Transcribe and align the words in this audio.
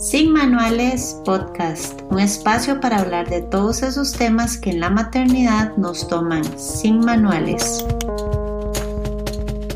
Sin 0.00 0.32
Manuales 0.32 1.20
Podcast, 1.26 2.00
un 2.10 2.20
espacio 2.20 2.80
para 2.80 3.00
hablar 3.00 3.28
de 3.28 3.42
todos 3.42 3.82
esos 3.82 4.12
temas 4.14 4.56
que 4.56 4.70
en 4.70 4.80
la 4.80 4.88
maternidad 4.88 5.76
nos 5.76 6.08
toman 6.08 6.42
sin 6.58 7.00
manuales. 7.00 7.84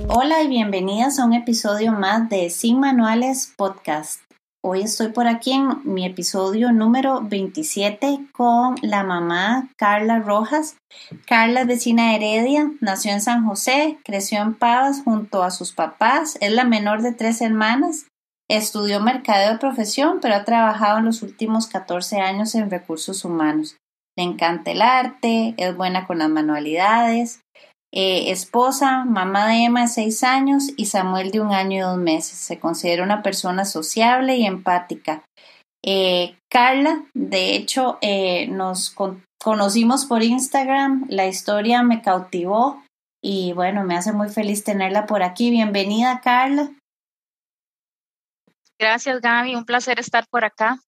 Hola 0.08 0.42
y 0.42 0.48
bienvenidas 0.48 1.18
a 1.18 1.26
un 1.26 1.34
episodio 1.34 1.92
más 1.92 2.30
de 2.30 2.48
Sin 2.48 2.80
Manuales 2.80 3.52
Podcast. 3.54 4.22
Hoy 4.62 4.80
estoy 4.80 5.08
por 5.08 5.26
aquí 5.26 5.52
en 5.52 5.82
mi 5.84 6.06
episodio 6.06 6.72
número 6.72 7.20
27 7.20 8.28
con 8.32 8.76
la 8.80 9.04
mamá 9.04 9.68
Carla 9.76 10.20
Rojas. 10.20 10.78
Carla 11.26 11.60
es 11.60 11.66
vecina 11.66 12.14
Heredia, 12.14 12.72
nació 12.80 13.12
en 13.12 13.20
San 13.20 13.46
José, 13.46 13.98
creció 14.02 14.40
en 14.40 14.54
Pavas 14.54 15.02
junto 15.04 15.42
a 15.42 15.50
sus 15.50 15.72
papás, 15.72 16.38
es 16.40 16.50
la 16.50 16.64
menor 16.64 17.02
de 17.02 17.12
tres 17.12 17.42
hermanas 17.42 18.06
Estudió 18.50 19.00
mercadeo 19.00 19.52
de 19.52 19.58
profesión, 19.58 20.18
pero 20.20 20.34
ha 20.34 20.44
trabajado 20.44 20.98
en 20.98 21.06
los 21.06 21.22
últimos 21.22 21.66
14 21.66 22.20
años 22.20 22.54
en 22.54 22.70
recursos 22.70 23.24
humanos. 23.24 23.76
Le 24.16 24.24
encanta 24.24 24.70
el 24.70 24.82
arte, 24.82 25.54
es 25.56 25.76
buena 25.76 26.06
con 26.06 26.18
las 26.18 26.28
manualidades. 26.28 27.40
Eh, 27.92 28.30
esposa, 28.32 29.04
mamá 29.04 29.48
de 29.48 29.64
Emma 29.64 29.82
de 29.82 29.88
6 29.88 30.24
años 30.24 30.70
y 30.76 30.86
Samuel 30.86 31.30
de 31.30 31.40
un 31.40 31.52
año 31.52 31.76
y 31.78 31.80
dos 31.80 31.96
meses. 31.96 32.36
Se 32.38 32.58
considera 32.58 33.02
una 33.02 33.22
persona 33.22 33.64
sociable 33.64 34.36
y 34.36 34.46
empática. 34.46 35.24
Eh, 35.84 36.36
Carla, 36.50 37.04
de 37.14 37.54
hecho, 37.54 37.98
eh, 38.00 38.46
nos 38.48 38.94
conocimos 39.42 40.06
por 40.06 40.22
Instagram. 40.22 41.06
La 41.08 41.26
historia 41.26 41.82
me 41.82 42.02
cautivó 42.02 42.82
y 43.22 43.52
bueno, 43.52 43.84
me 43.84 43.96
hace 43.96 44.12
muy 44.12 44.28
feliz 44.28 44.64
tenerla 44.64 45.06
por 45.06 45.22
aquí. 45.22 45.50
Bienvenida, 45.50 46.20
Carla. 46.22 46.70
Gracias, 48.78 49.20
Gaby. 49.20 49.54
Un 49.54 49.64
placer 49.64 49.98
estar 49.98 50.26
por 50.28 50.44
acá. 50.44 50.78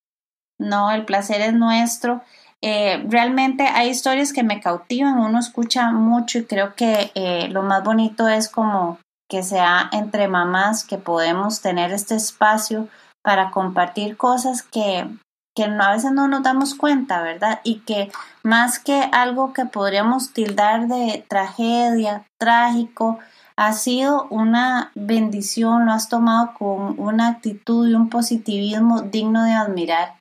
No, 0.59 0.91
el 0.91 1.05
placer 1.05 1.41
es 1.41 1.53
nuestro. 1.53 2.23
Eh, 2.63 3.05
realmente 3.09 3.65
hay 3.65 3.91
historias 3.91 4.33
que 4.33 4.43
me 4.43 4.61
cautivan, 4.61 5.19
uno 5.19 5.39
escucha 5.39 5.91
mucho 5.93 6.39
y 6.39 6.47
creo 6.47 6.75
que 6.75 7.13
eh, 7.15 7.49
lo 7.49 7.63
más 7.63 7.85
bonito 7.85 8.29
es 8.29 8.49
como 8.49 8.99
que 9.29 9.43
sea 9.43 9.91
entre 9.93 10.29
mamás 10.29 10.85
que 10.85 10.99
podemos 10.99 11.61
tener 11.61 11.93
este 11.93 12.15
espacio 12.15 12.89
para 13.23 13.51
compartir 13.51 14.17
cosas 14.17 14.63
que, 14.63 15.07
que 15.55 15.65
a 15.65 15.93
veces 15.93 16.13
no 16.13 16.29
nos 16.29 16.43
damos 16.43 16.75
cuenta, 16.75 17.21
¿verdad? 17.23 17.61
Y 17.63 17.81
que 17.81 18.11
más 18.43 18.79
que 18.79 19.11
algo 19.13 19.53
que 19.53 19.67
podríamos 19.67 20.33
tildar 20.33 20.87
de 20.87 21.25
tragedia, 21.29 22.25
trágico, 22.39 23.19
ha 23.59 23.73
sido 23.73 24.27
una 24.29 24.93
bendición, 24.95 25.87
lo 25.87 25.93
has 25.93 26.09
tomado 26.09 26.53
con 26.55 26.99
una 27.01 27.29
actitud 27.29 27.89
y 27.89 27.95
un 27.95 28.11
positivismo 28.11 29.03
digno 29.03 29.45
de 29.45 29.53
admirar. 29.53 30.19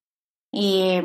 Y 0.54 1.02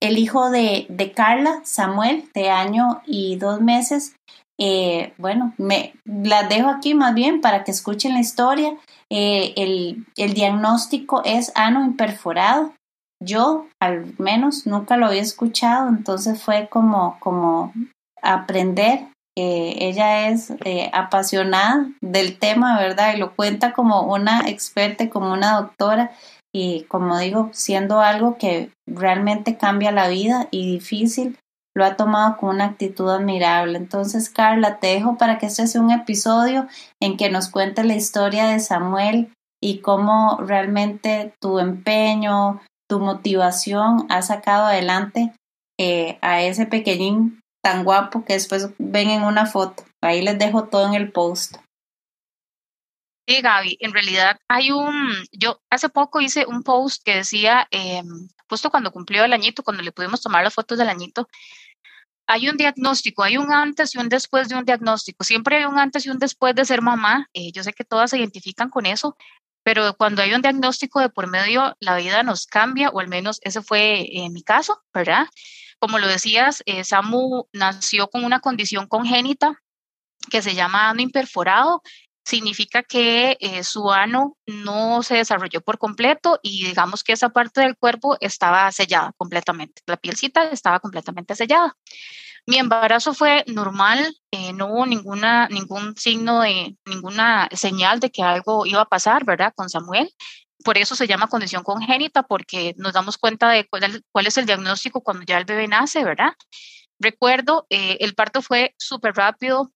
el 0.00 0.18
hijo 0.18 0.50
de, 0.50 0.86
de 0.90 1.12
Carla, 1.12 1.60
Samuel, 1.64 2.28
de 2.34 2.50
año 2.50 3.00
y 3.06 3.36
dos 3.36 3.60
meses, 3.60 4.16
eh, 4.60 5.14
bueno, 5.16 5.54
me 5.56 5.94
las 6.04 6.48
dejo 6.48 6.68
aquí 6.68 6.94
más 6.94 7.14
bien 7.14 7.40
para 7.40 7.64
que 7.64 7.70
escuchen 7.70 8.12
la 8.12 8.20
historia. 8.20 8.76
Eh, 9.10 9.54
el, 9.56 10.06
el, 10.16 10.34
diagnóstico 10.34 11.22
es 11.24 11.52
ano 11.54 11.84
imperforado. 11.84 12.72
Yo, 13.20 13.66
al 13.80 14.14
menos, 14.18 14.66
nunca 14.66 14.96
lo 14.96 15.06
había 15.06 15.22
escuchado, 15.22 15.88
entonces 15.88 16.42
fue 16.42 16.68
como, 16.68 17.18
como 17.20 17.72
aprender 18.20 19.06
ella 19.36 20.28
es 20.28 20.50
eh, 20.64 20.90
apasionada 20.92 21.88
del 22.00 22.38
tema, 22.38 22.78
¿verdad? 22.78 23.14
Y 23.14 23.18
lo 23.18 23.34
cuenta 23.34 23.72
como 23.72 24.02
una 24.02 24.48
experta, 24.48 25.08
como 25.08 25.32
una 25.32 25.60
doctora 25.60 26.10
y 26.54 26.82
como 26.84 27.18
digo, 27.18 27.48
siendo 27.52 28.00
algo 28.00 28.36
que 28.36 28.70
realmente 28.86 29.56
cambia 29.56 29.90
la 29.90 30.08
vida 30.08 30.48
y 30.50 30.70
difícil, 30.70 31.38
lo 31.74 31.84
ha 31.86 31.96
tomado 31.96 32.36
con 32.36 32.50
una 32.50 32.66
actitud 32.66 33.08
admirable. 33.08 33.78
Entonces, 33.78 34.28
Carla, 34.28 34.78
te 34.78 34.88
dejo 34.88 35.16
para 35.16 35.38
que 35.38 35.46
este 35.46 35.66
sea 35.66 35.80
un 35.80 35.90
episodio 35.90 36.68
en 37.00 37.16
que 37.16 37.30
nos 37.30 37.48
cuente 37.48 37.84
la 37.84 37.94
historia 37.94 38.46
de 38.46 38.60
Samuel 38.60 39.32
y 39.62 39.78
cómo 39.78 40.38
realmente 40.40 41.34
tu 41.40 41.58
empeño, 41.58 42.60
tu 42.90 43.00
motivación 43.00 44.06
ha 44.10 44.20
sacado 44.20 44.66
adelante 44.66 45.32
eh, 45.80 46.18
a 46.20 46.42
ese 46.42 46.66
pequeñín 46.66 47.41
tan 47.62 47.84
guapo 47.84 48.24
que 48.24 48.34
después 48.34 48.70
ven 48.78 49.10
en 49.10 49.22
una 49.22 49.46
foto. 49.46 49.84
Ahí 50.02 50.22
les 50.22 50.38
dejo 50.38 50.64
todo 50.64 50.86
en 50.86 50.94
el 50.94 51.12
post. 51.12 51.56
Sí, 53.26 53.40
Gaby, 53.40 53.78
en 53.80 53.92
realidad 53.92 54.36
hay 54.48 54.72
un, 54.72 55.12
yo 55.30 55.60
hace 55.70 55.88
poco 55.88 56.20
hice 56.20 56.44
un 56.44 56.64
post 56.64 57.02
que 57.04 57.16
decía, 57.16 57.68
eh, 57.70 58.02
justo 58.50 58.70
cuando 58.70 58.90
cumplió 58.90 59.24
el 59.24 59.32
añito, 59.32 59.62
cuando 59.62 59.82
le 59.82 59.92
pudimos 59.92 60.20
tomar 60.20 60.42
las 60.42 60.54
fotos 60.54 60.76
del 60.76 60.88
añito, 60.88 61.28
hay 62.26 62.48
un 62.48 62.56
diagnóstico, 62.56 63.22
hay 63.22 63.36
un 63.36 63.52
antes 63.52 63.94
y 63.94 63.98
un 63.98 64.08
después 64.08 64.48
de 64.48 64.56
un 64.56 64.64
diagnóstico. 64.64 65.22
Siempre 65.22 65.58
hay 65.58 65.64
un 65.64 65.78
antes 65.78 66.04
y 66.06 66.10
un 66.10 66.18
después 66.18 66.54
de 66.54 66.64
ser 66.64 66.82
mamá. 66.82 67.28
Eh, 67.32 67.52
yo 67.52 67.62
sé 67.62 67.72
que 67.72 67.84
todas 67.84 68.10
se 68.10 68.18
identifican 68.18 68.70
con 68.70 68.86
eso, 68.86 69.16
pero 69.62 69.94
cuando 69.94 70.22
hay 70.22 70.34
un 70.34 70.42
diagnóstico 70.42 71.00
de 71.00 71.08
por 71.08 71.28
medio, 71.28 71.76
la 71.78 71.96
vida 71.96 72.22
nos 72.22 72.46
cambia, 72.46 72.90
o 72.90 73.00
al 73.00 73.08
menos 73.08 73.38
ese 73.42 73.62
fue 73.62 74.08
eh, 74.12 74.30
mi 74.30 74.42
caso, 74.42 74.82
¿verdad? 74.92 75.26
Como 75.82 75.98
lo 75.98 76.06
decías, 76.06 76.62
eh, 76.66 76.84
Samu 76.84 77.48
nació 77.52 78.06
con 78.06 78.24
una 78.24 78.38
condición 78.38 78.86
congénita 78.86 79.64
que 80.30 80.40
se 80.40 80.54
llama 80.54 80.90
ano 80.90 81.02
imperforado. 81.02 81.82
Significa 82.24 82.84
que 82.84 83.36
eh, 83.40 83.64
su 83.64 83.90
ano 83.90 84.36
no 84.46 85.02
se 85.02 85.16
desarrolló 85.16 85.60
por 85.60 85.78
completo 85.78 86.38
y 86.40 86.66
digamos 86.66 87.02
que 87.02 87.14
esa 87.14 87.30
parte 87.30 87.62
del 87.62 87.76
cuerpo 87.76 88.16
estaba 88.20 88.70
sellada 88.70 89.12
completamente. 89.16 89.82
La 89.86 89.96
pielcita 89.96 90.44
estaba 90.50 90.78
completamente 90.78 91.34
sellada. 91.34 91.76
Mi 92.46 92.58
embarazo 92.58 93.12
fue 93.12 93.44
normal, 93.48 94.16
eh, 94.30 94.52
no 94.52 94.68
hubo 94.68 94.86
ninguna, 94.86 95.48
ningún 95.48 95.96
signo 95.96 96.42
de, 96.42 96.76
ninguna 96.86 97.48
señal 97.50 97.98
de 97.98 98.12
que 98.12 98.22
algo 98.22 98.66
iba 98.66 98.82
a 98.82 98.88
pasar, 98.88 99.24
¿verdad? 99.24 99.52
Con 99.56 99.68
Samuel 99.68 100.14
por 100.64 100.78
eso 100.78 100.94
se 100.94 101.06
llama 101.06 101.28
condición 101.28 101.62
congénita, 101.62 102.22
porque 102.22 102.74
nos 102.76 102.92
damos 102.92 103.18
cuenta 103.18 103.50
de 103.50 103.68
cuál, 103.68 104.26
es 104.26 104.38
el 104.38 104.46
diagnóstico 104.46 105.02
cuando 105.02 105.24
ya 105.24 105.38
el 105.38 105.44
bebé 105.44 105.68
nace, 105.68 106.04
¿verdad? 106.04 106.34
Recuerdo, 106.98 107.66
eh, 107.70 107.98
el 108.00 108.14
parto 108.14 108.42
fue 108.42 108.74
súper 108.78 109.14
rápido, 109.14 109.72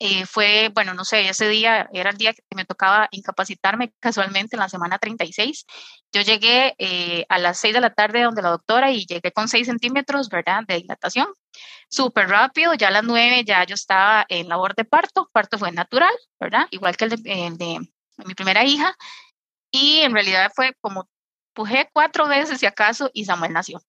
eh, 0.00 0.26
fue, 0.26 0.70
bueno, 0.74 0.92
no 0.94 1.04
sé, 1.04 1.28
ese 1.28 1.48
día 1.48 1.88
era 1.92 2.10
el 2.10 2.16
día 2.16 2.34
que 2.34 2.42
me 2.56 2.64
tocaba 2.64 3.08
incapacitarme 3.12 3.92
casualmente 4.00 4.56
en 4.56 4.60
la 4.60 4.68
semana 4.68 4.98
36. 4.98 5.66
Yo 6.12 6.22
llegué 6.22 6.74
eh, 6.78 7.24
a 7.28 7.38
las 7.38 7.58
6 7.58 7.74
de 7.74 7.80
la 7.80 7.94
tarde 7.94 8.22
donde 8.22 8.42
la 8.42 8.50
doctora 8.50 8.90
y 8.90 9.06
llegué 9.06 9.30
con 9.32 9.48
6 9.48 9.66
centímetros, 9.66 10.28
¿verdad?, 10.28 10.64
de 10.66 10.76
dilatación. 10.76 11.28
Súper 11.88 12.28
rápido, 12.28 12.74
ya 12.74 12.88
a 12.88 12.90
las 12.90 13.04
9 13.04 13.44
ya 13.44 13.64
yo 13.64 13.74
estaba 13.74 14.26
en 14.28 14.48
labor 14.48 14.74
de 14.74 14.84
parto, 14.84 15.30
parto 15.32 15.58
fue 15.58 15.70
natural, 15.70 16.14
¿verdad? 16.40 16.66
Igual 16.70 16.96
que 16.96 17.04
el 17.04 17.10
de 17.22 17.80
mi 18.24 18.34
primera 18.34 18.64
hija. 18.64 18.96
Y 19.74 20.02
en 20.02 20.12
realidad 20.14 20.52
fue 20.54 20.72
como 20.80 21.08
pujé 21.52 21.90
cuatro 21.92 22.28
veces 22.28 22.60
si 22.60 22.66
acaso 22.66 23.10
y 23.12 23.24
Samuel 23.24 23.52
nació. 23.52 23.82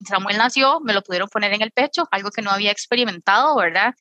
Samuel 0.00 0.38
nació, 0.38 0.80
me 0.80 0.94
lo 0.94 1.02
pudieron 1.02 1.28
poner 1.28 1.52
en 1.52 1.60
el 1.60 1.72
pecho, 1.72 2.08
algo 2.10 2.30
que 2.30 2.40
no 2.40 2.50
había 2.50 2.70
experimentado, 2.70 3.54
¿verdad? 3.54 3.94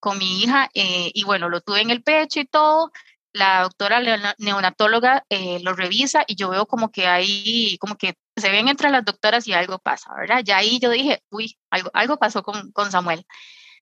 Con 0.00 0.18
mi 0.18 0.42
hija, 0.42 0.68
eh, 0.74 1.12
y 1.14 1.22
bueno, 1.22 1.48
lo 1.48 1.60
tuve 1.60 1.82
en 1.82 1.90
el 1.90 2.02
pecho 2.02 2.40
y 2.40 2.44
todo. 2.44 2.90
La 3.32 3.62
doctora 3.62 4.00
neonatóloga 4.38 5.24
eh, 5.28 5.60
lo 5.62 5.74
revisa 5.74 6.24
y 6.26 6.34
yo 6.34 6.48
veo 6.48 6.66
como 6.66 6.90
que 6.90 7.06
ahí, 7.06 7.78
como 7.78 7.94
que 7.94 8.14
se 8.36 8.50
ven 8.50 8.66
entre 8.66 8.90
las 8.90 9.04
doctoras 9.04 9.46
y 9.46 9.52
algo 9.52 9.78
pasa, 9.78 10.12
¿verdad? 10.18 10.42
Ya 10.44 10.56
ahí 10.56 10.80
yo 10.80 10.90
dije, 10.90 11.22
uy, 11.30 11.56
algo, 11.70 11.90
algo 11.94 12.16
pasó 12.16 12.42
con, 12.42 12.72
con 12.72 12.90
Samuel. 12.90 13.24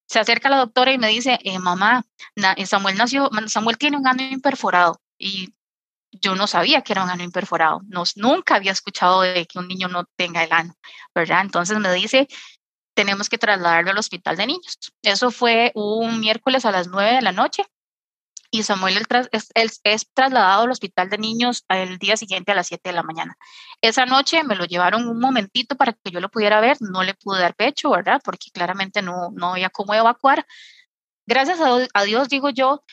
Se 0.06 0.19
acerca 0.19 0.50
la 0.50 0.59
doctora 0.59 0.92
y 0.92 0.98
me 0.98 1.09
dice, 1.09 1.38
eh, 1.42 1.59
mamá, 1.59 2.04
Samuel 2.66 2.98
nació, 2.98 3.31
Samuel 3.47 3.78
tiene 3.78 3.97
un 3.97 4.06
ano 4.06 4.22
imperforado. 4.22 5.00
Y 5.19 5.54
yo 6.21 6.34
no 6.34 6.47
sabía 6.47 6.82
que 6.82 6.93
era 6.93 7.04
un 7.04 7.10
ano 7.10 7.22
imperforado, 7.22 7.81
nunca 8.16 8.56
había 8.56 8.72
escuchado 8.72 9.22
de 9.22 9.47
que 9.47 9.59
un 9.59 9.68
niño 9.68 9.89
no 9.89 10.04
tenga 10.16 10.45
el 10.45 10.53
ano, 10.53 10.74
¿verdad? 11.15 11.41
Entonces 11.42 11.78
me 11.78 11.92
dice, 11.92 12.28
tenemos 12.95 13.28
que 13.28 13.39
trasladarlo 13.39 13.91
al 13.91 13.98
hospital 13.98 14.36
de 14.36 14.47
niños. 14.47 14.78
Eso 15.03 15.30
fue 15.30 15.72
un 15.74 16.21
miércoles 16.21 16.65
a 16.65 16.72
las 16.72 16.89
9 16.89 17.16
de 17.16 17.22
la 17.22 17.33
noche 17.33 17.65
y 18.51 18.63
Samuel 18.63 19.03
es, 19.84 20.10
trasladado 20.15 20.63
al 20.63 20.71
hospital 20.71 21.10
de 21.10 21.18
niños 21.18 21.65
el 21.68 21.98
día 21.98 22.16
siguiente 22.16 22.53
a 22.53 22.54
las 22.54 22.69
7 22.69 22.89
de 22.89 22.95
la 22.95 23.03
mañana. 23.03 23.36
Esa 23.80 24.07
noche 24.07 24.45
me 24.45 24.57
lo 24.57 24.65
llevaron 24.65 25.09
un 25.09 25.19
momentito 25.19 25.77
para 25.77 25.92
que 25.92 26.10
yo 26.10 26.21
lo 26.21 26.30
pudiera 26.30 26.60
ver, 26.60 26.77
no 26.80 27.03
le 27.03 27.15
pude 27.15 27.41
dar 27.41 27.54
pecho, 27.54 27.91
¿verdad? 27.91 28.21
Porque 28.24 28.51
claramente 28.53 29.03
no, 29.03 29.30
no 29.33 29.53
había 29.53 29.71
cómo 29.71 29.95
evacuar. 29.95 30.47
Gracias 31.27 31.59
a 31.92 32.03
Dios, 32.04 32.28
digo 32.28 32.51
yo, 32.51 32.84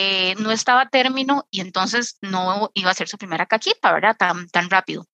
eh, 0.00 0.36
no 0.38 0.52
estaba 0.52 0.82
a 0.82 0.88
término 0.88 1.48
y 1.50 1.60
entonces 1.60 2.18
no 2.20 2.70
iba 2.74 2.92
a 2.92 2.94
ser 2.94 3.08
su 3.08 3.18
primera 3.18 3.46
caquita, 3.46 3.92
¿verdad? 3.92 4.16
Tan, 4.16 4.48
tan 4.48 4.70
rápido. 4.70 5.06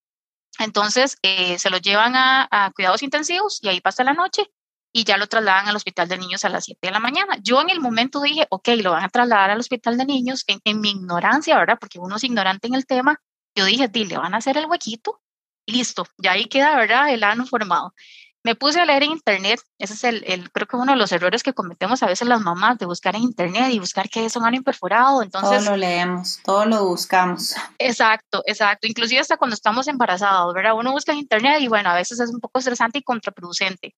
Entonces 0.58 1.16
eh, 1.22 1.58
se 1.58 1.70
lo 1.70 1.78
llevan 1.78 2.12
a, 2.16 2.70
cuidados 2.74 3.02
intensivos 3.02 3.60
y 3.62 3.68
ahí 3.68 3.80
pasa 3.80 4.04
la 4.04 4.12
noche 4.12 4.50
y 4.92 5.04
ya 5.04 5.16
lo 5.16 5.26
trasladan 5.26 5.68
al 5.68 5.76
hospital 5.76 6.06
de 6.06 6.18
niños 6.18 6.44
a 6.44 6.50
las 6.50 6.66
7 6.66 6.78
de 6.82 6.90
la 6.92 7.00
mañana. 7.00 7.38
Yo 7.42 7.62
en 7.62 7.70
el 7.70 7.80
momento 7.80 8.20
dije, 8.20 8.46
ok, 8.50 8.68
lo 8.82 8.90
van 8.90 9.04
a 9.04 9.08
trasladar 9.08 9.50
al 9.50 9.60
hospital 9.60 9.96
de 9.96 10.04
niños 10.04 10.44
en, 10.46 10.80
mi 10.82 10.90
ignorancia, 10.90 11.56
¿verdad? 11.56 11.78
Porque 11.80 11.98
uno 11.98 12.16
es 12.16 12.24
ignorante 12.24 12.68
en 12.68 12.74
el 12.74 12.84
tema. 12.84 13.22
Yo 13.56 13.64
dije, 13.64 13.88
le 13.90 14.18
van 14.18 14.34
a 14.34 14.36
hacer 14.36 14.58
el 14.58 14.66
huequito 14.66 15.22
listo, 15.66 16.06
ya 16.18 16.32
ahí 16.32 16.44
queda, 16.44 16.76
¿verdad? 16.76 17.10
El 17.10 17.24
ano 17.24 17.46
formado. 17.46 17.94
Me 18.44 18.54
puse 18.54 18.78
a 18.78 18.84
leer 18.84 19.02
en 19.02 19.12
internet, 19.12 19.58
ese 19.78 19.94
es 19.94 20.04
el, 20.04 20.50
creo 20.52 20.66
que 20.66 20.76
uno 20.76 20.92
de 20.92 20.98
los 20.98 21.10
errores 21.12 21.42
que 21.42 21.54
cometemos 21.54 22.02
a 22.02 22.06
veces 22.06 22.28
las 22.28 22.42
mamás, 22.42 22.76
de 22.76 22.84
buscar 22.84 23.16
en 23.16 23.22
internet 23.22 23.70
y 23.72 23.78
buscar 23.78 24.10
qué 24.10 24.26
es 24.26 24.36
un 24.36 24.44
ano 24.44 24.54
imperforado, 24.54 25.22
entonces... 25.22 25.64
Todo 25.64 25.70
lo 25.70 25.76
leemos, 25.78 26.40
todo 26.44 26.66
lo 26.66 26.84
buscamos. 26.84 27.54
Exacto, 27.78 28.42
exacto, 28.44 28.86
inclusive 28.86 29.22
hasta 29.22 29.38
cuando 29.38 29.54
estamos 29.54 29.88
embarazados, 29.88 30.52
¿verdad? 30.52 30.74
Uno 30.76 30.92
busca 30.92 31.12
en 31.12 31.20
internet 31.20 31.56
y 31.60 31.68
bueno, 31.68 31.88
a 31.88 31.94
veces 31.94 32.20
es 32.20 32.28
un 32.28 32.38
poco 32.38 32.58
estresante 32.58 32.98
y 32.98 33.02
contraproducente. 33.02 33.94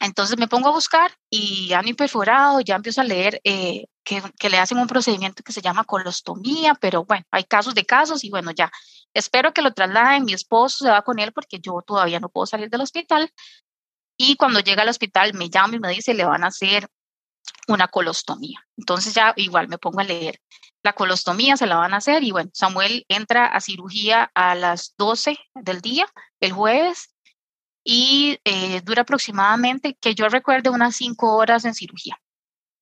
Entonces 0.00 0.38
me 0.38 0.48
pongo 0.48 0.68
a 0.68 0.72
buscar 0.72 1.10
y 1.30 1.72
ano 1.72 1.88
imperforado, 1.88 2.60
ya 2.60 2.76
empiezo 2.76 3.00
a 3.00 3.04
leer 3.04 3.40
eh, 3.42 3.86
que, 4.04 4.22
que, 4.38 4.50
le 4.50 4.58
hacen 4.58 4.78
un 4.78 4.86
procedimiento 4.86 5.42
que 5.42 5.52
se 5.52 5.62
llama 5.62 5.84
colostomía, 5.84 6.74
pero 6.74 7.04
bueno, 7.04 7.24
hay 7.30 7.44
casos 7.44 7.74
de 7.74 7.84
casos 7.84 8.22
y 8.22 8.30
bueno, 8.30 8.50
ya. 8.50 8.70
Espero 9.14 9.52
que 9.52 9.62
lo 9.62 9.72
trasladen, 9.72 10.26
mi 10.26 10.34
esposo 10.34 10.84
se 10.84 10.90
va 10.90 11.02
con 11.02 11.18
él 11.18 11.32
porque 11.32 11.58
yo 11.58 11.82
todavía 11.84 12.20
no 12.20 12.28
puedo 12.28 12.46
salir 12.46 12.68
del 12.68 12.82
hospital, 12.82 13.32
y 14.18 14.36
cuando 14.36 14.60
llega 14.60 14.82
al 14.82 14.88
hospital 14.88 15.32
me 15.32 15.48
llama 15.48 15.76
y 15.76 15.80
me 15.80 15.90
dice, 15.90 16.12
le 16.12 16.24
van 16.24 16.44
a 16.44 16.48
hacer 16.48 16.90
una 17.68 17.88
colostomía. 17.88 18.66
Entonces 18.76 19.14
ya 19.14 19.32
igual 19.36 19.68
me 19.68 19.78
pongo 19.78 20.00
a 20.00 20.04
leer. 20.04 20.40
La 20.82 20.92
colostomía 20.92 21.56
se 21.56 21.66
la 21.66 21.76
van 21.76 21.94
a 21.94 21.98
hacer 21.98 22.24
y 22.24 22.32
bueno, 22.32 22.50
Samuel 22.52 23.06
entra 23.08 23.46
a 23.46 23.60
cirugía 23.60 24.30
a 24.34 24.54
las 24.54 24.94
12 24.98 25.38
del 25.54 25.80
día, 25.80 26.06
el 26.40 26.52
jueves, 26.52 27.14
y 27.84 28.38
eh, 28.44 28.82
dura 28.82 29.02
aproximadamente, 29.02 29.96
que 30.00 30.14
yo 30.14 30.28
recuerde, 30.28 30.68
unas 30.68 30.96
5 30.96 31.36
horas 31.36 31.64
en 31.64 31.74
cirugía. 31.74 32.20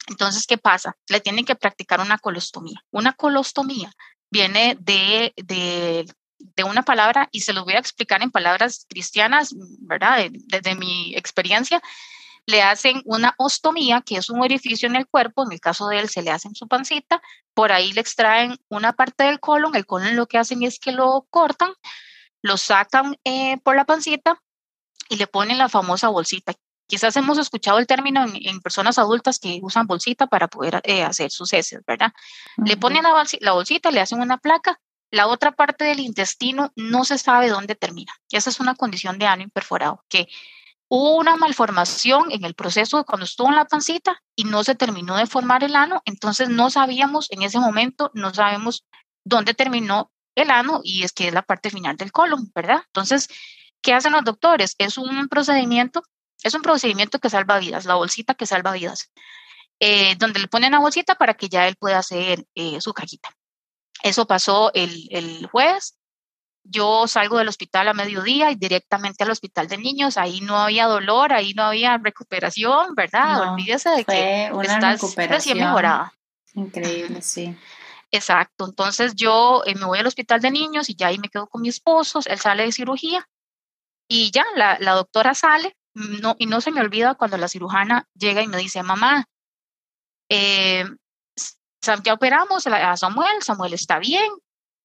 Entonces, 0.08 0.46
¿qué 0.46 0.58
pasa? 0.58 0.96
Le 1.08 1.20
tienen 1.20 1.44
que 1.44 1.54
practicar 1.54 2.00
una 2.00 2.18
colostomía. 2.18 2.82
Una 2.90 3.12
colostomía 3.12 3.92
viene 4.30 4.76
de, 4.80 5.32
de 5.36 6.06
de 6.38 6.64
una 6.64 6.82
palabra 6.82 7.28
y 7.32 7.40
se 7.40 7.52
lo 7.52 7.64
voy 7.64 7.74
a 7.74 7.78
explicar 7.78 8.22
en 8.22 8.30
palabras 8.30 8.86
cristianas, 8.88 9.54
¿verdad? 9.80 10.26
Desde 10.30 10.74
mi 10.74 11.14
experiencia, 11.14 11.82
le 12.46 12.62
hacen 12.62 13.02
una 13.04 13.34
ostomía, 13.38 14.02
que 14.02 14.16
es 14.16 14.30
un 14.30 14.40
orificio 14.40 14.88
en 14.88 14.96
el 14.96 15.06
cuerpo, 15.06 15.44
en 15.44 15.52
el 15.52 15.60
caso 15.60 15.88
de 15.88 15.98
él 15.98 16.08
se 16.08 16.22
le 16.22 16.30
hace 16.30 16.48
en 16.48 16.54
su 16.54 16.68
pancita, 16.68 17.20
por 17.54 17.72
ahí 17.72 17.92
le 17.92 18.00
extraen 18.00 18.56
una 18.68 18.92
parte 18.92 19.24
del 19.24 19.40
colon, 19.40 19.74
el 19.74 19.84
colon 19.84 20.16
lo 20.16 20.26
que 20.26 20.38
hacen 20.38 20.62
es 20.62 20.78
que 20.78 20.92
lo 20.92 21.26
cortan, 21.28 21.72
lo 22.42 22.56
sacan 22.56 23.16
eh, 23.24 23.58
por 23.58 23.74
la 23.74 23.84
pancita 23.84 24.40
y 25.08 25.16
le 25.16 25.26
ponen 25.26 25.58
la 25.58 25.68
famosa 25.68 26.08
bolsita. 26.08 26.54
Quizás 26.88 27.16
hemos 27.16 27.36
escuchado 27.38 27.78
el 27.78 27.88
término 27.88 28.24
en, 28.32 28.60
personas 28.60 28.96
adultas 28.98 29.40
que 29.40 29.58
usan 29.60 29.88
bolsita 29.88 30.28
para 30.28 30.46
poder 30.46 30.80
eh, 30.84 31.02
hacer 31.02 31.32
sus 31.32 31.52
heces, 31.52 31.80
¿verdad? 31.84 32.12
Le 32.64 32.76
ponen 32.76 33.02
la 33.02 33.52
bolsita, 33.52 33.90
le 33.90 34.00
hacen 34.00 34.20
una 34.20 34.38
placa 34.38 34.80
la 35.10 35.26
otra 35.26 35.52
parte 35.52 35.84
del 35.84 36.00
intestino 36.00 36.72
no 36.76 37.04
se 37.04 37.18
sabe 37.18 37.48
dónde 37.48 37.74
termina. 37.74 38.12
Esa 38.30 38.50
es 38.50 38.60
una 38.60 38.74
condición 38.74 39.18
de 39.18 39.26
ano 39.26 39.42
imperforado, 39.42 40.04
que 40.08 40.28
hubo 40.88 41.16
una 41.16 41.36
malformación 41.36 42.30
en 42.30 42.44
el 42.44 42.54
proceso 42.54 42.98
de 42.98 43.04
cuando 43.04 43.24
estuvo 43.24 43.48
en 43.48 43.56
la 43.56 43.64
pancita 43.64 44.22
y 44.34 44.44
no 44.44 44.64
se 44.64 44.74
terminó 44.74 45.16
de 45.16 45.26
formar 45.26 45.64
el 45.64 45.76
ano, 45.76 46.02
entonces 46.04 46.48
no 46.48 46.70
sabíamos 46.70 47.30
en 47.30 47.42
ese 47.42 47.58
momento, 47.58 48.10
no 48.14 48.32
sabemos 48.32 48.84
dónde 49.24 49.54
terminó 49.54 50.12
el 50.36 50.50
ano 50.50 50.80
y 50.84 51.02
es 51.02 51.12
que 51.12 51.28
es 51.28 51.34
la 51.34 51.42
parte 51.42 51.70
final 51.70 51.96
del 51.96 52.12
colon, 52.12 52.50
¿verdad? 52.54 52.82
Entonces, 52.86 53.28
¿qué 53.82 53.94
hacen 53.94 54.12
los 54.12 54.24
doctores? 54.24 54.74
Es 54.78 54.98
un 54.98 55.28
procedimiento, 55.28 56.02
es 56.42 56.54
un 56.54 56.62
procedimiento 56.62 57.18
que 57.18 57.30
salva 57.30 57.58
vidas, 57.58 57.86
la 57.86 57.94
bolsita 57.94 58.34
que 58.34 58.46
salva 58.46 58.72
vidas, 58.72 59.10
eh, 59.80 60.14
donde 60.16 60.40
le 60.40 60.48
ponen 60.48 60.72
la 60.72 60.78
bolsita 60.78 61.16
para 61.16 61.34
que 61.34 61.48
ya 61.48 61.66
él 61.66 61.76
pueda 61.76 61.98
hacer 61.98 62.44
eh, 62.54 62.80
su 62.80 62.92
cajita. 62.92 63.30
Eso 64.02 64.26
pasó 64.26 64.70
el, 64.74 65.08
el 65.10 65.46
jueves. 65.46 65.98
Yo 66.64 67.06
salgo 67.06 67.38
del 67.38 67.48
hospital 67.48 67.88
a 67.88 67.94
mediodía 67.94 68.50
y 68.50 68.56
directamente 68.56 69.22
al 69.22 69.30
hospital 69.30 69.68
de 69.68 69.78
niños. 69.78 70.16
Ahí 70.16 70.40
no 70.40 70.58
había 70.58 70.86
dolor, 70.86 71.32
ahí 71.32 71.54
no 71.54 71.62
había 71.62 71.96
recuperación, 71.98 72.94
¿verdad? 72.94 73.52
Olvídese 73.52 73.90
de 73.90 74.04
que 74.04 74.50
estás 74.62 75.14
recién 75.16 75.58
mejorada. 75.58 76.12
Increíble, 76.54 77.22
sí. 77.22 77.56
Exacto. 78.10 78.66
Entonces 78.66 79.14
yo 79.14 79.62
eh, 79.66 79.74
me 79.74 79.84
voy 79.84 79.98
al 79.98 80.06
hospital 80.06 80.40
de 80.40 80.50
niños 80.50 80.88
y 80.88 80.96
ya 80.96 81.08
ahí 81.08 81.18
me 81.18 81.28
quedo 81.28 81.46
con 81.46 81.62
mi 81.62 81.68
esposo. 81.68 82.20
Él 82.26 82.38
sale 82.38 82.64
de 82.64 82.72
cirugía 82.72 83.28
y 84.08 84.30
ya 84.30 84.44
la, 84.56 84.76
la 84.80 84.92
doctora 84.92 85.34
sale. 85.34 85.76
No, 85.94 86.36
y 86.38 86.46
no 86.46 86.60
se 86.60 86.72
me 86.72 86.80
olvida 86.80 87.14
cuando 87.14 87.38
la 87.38 87.48
cirujana 87.48 88.06
llega 88.14 88.42
y 88.42 88.48
me 88.48 88.58
dice, 88.58 88.82
mamá, 88.82 89.24
eh, 90.28 90.84
ya 92.02 92.14
operamos 92.14 92.66
a 92.66 92.96
Samuel, 92.96 93.42
Samuel 93.42 93.74
está 93.74 93.98
bien, 93.98 94.30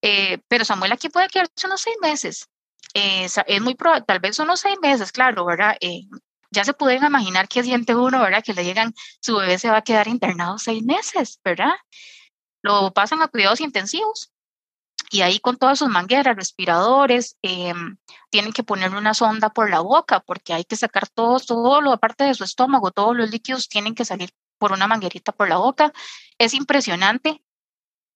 eh, 0.01 0.39
pero 0.47 0.65
Samuel 0.65 0.91
aquí 0.91 1.09
puede 1.09 1.27
quedarse 1.29 1.65
unos 1.65 1.81
seis 1.81 1.97
meses. 2.01 2.49
Eh, 2.93 3.25
es 3.25 3.61
muy 3.61 3.75
probable, 3.75 4.05
tal 4.05 4.19
vez 4.19 4.39
unos 4.39 4.59
seis 4.59 4.77
meses, 4.81 5.11
claro, 5.11 5.45
¿verdad? 5.45 5.77
Eh, 5.79 6.03
ya 6.51 6.63
se 6.63 6.73
pueden 6.73 7.03
imaginar 7.03 7.47
qué 7.47 7.63
siente 7.63 7.95
uno, 7.95 8.19
¿verdad? 8.19 8.43
Que 8.43 8.53
le 8.53 8.65
llegan, 8.65 8.93
su 9.21 9.38
bebé 9.38 9.57
se 9.57 9.69
va 9.69 9.77
a 9.77 9.83
quedar 9.83 10.07
internado 10.07 10.57
seis 10.57 10.83
meses, 10.83 11.39
¿verdad? 11.43 11.73
Lo 12.61 12.91
pasan 12.91 13.21
a 13.21 13.27
cuidados 13.27 13.61
intensivos 13.61 14.31
y 15.09 15.21
ahí 15.21 15.39
con 15.39 15.57
todas 15.57 15.79
sus 15.79 15.89
mangueras, 15.89 16.35
respiradores, 16.35 17.38
tienen 17.41 18.53
que 18.53 18.63
ponerle 18.63 18.97
una 18.97 19.13
sonda 19.13 19.49
por 19.49 19.69
la 19.69 19.81
boca 19.81 20.21
porque 20.21 20.53
hay 20.53 20.63
que 20.63 20.75
sacar 20.75 21.07
todo, 21.09 21.39
todo 21.39 21.81
lo 21.81 21.91
aparte 21.91 22.23
de 22.25 22.33
su 22.33 22.43
estómago, 22.43 22.91
todos 22.91 23.15
los 23.15 23.29
líquidos 23.29 23.67
tienen 23.67 23.95
que 23.95 24.05
salir 24.05 24.31
por 24.62 24.74
una 24.74 24.86
manguerita 24.86 25.31
por 25.31 25.50
la 25.50 25.58
boca. 25.58 25.92
Es 26.38 26.54
impresionante 26.54 27.42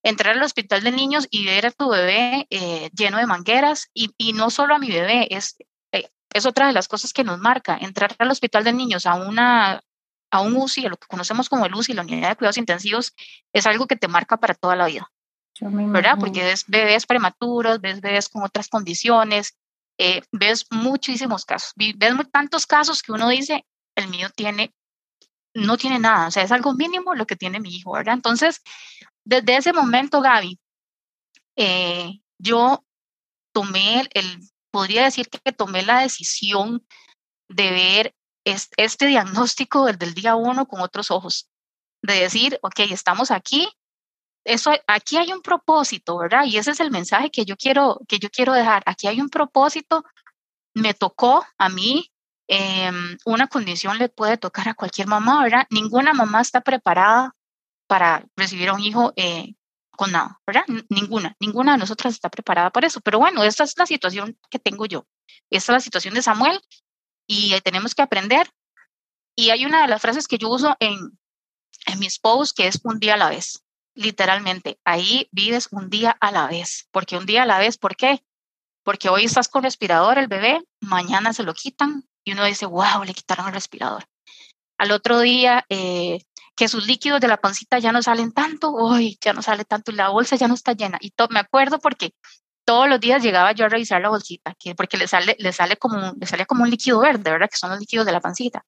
entrar 0.04 0.36
al 0.36 0.44
hospital 0.44 0.84
de 0.84 0.92
niños 0.92 1.28
y 1.32 1.44
ver 1.44 1.66
a 1.66 1.72
tu 1.72 1.90
bebé 1.90 2.46
eh, 2.52 2.92
lleno 2.94 3.18
de 3.18 3.26
mangueras 3.26 3.90
y, 3.96 4.14
y, 4.16 4.34
no 4.34 4.52
solo 4.52 4.76
a 4.76 4.78
mi 4.78 4.90
bebé, 4.90 5.28
es, 5.32 5.56
eh, 5.92 6.08
es 6.32 6.46
otra 6.46 6.68
de 6.68 6.74
las 6.74 6.88
cosas 6.88 7.14
que 7.14 7.24
nos 7.24 7.40
marca. 7.40 7.80
Entrar 7.82 8.16
al 8.20 8.30
hospital 8.30 8.64
de 8.64 8.74
niños 8.74 9.08
a, 9.08 9.16
una, 9.16 9.82
a 10.30 10.42
un 10.42 10.56
UCI, 10.56 10.86
a 10.86 10.90
lo 10.90 10.98
que 10.98 11.08
conocemos 11.08 11.50
como 11.50 11.66
el 11.66 11.74
UCI, 11.74 11.94
la 11.94 12.04
unidad 12.04 12.30
de 12.30 12.36
cuidados 12.36 12.60
intensivos, 12.60 13.16
es 13.52 13.66
algo 13.66 13.88
que 13.88 13.96
te 13.96 14.08
marca 14.08 14.38
para 14.38 14.54
toda 14.54 14.76
la 14.76 14.86
vida. 14.86 15.12
¿Verdad? 15.60 16.18
Porque 16.20 16.44
ves 16.44 16.66
bebés 16.68 17.08
prematuros, 17.08 17.82
ves 17.82 18.02
bebés 18.02 18.30
con 18.30 18.44
otras 18.44 18.68
condiciones, 18.68 19.58
eh, 19.98 20.22
ves 20.32 20.68
muchísimos 20.70 21.44
casos, 21.46 21.72
ves 21.76 21.96
tantos 22.32 22.68
casos 22.68 23.02
que 23.02 23.14
uno 23.14 23.30
dice, 23.30 23.66
el 23.96 24.10
mío 24.10 24.30
tiene 24.36 24.76
no 25.56 25.78
tiene 25.78 26.00
nada, 26.00 26.28
o 26.28 26.32
sea, 26.32 26.44
es 26.44 26.52
algo 26.52 26.74
mínimo 26.74 27.16
lo 27.16 27.26
que 27.26 27.38
tiene 27.38 27.60
mi 27.60 27.70
hijo, 27.70 27.94
¿verdad? 27.94 28.14
Entonces, 28.14 28.62
desde 29.24 29.58
ese 29.58 29.74
momento, 29.74 30.22
Gaby, 30.22 30.60
eh, 31.56 32.20
yo 32.38 32.86
tomé 33.54 34.08
el, 34.14 34.40
podría 34.70 35.06
decir 35.06 35.30
que 35.30 35.54
tomé 35.54 35.84
la 35.84 36.02
decisión 36.02 36.86
de 37.50 37.72
ver 37.72 38.16
este, 38.44 39.08
diagnóstico 39.08 39.86
desde 39.86 40.06
el 40.06 40.14
día 40.14 40.36
uno 40.36 40.68
con 40.68 40.82
otros 40.82 41.10
ojos, 41.10 41.50
de 42.04 42.16
decir, 42.16 42.60
ok, 42.62 42.82
estamos 42.92 43.32
aquí, 43.32 43.70
eso, 44.44 44.72
aquí 44.88 45.16
hay 45.18 45.32
un 45.32 45.42
propósito, 45.42 46.18
¿verdad? 46.18 46.44
Y 46.46 46.58
ese 46.58 46.72
es 46.72 46.82
el 46.82 46.92
mensaje 46.92 47.32
que 47.32 47.46
yo 47.46 47.56
quiero, 47.56 48.02
que 48.08 48.20
yo 48.20 48.30
quiero 48.30 48.54
dejar. 48.54 48.84
Aquí 48.86 49.08
hay 49.08 49.20
un 49.20 49.30
propósito. 49.30 50.04
Me 50.76 50.94
tocó 50.94 51.44
a 51.58 51.70
mí 51.70 52.12
Em, 52.48 53.18
una 53.26 53.48
condición 53.48 53.98
le 53.98 54.10
puede 54.10 54.38
tocar 54.38 54.70
a 54.70 54.76
cualquier 54.76 55.08
mamá, 55.08 55.44
¿verdad? 55.44 55.66
Ninguna 55.72 56.14
mamá 56.14 56.42
está 56.42 56.62
preparada 56.62 57.36
para 57.88 58.26
recibir 58.36 58.70
a 58.70 58.74
un 58.74 58.82
hijo 58.82 59.14
eh, 59.16 59.56
con 59.92 60.12
nada, 60.12 60.40
¿verdad? 60.46 60.64
Ninguna, 60.90 61.36
ninguna 61.40 61.74
de 61.74 61.78
nosotras 61.80 62.14
está 62.14 62.30
preparada 62.30 62.70
para 62.72 62.88
eso. 62.88 63.02
Pero 63.02 63.20
bueno, 63.20 63.44
esta 63.44 63.64
es 63.64 63.78
la 63.78 63.86
situación 63.86 64.38
que 64.50 64.60
tengo 64.60 64.86
yo. 64.86 65.08
Esta 65.50 65.72
es 65.72 65.76
la 65.76 65.80
situación 65.80 66.14
de 66.14 66.22
Samuel 66.22 66.62
y 67.28 67.60
tenemos 67.62 67.96
que 67.96 68.02
aprender. 68.04 68.52
Y 69.36 69.50
hay 69.50 69.66
una 69.66 69.82
de 69.82 69.88
las 69.88 70.02
frases 70.02 70.28
que 70.28 70.38
yo 70.38 70.50
uso 70.50 70.76
en, 70.80 71.18
en 71.88 72.00
mis 72.00 72.20
posts 72.20 72.54
que 72.54 72.68
es 72.68 72.80
un 72.84 73.00
día 73.00 73.16
a 73.16 73.18
la 73.18 73.30
vez. 73.30 73.64
Literalmente, 73.96 74.80
ahí 74.84 75.30
vives 75.32 75.70
un 75.72 75.90
día 75.90 76.16
a 76.20 76.32
la 76.32 76.48
vez. 76.48 76.88
Porque 76.92 77.18
un 77.18 77.26
día 77.26 77.44
a 77.44 77.46
la 77.46 77.60
vez, 77.60 77.78
¿por 77.78 77.96
qué? 77.96 78.24
Porque 78.84 79.10
hoy 79.10 79.26
estás 79.26 79.48
con 79.48 79.64
respirador 79.64 80.18
el 80.18 80.28
bebé, 80.28 80.64
mañana 80.80 81.34
se 81.34 81.44
lo 81.44 81.54
quitan, 81.54 82.08
y 82.26 82.34
uno 82.34 82.44
dice, 82.44 82.66
wow, 82.66 83.04
le 83.06 83.14
quitaron 83.14 83.48
el 83.48 83.54
respirador. 83.54 84.04
Al 84.78 84.92
otro 84.92 85.20
día, 85.20 85.64
eh, 85.70 86.20
que 86.56 86.68
sus 86.68 86.88
líquidos 86.88 87.22
de 87.22 87.28
la 87.28 87.38
pancita 87.38 87.80
ya 87.80 87.92
no 87.92 88.02
salen 88.02 88.34
tanto, 88.34 88.72
uy, 88.72 89.18
ya 89.22 89.32
no 89.34 89.42
sale 89.42 89.64
tanto, 89.64 89.92
la 89.92 90.10
bolsa 90.10 90.36
ya 90.36 90.48
no 90.48 90.56
está 90.56 90.74
llena. 90.74 90.98
Y 91.02 91.14
me 91.30 91.40
acuerdo 91.40 91.80
porque 91.80 92.14
todos 92.66 92.90
los 92.90 93.00
días 93.00 93.24
llegaba 93.24 93.52
yo 93.52 93.66
a 93.66 93.70
revisar 93.70 94.02
la 94.02 94.10
bolsita, 94.10 94.56
que, 94.58 94.74
porque 94.74 94.98
le 94.98 95.08
sale, 95.08 95.36
le, 95.40 95.54
sale 95.54 95.78
como, 95.78 96.14
le 96.20 96.26
sale 96.26 96.46
como 96.46 96.64
un 96.64 96.72
líquido 96.72 97.00
verde, 97.00 97.32
¿verdad? 97.32 97.50
Que 97.50 97.58
son 97.58 97.70
los 97.70 97.80
líquidos 97.80 98.06
de 98.06 98.12
la 98.12 98.22
pancita. 98.22 98.66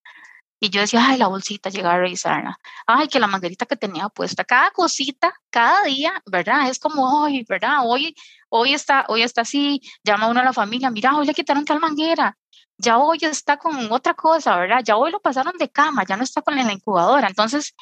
Y 0.59 0.69
yo 0.69 0.81
decía, 0.81 1.05
ay, 1.07 1.17
la 1.17 1.27
bolsita, 1.27 1.69
llegaba 1.69 1.95
a 1.95 1.99
revisarla. 1.99 2.59
Ay, 2.87 3.07
que 3.07 3.19
la 3.19 3.27
manguerita 3.27 3.65
que 3.65 3.75
tenía 3.75 4.09
puesta. 4.09 4.43
Cada 4.43 4.71
cosita, 4.71 5.33
cada 5.49 5.83
día, 5.83 6.21
¿verdad? 6.25 6.69
Es 6.69 6.79
como, 6.79 7.21
hoy, 7.23 7.45
¿verdad? 7.47 7.79
Hoy, 7.83 8.15
hoy, 8.49 8.73
está, 8.73 9.05
hoy 9.09 9.23
está 9.23 9.41
así. 9.41 9.81
Llama 10.03 10.27
uno 10.27 10.39
a 10.39 10.43
la 10.43 10.53
familia, 10.53 10.89
mira, 10.89 11.15
hoy 11.15 11.27
le 11.27 11.33
quitaron 11.33 11.65
tal 11.65 11.79
manguera 11.79 12.37
ya 12.77 12.99
hoy 12.99 13.17
está 13.21 13.57
con 13.57 13.91
otra 13.91 14.13
cosa, 14.13 14.55
¿verdad? 14.57 14.81
Ya 14.83 14.97
hoy 14.97 15.11
lo 15.11 15.19
pasaron 15.19 15.57
de 15.57 15.69
cama, 15.69 16.05
ya 16.05 16.15
no 16.15 16.23
está 16.23 16.41
con 16.41 16.55
la 16.55 16.71
incubadora. 16.71 17.27
Entonces, 17.27 17.75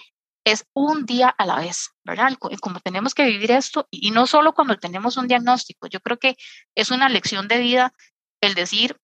es 0.46 0.66
un 0.74 1.06
día 1.06 1.30
a 1.30 1.46
la 1.46 1.58
vez, 1.58 1.92
¿verdad? 2.04 2.34
Como 2.62 2.80
tenemos 2.80 3.14
que 3.14 3.26
vivir 3.26 3.52
esto, 3.52 3.88
y 3.92 4.12
no 4.12 4.28
solo 4.28 4.54
cuando 4.54 4.78
tenemos 4.78 5.18
un 5.18 5.28
diagnóstico, 5.28 5.88
yo 5.88 6.00
creo 6.00 6.18
que 6.18 6.38
es 6.76 6.92
una 6.92 7.10
lección 7.10 7.48
de 7.48 7.60
vida 7.60 7.94
el 8.42 8.54
decir, 8.54 8.98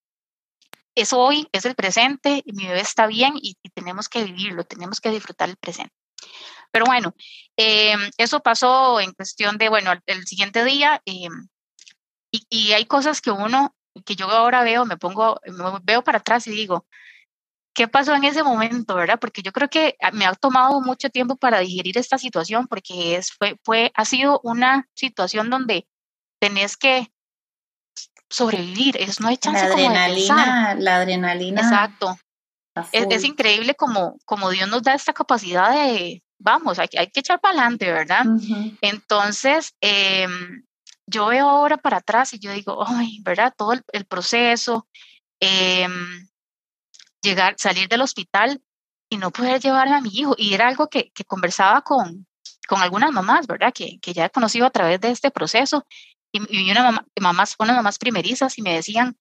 es 0.95 1.13
hoy, 1.13 1.47
es 1.51 1.65
el 1.65 1.75
presente, 1.75 2.43
mi 2.45 2.67
bebé 2.67 2.81
está 2.81 3.07
bien 3.07 3.33
y, 3.35 3.55
tenemos 3.73 4.09
que 4.09 4.23
vivirlo, 4.23 4.63
tenemos 4.63 4.99
que 4.99 5.09
disfrutar 5.09 5.49
el 5.49 5.57
presente. 5.57 5.93
Pero 6.71 6.85
bueno, 6.85 7.15
eh, 7.57 7.95
eso 8.17 8.41
pasó 8.41 8.99
en 8.99 9.13
cuestión 9.13 9.57
de, 9.57 9.69
bueno, 9.69 9.91
el, 10.05 10.25
siguiente 10.25 10.63
día 10.63 11.01
eh, 11.05 11.27
y, 12.31 12.45
y, 12.49 12.71
hay 12.73 12.85
cosas 12.85 13.21
que 13.21 13.31
uno, 13.31 13.75
que 14.05 14.15
yo 14.15 14.29
ahora 14.29 14.63
veo, 14.63 14.85
me 14.85 14.97
pongo, 14.97 15.39
me 15.45 15.79
veo 15.83 16.03
para 16.03 16.19
atrás 16.19 16.47
y 16.47 16.51
digo, 16.51 16.85
¿qué 17.73 17.87
pasó 17.87 18.13
en 18.15 18.23
ese 18.23 18.43
momento, 18.43 18.95
verdad? 18.95 19.19
Porque 19.19 19.41
yo 19.41 19.51
creo 19.51 19.69
que 19.69 19.95
me 20.13 20.25
ha 20.25 20.33
tomado 20.33 20.81
mucho 20.81 21.09
tiempo 21.09 21.35
para 21.35 21.59
digerir 21.59 21.97
esta 21.97 22.17
situación 22.17 22.67
porque 22.67 23.15
es, 23.15 23.31
fue, 23.31 23.57
fue, 23.63 23.91
ha 23.95 24.05
sido 24.05 24.39
una 24.43 24.87
situación 24.93 25.49
donde 25.49 25.87
tenés 26.39 26.77
que 26.77 27.11
sobrevivir, 28.31 28.97
es 28.97 29.19
no 29.19 29.27
hay 29.27 29.37
chance 29.37 29.67
la 29.67 29.73
adrenalina, 29.73 30.75
la 30.75 30.95
adrenalina. 30.97 31.61
Exacto. 31.61 32.17
Es, 32.93 33.23
increíble 33.25 33.75
como, 33.75 34.17
como 34.25 34.49
Dios 34.49 34.69
nos 34.69 34.81
da 34.81 34.93
esta 34.93 35.11
capacidad 35.11 35.71
de, 35.71 36.23
vamos, 36.39 36.79
hay, 36.79 36.87
hay 36.97 37.07
que 37.07 37.19
echar 37.19 37.39
para 37.41 37.53
adelante, 37.53 37.91
¿verdad? 37.91 38.25
Entonces, 38.79 39.75
em, 39.81 40.63
yo 41.05 41.27
veo 41.27 41.49
ahora 41.49 41.77
para 41.77 41.97
atrás 41.97 42.33
y 42.33 42.39
yo 42.39 42.51
digo, 42.53 42.81
ay, 42.87 43.19
¿verdad? 43.23 43.53
Todo 43.55 43.73
el, 43.73 44.05
proceso, 44.05 44.87
em, 45.41 46.27
llegar, 47.21 47.55
salir 47.57 47.89
del 47.89 48.01
hospital 48.01 48.61
y 49.09 49.17
no 49.17 49.31
poder 49.31 49.59
llevarme 49.59 49.95
a 49.95 50.01
mi 50.01 50.09
hijo. 50.13 50.35
Y 50.37 50.53
era 50.53 50.69
algo 50.69 50.87
que, 50.87 51.11
que 51.13 51.25
conversaba 51.25 51.81
con, 51.81 52.25
con 52.69 52.81
algunas 52.81 53.11
mamás, 53.11 53.47
¿verdad? 53.47 53.73
Que, 53.73 53.99
que 53.99 54.13
ya 54.13 54.25
he 54.25 54.29
conocido 54.29 54.65
a 54.65 54.71
través 54.71 55.01
de 55.01 55.11
este 55.11 55.29
proceso 55.29 55.85
y, 56.31 56.71
una 56.71 56.83
mamá, 56.83 57.05
mamás, 57.19 57.55
unas 57.59 57.75
mamás 57.75 57.97
primerizas 57.97 58.57
y 58.57 58.61
me 58.61 58.75
decían, 58.75 59.17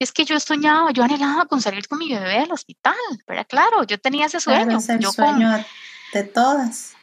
es 0.00 0.12
que 0.12 0.24
yo 0.24 0.36
he 0.36 0.40
soñado, 0.40 0.90
yo 0.90 1.04
anhelaba 1.04 1.46
con 1.46 1.60
salir 1.60 1.86
con 1.86 1.98
mi 1.98 2.12
bebé 2.12 2.40
al 2.40 2.52
hospital, 2.52 2.94
¿verdad? 3.26 3.46
Claro, 3.48 3.84
yo 3.84 3.98
tenía 3.98 4.26
ese 4.26 4.40
sueño. 4.40 4.78
es 4.78 4.88
el 4.88 5.00
yo 5.00 5.12
sueño 5.12 5.64
de 6.12 6.24
todas. 6.24 6.94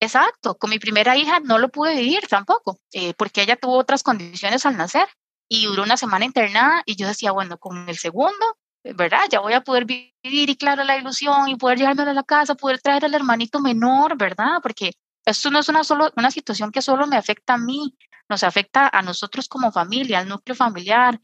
Exacto, 0.00 0.56
con 0.56 0.70
mi 0.70 0.78
primera 0.78 1.16
hija 1.16 1.40
no 1.40 1.58
lo 1.58 1.68
pude 1.68 1.94
vivir 1.94 2.26
tampoco, 2.28 2.78
eh, 2.92 3.14
porque 3.14 3.42
ella 3.42 3.56
tuvo 3.56 3.78
otras 3.78 4.02
condiciones 4.02 4.66
al 4.66 4.76
nacer 4.76 5.08
y 5.48 5.66
duró 5.66 5.84
una 5.84 5.96
semana 5.96 6.24
internada 6.24 6.82
y 6.86 6.96
yo 6.96 7.06
decía, 7.06 7.30
bueno, 7.30 7.56
con 7.58 7.88
el 7.88 7.96
segundo, 7.96 8.56
¿verdad? 8.84 9.28
Ya 9.30 9.40
voy 9.40 9.52
a 9.52 9.60
poder 9.60 9.84
vivir 9.84 10.10
y 10.24 10.56
claro, 10.56 10.82
la 10.84 10.96
ilusión 10.96 11.48
y 11.48 11.56
poder 11.56 11.78
llevarme 11.78 12.02
a 12.02 12.12
la 12.12 12.22
casa, 12.22 12.54
poder 12.54 12.80
traer 12.80 13.04
al 13.04 13.14
hermanito 13.14 13.60
menor, 13.60 14.16
¿verdad? 14.16 14.58
Porque 14.62 14.92
esto 15.24 15.50
no 15.50 15.58
es 15.58 15.68
una, 15.68 15.84
solo, 15.84 16.10
una 16.16 16.30
situación 16.30 16.72
que 16.72 16.82
solo 16.82 17.06
me 17.06 17.16
afecta 17.16 17.54
a 17.54 17.58
mí, 17.58 17.96
nos 18.28 18.42
afecta 18.42 18.88
a 18.92 19.02
nosotros 19.02 19.48
como 19.48 19.72
familia, 19.72 20.20
al 20.20 20.28
núcleo 20.28 20.54
familiar, 20.54 21.20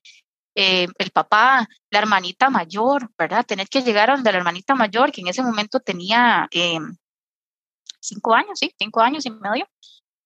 eh, 0.60 0.88
el 0.98 1.10
papá, 1.10 1.68
la 1.90 1.98
hermanita 2.00 2.50
mayor, 2.50 3.12
¿verdad? 3.16 3.46
Tener 3.46 3.68
que 3.68 3.80
llegar 3.82 4.10
a 4.10 4.14
donde 4.14 4.32
la 4.32 4.38
hermanita 4.38 4.74
mayor, 4.74 5.12
que 5.12 5.20
en 5.20 5.28
ese 5.28 5.40
momento 5.40 5.78
tenía 5.78 6.48
eh, 6.50 6.80
cinco 8.00 8.34
años, 8.34 8.58
sí, 8.58 8.74
cinco 8.76 9.00
años 9.00 9.24
y 9.24 9.30
medio, 9.30 9.68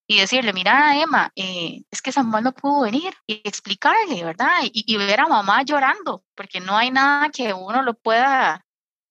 y 0.07 0.19
decirle, 0.19 0.55
mira, 0.55 0.99
Emma, 1.00 1.31
eh, 1.37 1.83
es 1.91 2.00
que 2.00 2.12
Samuel 2.12 2.45
no 2.45 2.52
pudo 2.52 2.83
venir 2.83 3.14
y 3.26 3.43
explicarle, 3.45 4.25
¿verdad? 4.25 4.61
Y, 4.73 4.97
ver 4.97 5.21
a 5.21 5.29
mamá 5.29 5.64
llorando, 5.64 6.25
porque 6.35 6.61
no 6.61 6.79
hay 6.79 6.91
nada 6.91 7.29
que 7.29 7.52
uno 7.52 7.83
lo 7.83 7.93
pueda 7.95 8.64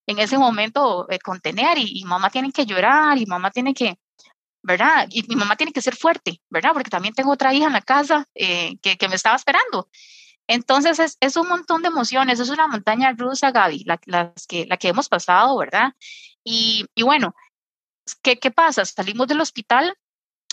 en 0.08 0.18
ese 0.18 0.40
momento 0.40 1.08
contener 1.24 1.78
y, 1.78 2.00
y, 2.00 2.04
mamá 2.04 2.32
tiene 2.32 2.52
que 2.52 2.66
llorar 2.66 3.18
y 3.20 3.28
mamá 3.28 3.52
tiene 3.52 3.76
que, 3.76 4.00
¿verdad? 4.64 5.08
Y 5.10 5.24
mi 5.28 5.36
mamá 5.36 5.56
tiene 5.56 5.74
que 5.74 5.82
ser 5.82 5.96
fuerte, 5.96 6.42
¿verdad? 6.50 6.72
Porque 6.74 6.90
también 6.90 7.14
tengo 7.14 7.32
otra 7.32 7.54
hija 7.54 7.68
en 7.68 7.74
la 7.74 7.82
casa 7.82 8.28
eh, 8.36 8.78
que, 8.82 8.98
que, 8.98 9.08
me 9.08 9.16
estaba 9.16 9.36
esperando. 9.36 9.90
Entonces 10.48 11.00
es, 11.00 11.18
es, 11.20 11.38
un 11.38 11.48
montón 11.48 11.82
de 11.82 11.88
emociones, 11.88 12.40
es 12.40 12.50
una 12.50 12.68
montaña 12.68 13.14
rusa, 13.14 13.52
Gaby, 13.52 13.84
la, 13.86 14.00
las 14.06 14.48
que, 14.48 14.66
la 14.68 14.78
que 14.78 14.90
hemos 14.90 15.10
pasado, 15.10 15.58
¿verdad? 15.58 15.94
Y, 16.44 16.86
y 16.96 17.04
bueno, 17.04 17.36
¿qué, 18.22 18.38
¿qué 18.40 18.52
pasa? 18.52 18.86
Salimos 18.86 19.28
del 19.28 19.42
hospital. 19.42 19.96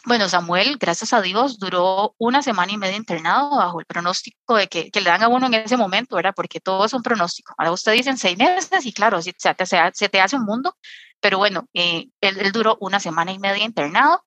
Bueno, 0.04 0.28
Samuel, 0.28 0.78
gracias 0.78 1.12
a 1.12 1.20
Dios, 1.20 1.58
duró 1.58 2.14
una 2.18 2.40
semana 2.40 2.72
y 2.72 2.78
media 2.78 2.96
internado 2.96 3.56
bajo 3.56 3.80
el 3.80 3.86
pronóstico 3.86 4.54
de 4.54 4.68
que, 4.68 4.90
que 4.90 5.00
le 5.00 5.10
dan 5.10 5.24
a 5.24 5.28
uno 5.28 5.46
en 5.46 5.54
ese 5.54 5.76
momento, 5.76 6.16
¿verdad? 6.16 6.34
Porque 6.36 6.60
todo 6.60 6.84
es 6.86 6.92
un 6.92 7.02
pronóstico. 7.02 7.54
Ahora 7.58 7.72
usted 7.72 7.92
dicen 7.92 8.16
seis 8.16 8.38
meses 8.38 8.86
y 8.86 8.92
claro, 8.92 9.20
se 9.20 9.32
te, 9.32 9.66
se 9.66 10.08
te 10.08 10.20
hace 10.20 10.36
un 10.36 10.44
mundo, 10.44 10.76
pero 11.20 11.38
bueno, 11.38 11.68
eh, 11.74 12.08
él, 12.20 12.52
duró 12.52 12.76
una 12.80 13.00
semana 13.00 13.32
y 13.32 13.38
media 13.38 13.64
internado. 13.64 14.22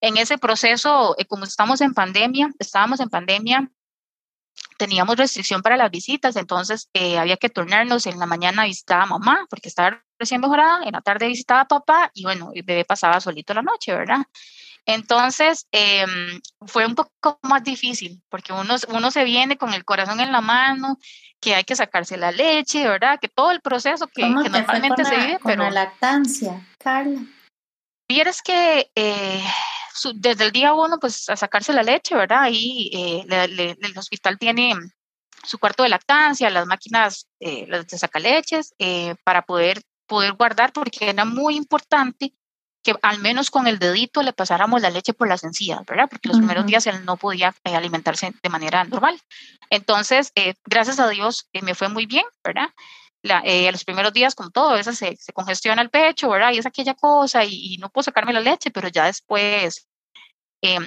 En 0.00 0.16
ese 0.16 0.38
proceso, 0.38 1.14
eh, 1.18 1.26
como 1.26 1.44
estamos 1.44 1.80
en 1.80 1.94
pandemia, 1.94 2.50
estábamos 2.58 3.00
en 3.00 3.10
pandemia, 3.10 3.70
teníamos 4.78 5.16
restricción 5.16 5.62
para 5.62 5.76
las 5.76 5.90
visitas, 5.90 6.36
entonces 6.36 6.88
eh, 6.94 7.18
había 7.18 7.36
que 7.36 7.50
turnarnos. 7.50 8.06
En 8.06 8.18
la 8.18 8.26
mañana 8.26 8.64
visitaba 8.64 9.02
a 9.02 9.06
mamá 9.06 9.46
porque 9.50 9.68
estaba 9.68 10.02
recién 10.18 10.40
mejorada, 10.40 10.84
en 10.84 10.92
la 10.92 11.00
tarde 11.02 11.28
visitaba 11.28 11.62
a 11.62 11.68
papá 11.68 12.10
y 12.14 12.22
bueno, 12.24 12.50
el 12.54 12.62
bebé 12.62 12.84
pasaba 12.84 13.20
solito 13.20 13.52
la 13.54 13.62
noche, 13.62 13.94
¿verdad? 13.94 14.24
Entonces, 14.86 15.66
em, 15.72 16.40
fue 16.66 16.86
un 16.86 16.94
poco 16.94 17.38
más 17.42 17.62
difícil 17.62 18.22
porque 18.28 18.52
uno, 18.52 18.76
uno 18.88 19.10
se 19.10 19.24
viene 19.24 19.56
con 19.56 19.72
el 19.74 19.84
corazón 19.84 20.20
en 20.20 20.32
la 20.32 20.40
mano, 20.40 20.98
que 21.40 21.54
hay 21.54 21.64
que 21.64 21.76
sacarse 21.76 22.16
la 22.16 22.32
leche, 22.32 22.86
¿verdad? 22.86 23.18
Que 23.20 23.28
todo 23.28 23.50
el 23.50 23.60
proceso 23.60 24.06
que, 24.06 24.28
normalmente 24.28 25.04
se 25.04 25.16
vive. 25.16 25.38
Con 25.38 25.58
la 25.58 25.70
lactancia, 25.70 26.66
Carla. 26.78 27.20
Vieras 28.08 28.42
que 28.42 28.90
eh, 28.94 29.42
desde 30.14 30.44
el 30.44 30.52
día 30.52 30.74
uno, 30.74 30.98
pues 30.98 31.28
a 31.28 31.36
sacarse 31.36 31.72
la 31.72 31.82
leche, 31.82 32.14
¿verdad? 32.14 32.42
Ahí 32.42 32.90
eh, 32.92 33.76
el 33.80 33.98
hospital 33.98 34.38
tiene 34.38 34.74
su 35.44 35.58
cuarto 35.58 35.82
de 35.82 35.88
lactancia, 35.88 36.50
las 36.50 36.66
máquinas 36.66 37.28
eh, 37.40 37.66
las 37.68 37.86
de 37.86 37.98
sacaleches, 37.98 38.74
eh, 38.78 39.14
para 39.24 39.42
poder, 39.42 39.80
poder 40.06 40.32
guardar, 40.32 40.72
porque 40.72 41.10
era 41.10 41.24
muy 41.24 41.56
importante 41.56 42.34
que 42.82 42.94
al 43.02 43.18
menos 43.18 43.50
con 43.50 43.66
el 43.66 43.78
dedito 43.78 44.22
le 44.22 44.32
pasáramos 44.32 44.80
la 44.80 44.90
leche 44.90 45.12
por 45.12 45.28
las 45.28 45.44
encías, 45.44 45.84
¿verdad? 45.86 46.08
Porque 46.08 46.28
los 46.28 46.38
primeros 46.38 46.66
días 46.66 46.86
él 46.86 47.04
no 47.04 47.16
podía 47.16 47.54
eh, 47.64 47.76
alimentarse 47.76 48.32
de 48.42 48.48
manera 48.48 48.84
normal. 48.84 49.20
Entonces, 49.68 50.32
eh, 50.34 50.54
gracias 50.64 50.98
a 50.98 51.08
Dios, 51.08 51.48
eh, 51.52 51.62
me 51.62 51.74
fue 51.74 51.88
muy 51.88 52.06
bien, 52.06 52.24
¿verdad? 52.42 52.68
La, 53.22 53.42
los 53.70 53.84
primeros 53.84 54.14
días, 54.14 54.34
con 54.34 54.50
todo, 54.50 54.76
eso 54.76 54.92
se, 54.94 55.14
se, 55.16 55.32
congestiona 55.34 55.82
el 55.82 55.90
pecho, 55.90 56.30
¿verdad? 56.30 56.52
Y 56.52 56.58
es 56.58 56.64
aquella 56.64 56.94
cosa, 56.94 57.44
y, 57.44 57.76
no 57.78 57.90
puedo 57.90 58.04
sacarme 58.04 58.32
la 58.32 58.40
leche, 58.40 58.70
pero 58.70 58.88
ya 58.88 59.04
después 59.04 59.86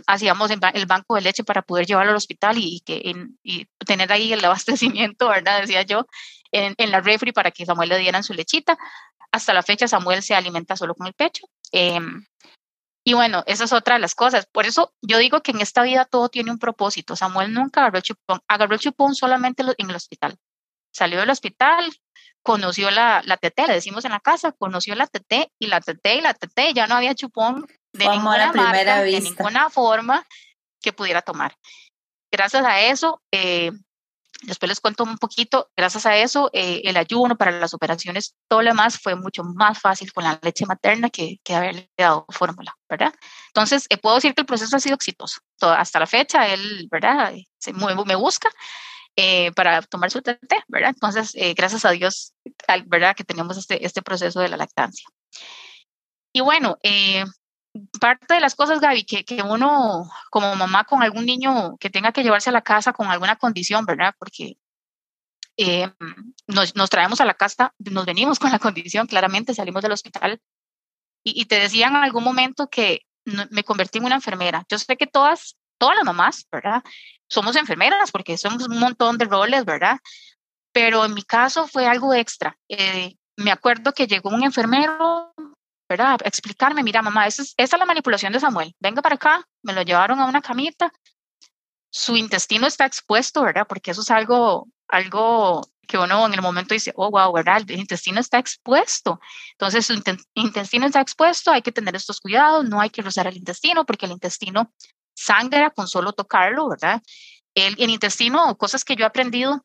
hacíamos 0.08 0.52
el 0.52 0.86
banco 0.86 1.16
de 1.16 1.22
leche 1.22 1.44
para 1.44 1.64
poder 1.64 1.86
llevarlo 1.86 2.12
al 2.12 2.18
hospital 2.18 2.58
y, 2.58 2.80
que, 2.82 3.02
y 3.44 3.66
tener 3.86 4.12
ahí 4.12 4.34
el 4.34 4.44
abastecimiento, 4.46 5.30
¿verdad? 5.30 5.62
Decía 5.62 5.84
yo, 5.84 6.08
en, 6.52 6.74
en 6.78 6.92
la 6.92 7.02
refri 7.02 7.32
para 7.34 7.52
que 7.52 7.66
Samuel 7.66 7.90
le 7.90 8.00
dieran 8.00 8.24
su 8.24 8.34
lechita. 8.34 8.78
Hasta 9.32 9.54
la 9.54 9.64
fecha 9.64 9.88
Samuel 9.88 10.24
se 10.24 10.36
alimenta 10.36 10.76
solo 10.76 10.96
con 10.96 11.08
el 11.08 11.14
pecho. 11.14 11.48
Em, 11.74 12.26
y 13.06 13.14
bueno, 13.14 13.44
esa 13.48 13.66
es 13.66 13.74
otra 13.74 13.96
de 13.96 14.02
las 14.02 14.16
cosas. 14.16 14.46
Por 14.46 14.66
eso 14.66 14.94
yo 15.02 15.18
digo 15.18 15.42
que 15.42 15.52
en 15.52 15.60
esta 15.60 15.84
vida 15.84 16.06
todo 16.06 16.30
tiene 16.30 16.52
un 16.52 16.60
propósito. 16.60 17.16
Samuel 17.16 17.54
nunca 17.54 17.82
agarró 17.82 17.98
el 17.98 18.04
chupón, 18.04 18.42
agarró 18.48 18.76
el 18.76 18.80
chupón 18.80 19.16
solamente 19.16 19.64
en 19.78 19.90
el 19.90 19.96
hospital. 19.96 20.38
Salió 20.94 21.20
del 21.20 21.32
hospital, 21.32 21.92
conoció 22.44 22.92
la, 22.92 23.22
la 23.26 23.38
TT, 23.38 23.68
le 23.68 23.74
decimos 23.74 24.06
en 24.06 24.12
la 24.12 24.20
casa, 24.20 24.52
conoció 24.52 24.96
la 24.96 25.08
TT 25.08 25.52
y 25.60 25.68
la 25.68 25.82
TT 25.82 26.06
y 26.16 26.22
la 26.22 26.34
TT, 26.34 26.74
ya 26.76 26.88
no 26.88 26.96
había 26.96 27.16
chupón 27.16 27.66
de 27.94 28.08
ninguna 28.08 28.54
marca, 28.54 29.02
de 29.02 29.20
ninguna 29.20 29.70
forma 29.70 30.26
que 30.82 30.94
pudiera 30.94 31.22
tomar. 31.22 31.58
Gracias 32.32 32.64
a 32.64 32.82
eso, 32.82 33.22
eh, 33.32 33.72
Después 34.44 34.70
les 34.70 34.80
cuento 34.80 35.04
un 35.04 35.18
poquito, 35.18 35.72
gracias 35.76 36.06
a 36.06 36.18
eso, 36.18 36.50
eh, 36.54 36.82
el 36.84 36.98
ayuno 36.98 37.38
para 37.38 37.52
las 37.52 37.74
operaciones, 37.74 38.36
todo 38.48 38.62
lo 38.62 38.70
demás 38.70 39.00
fue 39.00 39.16
mucho 39.16 39.44
más 39.44 39.80
fácil 39.80 40.12
con 40.12 40.24
la 40.24 40.40
leche 40.42 40.66
materna 40.66 41.10
que, 41.10 41.40
que 41.44 41.56
haberle 41.56 41.90
dado 41.98 42.26
fórmula, 42.30 42.76
¿verdad? 42.90 43.14
Entonces, 43.48 43.86
eh, 43.90 43.98
puedo 43.98 44.16
decir 44.16 44.34
que 44.34 44.42
el 44.42 44.48
proceso 44.48 44.76
ha 44.76 44.80
sido 44.80 44.96
exitoso. 44.96 45.40
hasta 45.62 46.00
la 46.00 46.08
fecha, 46.08 46.48
él, 46.48 46.88
¿verdad? 46.92 47.34
Se, 47.58 47.74
me, 47.74 48.16
busca 48.16 48.50
eh, 49.16 49.52
para 49.54 49.82
tomar 49.82 50.12
su 50.12 50.22
té, 50.22 50.38
¿verdad? 50.68 50.90
Entonces, 50.90 51.32
gracias 51.56 51.86
a 51.86 51.92
Dios, 51.92 52.34
¿verdad? 52.86 53.16
Que 53.16 53.24
tenemos 53.24 53.58
este, 53.58 53.86
este 53.86 54.02
proceso 54.02 54.42
de 54.42 54.50
la 54.50 54.58
lactancia. 54.58 55.08
Y 56.34 56.42
bueno, 56.42 56.78
parte 58.00 58.36
de 58.36 58.40
las 58.40 58.56
cosas, 58.56 58.80
Gaby, 58.80 59.04
que, 59.04 59.26
que, 59.26 59.42
uno 59.42 60.10
como 60.30 60.56
mamá 60.56 60.84
con 60.84 61.02
algún 61.02 61.26
niño 61.26 61.78
que 61.80 61.90
tenga 61.90 62.12
que 62.12 62.24
llevarse 62.24 62.50
a 62.50 62.54
la 62.54 62.62
casa 62.62 62.94
con 62.94 63.08
alguna 63.08 63.36
condición, 63.36 63.86
¿verdad? 63.86 64.16
Porque 64.18 64.58
eh, 65.58 65.92
nos, 66.48 66.76
nos, 66.76 66.90
traemos 66.90 67.22
a 67.22 67.26
la 67.26 67.34
casa, 67.34 67.74
nos 67.80 68.06
venimos 68.06 68.40
con 68.40 68.52
la 68.52 68.60
condición, 68.60 69.08
claramente 69.08 69.54
salimos 69.54 69.82
del 69.82 69.92
hospital 69.92 70.40
y, 71.24 71.40
y 71.42 71.46
te 71.46 71.60
decían 71.60 71.96
en 71.96 72.04
algún 72.04 72.24
momento 72.24 72.70
que 72.70 73.06
me 73.26 73.64
convertí 73.64 74.00
en 74.00 74.06
una 74.06 74.16
enfermera. 74.16 74.66
Yo 74.70 74.78
sé 74.78 74.98
que 74.98 75.08
todas, 75.08 75.58
todas 75.78 75.96
las 75.96 76.06
mamás, 76.06 76.48
¿verdad? 76.52 76.84
Somos 77.28 77.56
enfermeras 77.56 78.12
porque 78.12 78.38
somos 78.38 78.68
un 78.68 78.80
montón 78.80 79.18
de 79.18 79.26
roles, 79.26 79.66
¿verdad? 79.66 80.00
Pero 80.72 81.06
en 81.06 81.14
mi 81.14 81.24
caso 81.24 81.68
fue 81.68 81.88
algo 81.88 82.14
extra. 82.14 82.58
Eh, 82.68 83.16
me 83.38 83.52
acuerdo 83.52 83.94
que 83.94 84.08
llegó 84.08 84.30
un 84.30 84.44
enfermero, 84.44 85.34
¿verdad? 85.90 86.20
Explicarme, 86.24 86.84
mira, 86.84 87.02
mamá, 87.02 87.28
esa 87.28 87.44
es, 87.44 87.54
esa 87.58 87.76
es 87.76 87.80
la 87.80 87.86
manipulación 87.86 88.34
de 88.34 88.40
Samuel. 88.40 88.76
Venga 88.80 89.02
para 89.02 89.16
acá, 89.16 89.48
me 89.62 89.74
lo 89.74 89.82
llevaron 89.82 90.20
a 90.20 90.26
una 90.26 90.42
camita 90.42 90.92
su 91.94 92.18
intestino 92.18 92.66
está 92.66 92.88
expuesto, 92.88 93.44
¿verdad? 93.44 93.68
Porque 93.70 93.92
eso 93.92 94.02
es 94.02 94.10
algo, 94.10 94.68
algo 94.88 95.62
que 95.88 96.00
uno 96.00 96.26
en 96.26 96.34
el 96.34 96.42
momento 96.42 96.74
dice, 96.74 96.92
oh, 96.96 97.12
wow, 97.12 97.32
¿verdad? 97.32 97.62
El 97.68 97.80
intestino 97.80 98.20
está 98.20 98.40
expuesto. 98.40 99.20
Entonces, 99.52 99.86
su 99.86 99.94
intestino 100.34 100.88
está 100.88 101.02
expuesto, 101.02 101.52
hay 101.52 101.62
que 101.62 101.72
tener 101.72 101.96
estos 101.96 102.20
cuidados, 102.20 102.68
no 102.68 102.82
hay 102.82 102.90
que 102.90 103.04
rozar 103.04 103.28
el 103.28 103.38
intestino 103.38 103.86
porque 103.86 104.08
el 104.08 104.12
intestino 104.14 104.74
sangra 105.14 105.70
con 105.70 105.88
solo 105.88 106.14
tocarlo, 106.14 106.68
¿verdad? 106.68 107.00
El, 107.54 107.76
el 107.78 107.92
intestino, 107.92 108.58
cosas 108.58 108.84
que 108.84 108.96
yo 108.96 109.04
he 109.04 109.08
aprendido, 109.08 109.64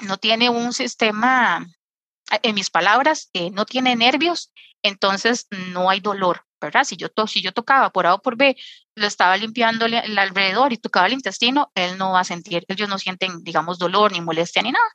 no 0.00 0.16
tiene 0.16 0.50
un 0.50 0.72
sistema, 0.72 1.64
en 2.42 2.54
mis 2.54 2.70
palabras, 2.70 3.30
eh, 3.32 3.50
no 3.50 3.66
tiene 3.66 3.96
nervios, 3.96 4.52
entonces 4.82 5.46
no 5.50 5.90
hay 5.90 6.00
dolor, 6.00 6.44
¿verdad? 6.60 6.84
Si 6.84 6.96
yo, 6.96 7.08
to 7.08 7.26
si 7.26 7.42
yo 7.42 7.52
tocaba 7.52 7.90
por 7.90 8.06
A 8.06 8.14
o 8.14 8.22
por 8.22 8.36
B, 8.36 8.56
lo 8.94 9.06
estaba 9.06 9.36
limpiando 9.36 9.86
el 9.86 10.18
alrededor 10.18 10.72
y 10.72 10.76
tocaba 10.76 11.06
el 11.06 11.14
intestino, 11.14 11.70
él 11.74 11.98
no 11.98 12.12
va 12.12 12.20
a 12.20 12.24
sentir, 12.24 12.64
ellos 12.68 12.88
no 12.88 12.98
sienten, 12.98 13.42
digamos, 13.42 13.78
dolor 13.78 14.12
ni 14.12 14.20
molestia 14.20 14.62
ni 14.62 14.72
nada. 14.72 14.86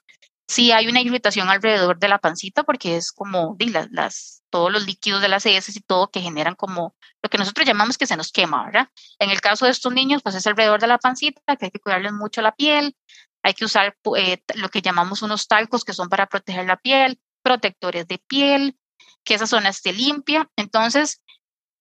Sí 0.47 0.71
hay 0.71 0.87
una 0.87 1.01
irritación 1.01 1.49
alrededor 1.49 1.97
de 1.97 2.07
la 2.07 2.19
pancita 2.19 2.63
porque 2.63 2.97
es 2.97 3.11
como 3.11 3.57
las, 3.59 3.87
las, 3.89 4.43
todos 4.51 4.71
los 4.71 4.85
líquidos 4.85 5.21
de 5.21 5.27
las 5.27 5.43
heces 5.45 5.75
y 5.75 5.81
todo 5.81 6.11
que 6.11 6.21
generan 6.21 6.53
como 6.53 6.95
lo 7.23 7.29
que 7.29 7.39
nosotros 7.39 7.65
llamamos 7.65 7.97
que 7.97 8.05
se 8.05 8.15
nos 8.15 8.31
quema, 8.31 8.65
¿verdad? 8.65 8.89
En 9.17 9.31
el 9.31 9.41
caso 9.41 9.65
de 9.65 9.71
estos 9.71 9.91
niños, 9.91 10.21
pues 10.21 10.35
es 10.35 10.45
alrededor 10.45 10.79
de 10.79 10.87
la 10.87 10.99
pancita, 10.99 11.41
que 11.55 11.65
hay 11.65 11.71
que 11.71 11.79
cuidarles 11.79 12.13
mucho 12.13 12.43
la 12.43 12.51
piel, 12.51 12.95
hay 13.41 13.53
que 13.53 13.65
usar 13.65 13.95
eh, 14.17 14.41
lo 14.55 14.69
que 14.69 14.81
llamamos 14.81 15.23
unos 15.23 15.47
talcos 15.47 15.83
que 15.83 15.93
son 15.93 16.09
para 16.09 16.27
proteger 16.27 16.65
la 16.65 16.77
piel, 16.77 17.19
protectores 17.45 18.07
de 18.07 18.17
piel, 18.17 18.75
que 19.23 19.35
esa 19.35 19.45
zona 19.45 19.69
esté 19.69 19.93
limpia. 19.93 20.49
Entonces, 20.55 21.21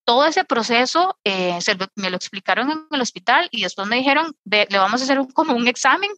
todo 0.05 0.27
ese 0.27 0.45
proceso 0.45 1.19
eh, 1.25 1.59
me 1.97 2.11
lo 2.11 2.17
explicaron 2.17 2.71
en 2.71 2.87
el 2.91 3.01
hospital 3.01 3.49
y 3.51 3.63
después 3.63 3.89
me 3.89 3.97
dijeron, 3.97 4.37
le 4.45 4.79
vamos 4.79 5.01
a 5.01 5.05
hacer 5.05 5.19
un, 5.19 5.31
como 5.33 5.55
un 5.55 5.67
examen, 5.67 6.11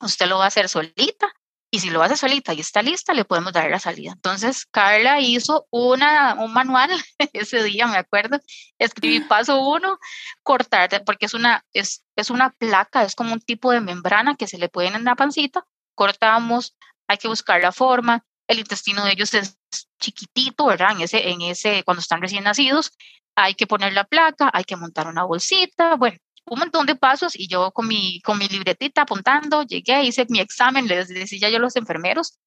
usted 0.00 0.26
lo 0.26 0.38
va 0.38 0.44
a 0.44 0.48
hacer 0.48 0.70
solita 0.70 1.30
y 1.70 1.80
si 1.80 1.90
lo 1.90 2.02
hace 2.02 2.16
solita 2.16 2.54
y 2.54 2.60
está 2.60 2.80
lista, 2.80 3.12
le 3.12 3.26
podemos 3.26 3.52
dar 3.52 3.70
la 3.70 3.78
salida. 3.78 4.12
Entonces, 4.12 4.64
Carla 4.64 5.20
hizo 5.20 5.66
una, 5.70 6.34
un 6.38 6.54
manual 6.54 6.90
ese 7.34 7.62
día, 7.62 7.86
me 7.86 7.98
acuerdo, 7.98 8.40
escribí 8.78 9.20
paso 9.28 9.60
uno, 9.60 9.98
cortar, 10.42 11.04
porque 11.04 11.26
es 11.26 11.34
una, 11.34 11.66
es, 11.74 12.04
es 12.16 12.30
una 12.30 12.50
placa, 12.50 13.02
es 13.02 13.14
como 13.14 13.34
un 13.34 13.40
tipo 13.40 13.70
de 13.70 13.82
membrana 13.82 14.34
que 14.36 14.46
se 14.46 14.56
le 14.56 14.70
puede 14.70 14.88
en 14.88 15.04
la 15.04 15.14
pancita, 15.14 15.66
cortamos, 15.94 16.74
hay 17.06 17.18
que 17.18 17.28
buscar 17.28 17.60
la 17.60 17.72
forma, 17.72 18.24
el 18.48 18.58
intestino 18.58 19.04
de 19.04 19.12
ellos 19.12 19.32
es 19.34 19.58
chiquitito, 20.00 20.66
¿verdad? 20.66 20.92
En 20.92 21.02
ese, 21.02 21.28
en 21.28 21.42
ese, 21.42 21.84
cuando 21.84 22.00
están 22.00 22.20
recién 22.20 22.44
nacidos, 22.44 22.92
hay 23.36 23.54
que 23.54 23.66
poner 23.66 23.92
la 23.92 24.04
placa, 24.04 24.50
hay 24.52 24.64
que 24.64 24.76
montar 24.76 25.06
una 25.06 25.24
bolsita, 25.24 25.94
bueno, 25.96 26.18
un 26.46 26.58
montón 26.58 26.86
de 26.86 26.96
pasos 26.96 27.36
y 27.36 27.46
yo 27.46 27.70
con 27.72 27.86
mi, 27.86 28.20
con 28.22 28.38
mi 28.38 28.48
libretita 28.48 29.02
apuntando, 29.02 29.62
llegué, 29.62 30.02
hice 30.02 30.26
mi 30.30 30.40
examen, 30.40 30.88
les 30.88 31.08
decía 31.08 31.50
yo 31.50 31.58
a 31.58 31.60
los 31.60 31.76
enfermeros 31.76 32.38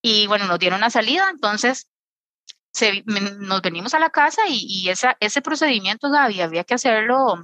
y 0.00 0.26
bueno, 0.26 0.46
nos 0.46 0.58
dieron 0.58 0.80
la 0.80 0.90
salida, 0.90 1.28
entonces 1.30 1.88
nos 3.36 3.60
venimos 3.60 3.92
a 3.92 3.98
la 3.98 4.10
casa 4.10 4.42
y, 4.48 4.88
ese 4.88 5.42
procedimiento 5.42 6.06
había, 6.06 6.44
había 6.44 6.64
que 6.64 6.74
hacerlo 6.74 7.42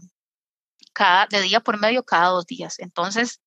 cada, 0.94 1.26
de 1.26 1.42
día 1.42 1.60
por 1.60 1.78
medio 1.78 2.02
cada 2.02 2.28
dos 2.30 2.46
días. 2.46 2.78
Entonces, 2.78 3.40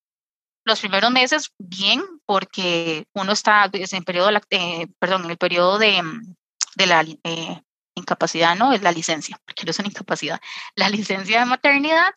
los 0.63 0.80
primeros 0.80 1.12
meses 1.12 1.51
bien, 1.58 2.03
porque 2.25 3.06
uno 3.13 3.32
está 3.32 3.70
en 3.74 4.03
periodo, 4.03 4.30
eh, 4.50 4.88
perdón, 5.00 5.25
en 5.25 5.32
el 5.32 5.38
periodo 5.38 5.80
de, 5.80 6.01
de 6.75 6.86
la 6.86 7.01
eh, 7.01 7.62
incapacidad, 7.96 8.56
no, 8.56 8.74
es 8.74 8.82
la 8.82 8.91
licencia, 8.91 9.39
porque 9.46 9.65
no 9.65 9.72
es 9.72 9.80
una 9.80 9.89
incapacidad, 9.89 10.39
la 10.75 10.89
licencia 10.89 11.39
de 11.39 11.46
maternidad 11.46 12.12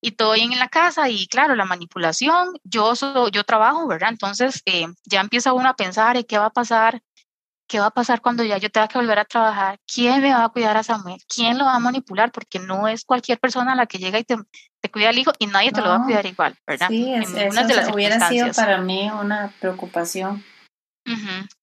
y 0.00 0.12
todo 0.12 0.34
bien 0.34 0.52
en 0.52 0.58
la 0.58 0.68
casa 0.68 1.08
y 1.08 1.26
claro, 1.28 1.54
la 1.54 1.64
manipulación, 1.64 2.58
yo, 2.64 2.94
yo 3.30 3.44
trabajo, 3.44 3.86
¿verdad? 3.86 4.10
Entonces 4.10 4.62
eh, 4.66 4.86
ya 5.04 5.20
empieza 5.20 5.52
uno 5.52 5.68
a 5.68 5.76
pensar, 5.76 6.24
¿qué 6.26 6.38
va 6.38 6.46
a 6.46 6.50
pasar? 6.50 7.02
¿Qué 7.72 7.80
va 7.80 7.86
a 7.86 7.90
pasar 7.90 8.20
cuando 8.20 8.44
ya 8.44 8.58
yo 8.58 8.68
tenga 8.68 8.86
que 8.86 8.98
volver 8.98 9.18
a 9.18 9.24
trabajar? 9.24 9.80
¿Quién 9.90 10.20
me 10.20 10.30
va 10.30 10.44
a 10.44 10.50
cuidar 10.50 10.76
a 10.76 10.82
Samuel? 10.82 11.18
¿Quién 11.26 11.56
lo 11.56 11.64
va 11.64 11.76
a 11.76 11.78
manipular? 11.78 12.30
Porque 12.30 12.58
no 12.58 12.86
es 12.86 13.02
cualquier 13.02 13.38
persona 13.38 13.74
la 13.74 13.86
que 13.86 13.96
llega 13.96 14.18
y 14.18 14.24
te, 14.24 14.36
te 14.82 14.90
cuida 14.90 15.08
al 15.08 15.16
hijo 15.16 15.32
y 15.38 15.46
nadie 15.46 15.72
te 15.72 15.80
lo 15.80 15.88
va 15.88 15.96
a 15.96 16.04
cuidar 16.04 16.26
igual, 16.26 16.54
¿verdad? 16.66 16.88
Sí, 16.88 17.14
eso 17.14 17.94
hubiera 17.94 18.28
sido 18.28 18.52
para 18.52 18.76
mí 18.76 19.10
una 19.10 19.54
preocupación. 19.58 20.44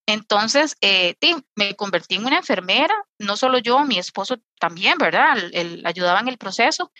Entonces, 0.07 0.77
eh, 0.81 1.15
me 1.55 1.75
convertí 1.75 2.15
en 2.15 2.25
una 2.25 2.37
enfermera, 2.37 2.95
no 3.19 3.37
solo 3.37 3.59
yo, 3.59 3.85
mi 3.85 3.99
esposo 3.99 4.39
también, 4.59 4.97
¿verdad? 4.97 5.37
Él, 5.51 5.83
ayudaba 5.85 6.21
en 6.21 6.27
el 6.27 6.39
proceso, 6.39 6.91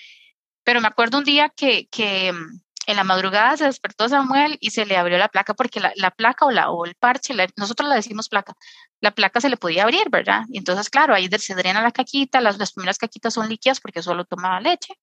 pero 0.63 0.81
me 0.81 0.87
acuerdo 0.87 1.17
un 1.17 1.23
día 1.23 1.49
que, 1.49 1.87
que 1.87 2.31
mm, 2.31 2.61
en 2.89 2.95
la 2.95 3.03
madrugada 3.03 3.55
se 3.55 3.65
despertó 3.65 4.09
Samuel 4.09 4.57
y 4.59 4.71
se 4.71 4.85
le 4.85 4.97
abrió 4.97 5.17
la 5.17 5.27
placa 5.27 5.53
porque 5.53 5.79
la, 5.79 5.91
la 5.95 6.11
placa 6.11 6.45
o, 6.45 6.51
la, 6.51 6.71
o 6.71 6.85
el 6.85 6.95
parche, 6.95 7.35
nosotros 7.55 7.87
la 7.87 7.95
decimos 7.95 8.29
placa, 8.29 8.55
la 8.99 9.11
placa 9.11 9.39
se 9.39 9.49
le 9.49 9.57
podía 9.57 9.83
abrir, 9.83 10.09
¿verdad? 10.09 10.43
Y 10.49 10.57
entonces, 10.57 10.89
claro, 10.89 11.13
ahí 11.13 11.29
se 11.37 11.55
drena 11.55 11.81
la 11.81 11.91
caquita, 11.91 12.41
las, 12.41 12.57
las 12.57 12.73
primeras 12.73 12.97
caquitas 12.97 13.33
son 13.33 13.47
líquidas 13.47 13.79
porque 13.79 14.01
solo 14.01 14.25
tomaba 14.25 14.59
leche. 14.59 14.93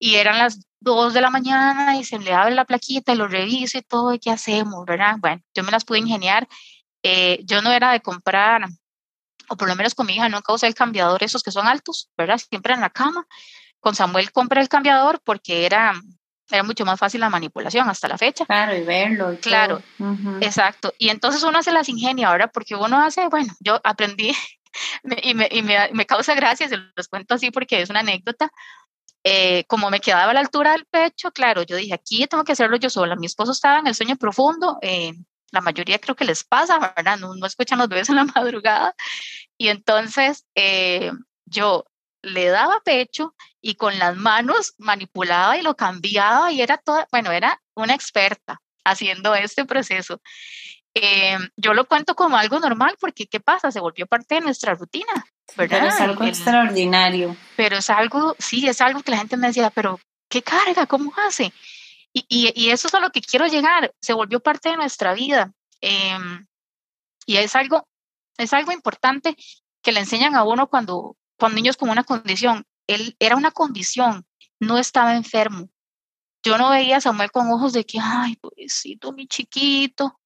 Y 0.00 0.16
eran 0.16 0.38
las 0.38 0.60
dos 0.80 1.14
de 1.14 1.20
la 1.20 1.30
mañana 1.30 1.96
y 1.96 2.04
se 2.04 2.18
le 2.18 2.32
abre 2.32 2.54
la 2.54 2.64
plaquita 2.64 3.12
y 3.12 3.16
lo 3.16 3.28
reviso 3.28 3.78
y 3.78 3.82
todo, 3.82 4.16
¿qué 4.20 4.30
hacemos, 4.30 4.84
verdad? 4.84 5.16
Bueno, 5.18 5.42
yo 5.54 5.64
me 5.64 5.70
las 5.70 5.84
pude 5.84 5.98
ingeniar. 5.98 6.48
Eh, 7.02 7.40
yo 7.44 7.62
no 7.62 7.72
era 7.72 7.92
de 7.92 8.00
comprar, 8.00 8.68
o 9.48 9.56
por 9.56 9.68
lo 9.68 9.76
menos 9.76 9.94
con 9.94 10.06
mi 10.06 10.14
hija 10.14 10.28
nunca 10.28 10.52
usé 10.52 10.66
el 10.66 10.74
cambiador, 10.74 11.22
esos 11.22 11.42
que 11.42 11.50
son 11.52 11.66
altos, 11.66 12.10
¿verdad? 12.16 12.38
Siempre 12.38 12.74
en 12.74 12.80
la 12.80 12.90
cama. 12.90 13.26
Con 13.80 13.94
Samuel 13.94 14.32
compré 14.32 14.60
el 14.60 14.68
cambiador 14.68 15.20
porque 15.24 15.64
era, 15.64 15.94
era 16.50 16.62
mucho 16.62 16.84
más 16.84 16.98
fácil 16.98 17.20
la 17.20 17.30
manipulación 17.30 17.88
hasta 17.88 18.08
la 18.08 18.18
fecha. 18.18 18.46
Claro, 18.46 18.76
y 18.76 18.82
verlo. 18.82 19.36
claro, 19.40 19.82
exacto. 20.40 20.92
Y 20.98 21.10
entonces 21.10 21.42
uno 21.42 21.62
se 21.62 21.72
las 21.72 21.88
ingenia 21.88 22.28
ahora 22.28 22.48
porque 22.48 22.74
uno 22.74 23.04
hace, 23.04 23.28
bueno, 23.28 23.52
yo 23.60 23.80
aprendí 23.84 24.32
y, 25.22 25.34
me, 25.34 25.48
y 25.50 25.62
me, 25.62 25.90
me, 25.92 26.06
causa 26.06 26.34
gracia, 26.34 26.68
se 26.68 26.78
los 26.96 27.08
cuento 27.08 27.34
así 27.34 27.50
porque 27.50 27.82
es 27.82 27.90
una 27.90 28.00
anécdota. 28.00 28.50
Eh, 29.24 29.64
como 29.64 29.90
me 29.90 30.00
quedaba 30.00 30.30
a 30.30 30.34
la 30.34 30.40
altura 30.40 30.72
del 30.72 30.86
pecho, 30.86 31.32
claro, 31.32 31.62
yo 31.62 31.76
dije, 31.76 31.92
aquí 31.92 32.26
tengo 32.26 32.44
que 32.44 32.52
hacerlo 32.52 32.76
yo 32.76 32.88
sola. 32.88 33.16
Mi 33.16 33.26
esposo 33.26 33.52
estaba 33.52 33.78
en 33.78 33.86
el 33.86 33.94
sueño 33.94 34.16
profundo, 34.16 34.78
eh, 34.80 35.12
la 35.50 35.60
mayoría 35.60 35.98
creo 35.98 36.14
que 36.14 36.24
les 36.24 36.44
pasa, 36.44 36.78
¿verdad? 36.96 37.18
No, 37.18 37.34
no 37.34 37.46
escuchan 37.46 37.78
los 37.78 37.88
bebés 37.88 38.08
en 38.08 38.16
la 38.16 38.24
madrugada. 38.36 38.94
Y 39.56 39.68
entonces 39.68 40.46
eh, 40.54 41.10
yo 41.44 41.84
le 42.22 42.48
daba 42.48 42.80
pecho 42.84 43.34
y 43.60 43.74
con 43.74 43.98
las 43.98 44.16
manos 44.16 44.74
manipulaba 44.78 45.56
y 45.56 45.62
lo 45.62 45.76
cambiaba 45.76 46.52
y 46.52 46.62
era 46.62 46.78
toda, 46.78 47.06
bueno, 47.10 47.30
era 47.32 47.60
una 47.74 47.94
experta 47.94 48.60
haciendo 48.84 49.34
este 49.34 49.64
proceso. 49.64 50.20
yo 51.56 51.74
lo 51.74 51.86
cuento 51.86 52.14
como 52.14 52.36
algo 52.36 52.58
normal 52.58 52.96
porque 53.00 53.26
¿qué 53.26 53.40
pasa? 53.40 53.70
Se 53.70 53.80
volvió 53.80 54.06
parte 54.06 54.36
de 54.36 54.40
nuestra 54.40 54.74
rutina. 54.74 55.26
Pero 55.56 55.76
es 55.76 56.00
algo 56.00 56.24
extraordinario. 56.24 57.36
Pero 57.56 57.76
es 57.76 57.90
algo, 57.90 58.34
sí, 58.38 58.66
es 58.68 58.80
algo 58.80 59.02
que 59.02 59.12
la 59.12 59.18
gente 59.18 59.36
me 59.36 59.46
decía, 59.48 59.70
pero 59.70 60.00
¿qué 60.28 60.42
carga? 60.42 60.86
¿Cómo 60.86 61.12
hace? 61.26 61.52
Y, 62.12 62.24
y, 62.28 62.52
y 62.54 62.70
eso 62.70 62.88
es 62.88 62.94
a 62.94 63.00
lo 63.00 63.10
que 63.10 63.20
quiero 63.20 63.46
llegar. 63.46 63.92
Se 64.00 64.12
volvió 64.12 64.40
parte 64.40 64.70
de 64.70 64.76
nuestra 64.76 65.14
vida. 65.14 65.52
Em, 65.80 66.46
y 67.26 67.36
es 67.36 67.54
algo, 67.54 67.86
es 68.36 68.52
algo 68.52 68.72
importante 68.72 69.36
que 69.82 69.92
le 69.92 70.00
enseñan 70.00 70.34
a 70.34 70.44
uno 70.44 70.68
cuando, 70.68 71.16
cuando 71.38 71.56
niños 71.56 71.76
con 71.76 71.90
una 71.90 72.04
condición. 72.04 72.64
Él 72.86 73.16
era 73.18 73.36
una 73.36 73.50
condición, 73.50 74.26
no 74.60 74.78
estaba 74.78 75.16
enfermo. 75.16 75.68
Yo 76.42 76.58
no 76.58 76.70
veía 76.70 76.98
a 76.98 77.00
Samuel 77.00 77.30
con 77.30 77.50
ojos 77.50 77.72
de 77.72 77.84
que, 77.84 77.98
ay, 78.00 78.36
pobrecito, 78.36 79.12
mi 79.12 79.26
chiquito, 79.26 80.18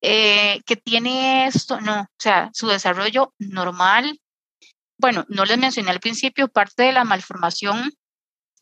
eh, 0.00 0.60
que 0.66 0.76
tiene 0.76 1.46
esto. 1.46 1.80
No, 1.80 2.02
o 2.02 2.06
sea, 2.18 2.50
su 2.52 2.68
desarrollo 2.68 3.34
normal, 3.38 4.20
bueno, 4.98 5.24
no 5.28 5.44
les 5.44 5.58
mencioné 5.58 5.90
al 5.90 6.00
principio, 6.00 6.48
parte 6.48 6.84
de 6.84 6.92
la 6.92 7.04
malformación 7.04 7.92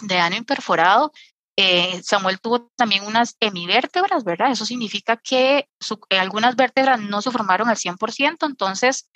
de 0.00 0.18
ano 0.18 0.36
imperforado, 0.36 1.12
eh, 1.58 2.02
Samuel 2.02 2.38
tuvo 2.38 2.68
también 2.76 3.04
unas 3.04 3.36
hemivértebras, 3.40 4.24
¿verdad? 4.24 4.50
Eso 4.50 4.66
significa 4.66 5.16
que 5.16 5.70
eh, 6.10 6.18
algunas 6.18 6.54
vértebras 6.54 7.00
no 7.00 7.22
se 7.22 7.30
formaron 7.30 7.68
al 7.68 7.76
100%, 7.76 8.46
entonces 8.46 9.08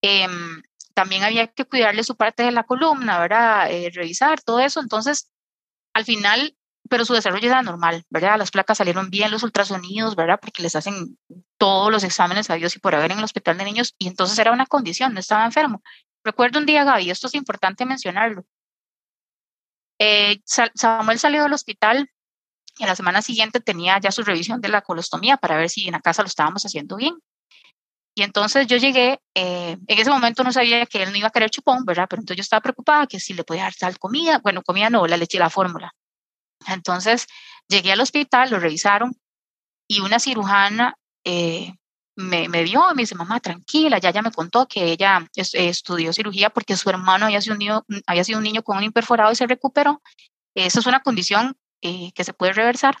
em, 0.00 0.62
también 0.94 1.22
había 1.22 1.46
que 1.48 1.64
cuidarle 1.64 2.04
su 2.04 2.16
parte 2.16 2.42
de 2.42 2.52
la 2.52 2.64
columna, 2.64 3.18
¿verdad? 3.18 3.70
Eh, 3.70 3.90
revisar 3.94 4.40
todo 4.42 4.60
eso, 4.60 4.80
entonces 4.80 5.30
al 5.94 6.04
final, 6.04 6.56
pero 6.88 7.04
su 7.04 7.14
desarrollo 7.14 7.48
era 7.48 7.62
normal, 7.62 8.04
¿verdad? 8.10 8.38
Las 8.38 8.50
placas 8.50 8.78
salieron 8.78 9.10
bien, 9.10 9.30
los 9.30 9.42
ultrasonidos, 9.42 10.16
¿verdad? 10.16 10.38
Porque 10.40 10.62
les 10.62 10.76
hacen 10.76 11.18
todos 11.58 11.90
los 11.90 12.04
exámenes 12.04 12.50
a 12.50 12.54
Dios 12.54 12.76
y 12.76 12.78
por 12.78 12.94
haber 12.94 13.12
en 13.12 13.18
el 13.18 13.24
hospital 13.24 13.58
de 13.58 13.64
niños, 13.64 13.94
y 13.98 14.08
entonces 14.08 14.38
era 14.38 14.52
una 14.52 14.66
condición, 14.66 15.14
no 15.14 15.20
estaba 15.20 15.44
enfermo. 15.44 15.82
Recuerdo 16.24 16.58
un 16.58 16.66
día, 16.66 16.84
Gaby, 16.84 17.10
esto 17.10 17.26
es 17.28 17.34
importante 17.34 17.84
mencionarlo. 17.86 18.44
Eh, 19.98 20.40
Samuel 20.44 21.18
salió 21.18 21.42
del 21.42 21.52
hospital 21.52 22.10
y 22.78 22.84
a 22.84 22.86
la 22.86 22.96
semana 22.96 23.20
siguiente 23.20 23.60
tenía 23.60 23.98
ya 24.00 24.10
su 24.10 24.22
revisión 24.22 24.60
de 24.60 24.68
la 24.68 24.80
colostomía 24.80 25.36
para 25.36 25.56
ver 25.56 25.68
si 25.68 25.86
en 25.86 25.92
la 25.92 26.00
casa 26.00 26.22
lo 26.22 26.28
estábamos 26.28 26.64
haciendo 26.64 26.96
bien. 26.96 27.14
Y 28.14 28.22
entonces 28.22 28.66
yo 28.66 28.76
llegué, 28.76 29.20
eh, 29.34 29.76
en 29.86 29.98
ese 29.98 30.10
momento 30.10 30.42
no 30.42 30.52
sabía 30.52 30.84
que 30.86 31.02
él 31.02 31.10
no 31.10 31.16
iba 31.16 31.28
a 31.28 31.30
querer 31.30 31.50
chupón, 31.50 31.84
¿verdad? 31.84 32.06
Pero 32.08 32.20
entonces 32.20 32.38
yo 32.38 32.42
estaba 32.42 32.60
preocupada 32.60 33.06
que 33.06 33.20
si 33.20 33.34
le 33.34 33.44
podía 33.44 33.62
dar 33.62 33.74
tal 33.74 33.98
comida, 33.98 34.40
bueno, 34.42 34.62
comida 34.62 34.90
no, 34.90 35.06
la 35.06 35.16
leche, 35.16 35.38
la 35.38 35.50
fórmula. 35.50 35.94
Entonces 36.66 37.26
llegué 37.68 37.92
al 37.92 38.00
hospital, 38.00 38.50
lo 38.50 38.58
revisaron 38.58 39.14
y 39.88 40.00
una 40.00 40.18
cirujana 40.18 40.96
eh, 41.24 41.74
me, 42.16 42.48
me, 42.48 42.62
vio 42.62 42.82
me 42.94 43.02
dice, 43.02 43.14
mamá, 43.14 43.40
tranquila, 43.40 43.98
ya 43.98 44.10
ya 44.10 44.22
me 44.22 44.30
contó 44.30 44.66
que 44.66 44.92
ella 44.92 45.26
estudió 45.34 46.12
cirugía 46.12 46.50
porque 46.50 46.76
su 46.76 46.90
hermano 46.90 47.26
había 47.26 47.40
sido, 47.40 47.54
un 47.54 47.58
niño, 47.60 47.84
había 48.06 48.24
sido 48.24 48.38
un 48.38 48.44
niño 48.44 48.62
con 48.62 48.76
un 48.76 48.84
imperforado 48.84 49.32
y 49.32 49.36
se 49.36 49.46
recuperó. 49.46 50.02
Esa 50.54 50.80
es 50.80 50.86
una 50.86 51.00
condición 51.00 51.56
eh, 51.82 52.12
que 52.12 52.24
se 52.24 52.34
puede 52.34 52.52
reversar. 52.52 52.96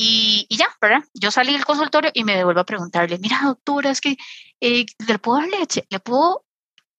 Y, 0.00 0.46
y, 0.48 0.56
ya, 0.56 0.68
¿verdad? 0.80 1.02
Yo 1.12 1.32
salí 1.32 1.52
del 1.52 1.64
consultorio 1.64 2.12
y 2.14 2.22
me 2.22 2.36
devuelvo 2.36 2.60
a 2.60 2.64
preguntarle, 2.64 3.18
mira, 3.18 3.40
doctora, 3.44 3.90
es 3.90 4.00
que 4.00 4.16
eh, 4.60 4.86
le 5.06 5.18
puedo 5.18 5.40
dar 5.40 5.48
leche, 5.48 5.86
le 5.90 6.00
puedo... 6.00 6.44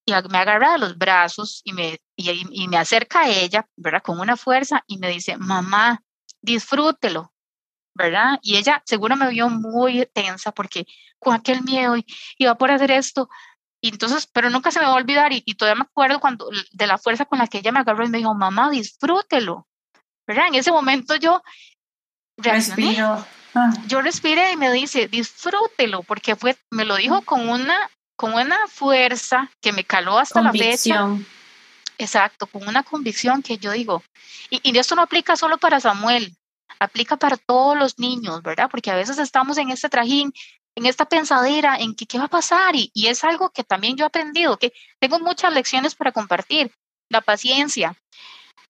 Y 0.05 0.11
me 0.29 0.39
agarra 0.39 0.71
de 0.73 0.79
los 0.79 0.97
brazos 0.97 1.61
y 1.63 1.71
me, 1.71 1.99
y, 2.15 2.31
y 2.51 2.67
me 2.67 2.77
acerca 2.77 3.21
a 3.21 3.29
ella, 3.29 3.67
¿verdad? 3.77 4.01
Con 4.01 4.19
una 4.19 4.35
fuerza 4.35 4.83
y 4.87 4.97
me 4.97 5.07
dice, 5.09 5.37
mamá, 5.37 6.01
disfrútelo, 6.41 7.31
¿verdad? 7.93 8.39
Y 8.41 8.57
ella 8.57 8.81
seguro 8.85 9.15
me 9.15 9.29
vio 9.29 9.49
muy 9.49 10.07
tensa 10.11 10.51
porque 10.51 10.87
con 11.19 11.35
aquel 11.35 11.61
miedo 11.63 11.95
y 11.95 12.05
iba 12.39 12.55
por 12.55 12.71
hacer 12.71 12.89
esto. 12.89 13.29
Y 13.81 13.89
entonces, 13.89 14.25
pero 14.25 14.49
nunca 14.49 14.71
se 14.71 14.79
me 14.79 14.85
va 14.85 14.93
a 14.93 14.95
olvidar 14.95 15.31
y, 15.31 15.43
y, 15.45 15.53
todavía 15.55 15.83
me 15.83 15.87
acuerdo 15.87 16.19
cuando 16.19 16.49
de 16.71 16.87
la 16.87 16.97
fuerza 16.97 17.25
con 17.25 17.37
la 17.37 17.47
que 17.47 17.59
ella 17.59 17.71
me 17.71 17.79
agarró 17.79 18.03
y 18.03 18.09
me 18.09 18.17
dijo, 18.17 18.33
mamá, 18.33 18.71
disfrútelo, 18.71 19.67
¿verdad? 20.25 20.47
En 20.47 20.55
ese 20.55 20.71
momento 20.71 21.15
yo 21.17 21.41
Respiro. 22.41 23.25
Ah. 23.53 23.71
Yo 23.87 24.01
respiré 24.01 24.53
y 24.53 24.57
me 24.57 24.71
dice, 24.71 25.07
disfrútelo, 25.07 26.03
porque 26.03 26.35
fue, 26.35 26.55
me 26.71 26.85
lo 26.85 26.95
dijo 26.95 27.21
con 27.21 27.49
una, 27.49 27.89
con 28.15 28.33
una 28.33 28.67
fuerza 28.67 29.49
que 29.61 29.73
me 29.73 29.83
caló 29.83 30.19
hasta 30.19 30.41
convicción. 30.41 31.11
la 31.11 31.17
fecha. 31.17 31.29
Exacto, 31.97 32.47
con 32.47 32.67
una 32.67 32.83
convicción 32.83 33.41
que 33.41 33.57
yo 33.57 33.71
digo, 33.71 34.03
y, 34.49 34.61
y 34.63 34.77
esto 34.77 34.95
no 34.95 35.01
aplica 35.01 35.35
solo 35.35 35.57
para 35.57 35.79
Samuel, 35.81 36.33
aplica 36.79 37.17
para 37.17 37.35
todos 37.35 37.77
los 37.77 37.99
niños, 37.99 38.41
¿verdad? 38.41 38.69
Porque 38.71 38.89
a 38.91 38.95
veces 38.95 39.17
estamos 39.17 39.57
en 39.57 39.69
este 39.69 39.89
trajín, 39.89 40.31
en 40.75 40.85
esta 40.85 41.05
pensadera, 41.05 41.75
en 41.75 41.95
que 41.95 42.05
qué 42.05 42.17
va 42.17 42.25
a 42.25 42.29
pasar, 42.29 42.75
y, 42.75 42.89
y 42.93 43.07
es 43.07 43.23
algo 43.25 43.49
que 43.49 43.65
también 43.65 43.97
yo 43.97 44.05
he 44.05 44.07
aprendido, 44.07 44.57
que 44.57 44.71
tengo 44.99 45.19
muchas 45.19 45.51
lecciones 45.53 45.95
para 45.95 46.13
compartir, 46.13 46.71
la 47.09 47.21
paciencia, 47.21 47.95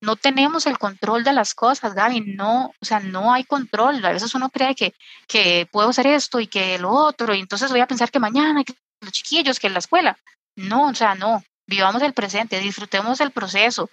no 0.02 0.16
tenemos 0.16 0.66
el 0.66 0.78
control 0.78 1.24
de 1.24 1.34
las 1.34 1.54
cosas, 1.54 1.94
Gaby, 1.94 2.22
no, 2.22 2.74
o 2.80 2.86
sea, 2.86 3.00
no 3.00 3.34
hay 3.34 3.44
control. 3.44 4.04
A 4.06 4.14
veces 4.14 4.34
uno 4.34 4.50
cree 4.50 4.76
que, 4.76 4.94
que 5.28 5.68
puedo 5.72 5.90
hacer 5.90 6.08
esto 6.08 6.40
y 6.40 6.48
que 6.48 6.80
lo 6.80 6.92
otro, 6.92 7.34
y 7.34 7.40
entonces 7.40 7.72
voy 7.72 7.82
a 7.82 7.88
pensar 7.88 8.10
que 8.10 8.20
mañana, 8.20 8.64
que 8.64 8.74
los 9.02 9.12
chiquillos, 9.12 9.60
que 9.60 9.68
en 9.68 9.74
la 9.74 9.80
escuela. 9.80 10.18
No, 10.56 10.88
o 10.88 10.96
sea, 10.96 11.16
no. 11.16 11.44
Vivamos 11.68 12.02
el 12.02 12.14
presente, 12.14 12.60
disfrutemos 12.60 13.20
el 13.22 13.32
proceso, 13.32 13.90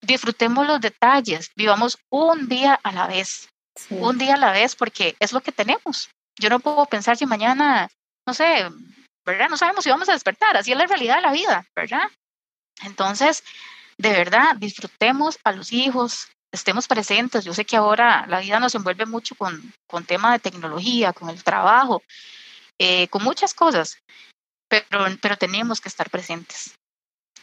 disfrutemos 0.00 0.66
los 0.66 0.80
detalles, 0.80 1.50
vivamos 1.54 1.98
un 2.10 2.48
día 2.48 2.74
a 2.82 2.92
la 2.92 3.06
vez, 3.06 3.48
un 3.90 4.18
día 4.18 4.34
a 4.34 4.38
la 4.38 4.50
vez, 4.50 4.74
porque 4.74 5.14
es 5.20 5.32
lo 5.32 5.40
que 5.40 5.52
tenemos. 5.52 6.10
Yo 6.40 6.48
no 6.48 6.58
puedo 6.58 6.84
pensar 6.86 7.16
si 7.16 7.26
mañana, 7.26 7.88
no 8.26 8.34
sé, 8.34 8.68
¿verdad? 9.24 9.48
No 9.48 9.56
sabemos 9.56 9.84
si 9.84 9.90
vamos 9.90 10.08
a 10.08 10.12
despertar, 10.12 10.56
así 10.56 10.72
es 10.72 10.78
la 10.78 10.86
realidad 10.86 11.16
de 11.16 11.22
la 11.22 11.32
vida, 11.32 11.66
¿verdad? 11.76 12.10
Entonces, 12.82 13.44
de 14.02 14.10
verdad, 14.10 14.56
disfrutemos 14.56 15.38
a 15.44 15.52
los 15.52 15.72
hijos, 15.72 16.26
estemos 16.50 16.88
presentes. 16.88 17.44
Yo 17.44 17.54
sé 17.54 17.64
que 17.64 17.76
ahora 17.76 18.26
la 18.26 18.40
vida 18.40 18.58
nos 18.58 18.74
envuelve 18.74 19.06
mucho 19.06 19.36
con, 19.36 19.72
con 19.86 20.04
tema 20.04 20.32
de 20.32 20.40
tecnología, 20.40 21.12
con 21.12 21.30
el 21.30 21.44
trabajo, 21.44 22.02
eh, 22.80 23.06
con 23.08 23.22
muchas 23.22 23.54
cosas, 23.54 23.98
pero, 24.68 25.06
pero 25.20 25.36
tenemos 25.36 25.80
que 25.80 25.88
estar 25.88 26.10
presentes. 26.10 26.74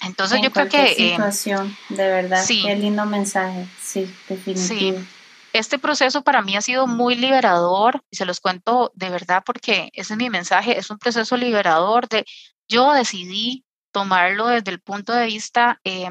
Entonces 0.02 0.42
yo 0.42 0.52
creo 0.52 0.68
que... 0.68 0.92
Eh, 0.92 1.12
situación, 1.12 1.78
de 1.88 2.08
verdad, 2.08 2.44
sí, 2.44 2.64
qué 2.66 2.76
lindo 2.76 3.06
mensaje, 3.06 3.66
sí, 3.82 4.14
definitivamente. 4.28 5.00
Sí. 5.00 5.16
Este 5.54 5.80
proceso 5.80 6.24
para 6.24 6.42
mí 6.42 6.58
ha 6.58 6.62
sido 6.62 6.88
muy 6.88 7.16
liberador 7.16 8.04
y 8.12 8.18
se 8.18 8.26
los 8.26 8.42
cuento 8.42 8.92
de 8.96 9.10
verdad 9.10 9.44
porque 9.46 9.90
ese 9.94 10.14
es 10.14 10.18
mi 10.18 10.30
mensaje, 10.30 10.78
es 10.78 10.90
un 10.90 11.00
proceso 11.00 11.38
liberador 11.38 12.08
de 12.10 12.26
yo 12.68 12.92
decidí 12.92 13.64
tomarlo 14.00 14.48
desde 14.48 14.72
el 14.72 14.80
punto 14.80 15.12
de 15.12 15.26
vista 15.26 15.82
eh, 15.84 16.08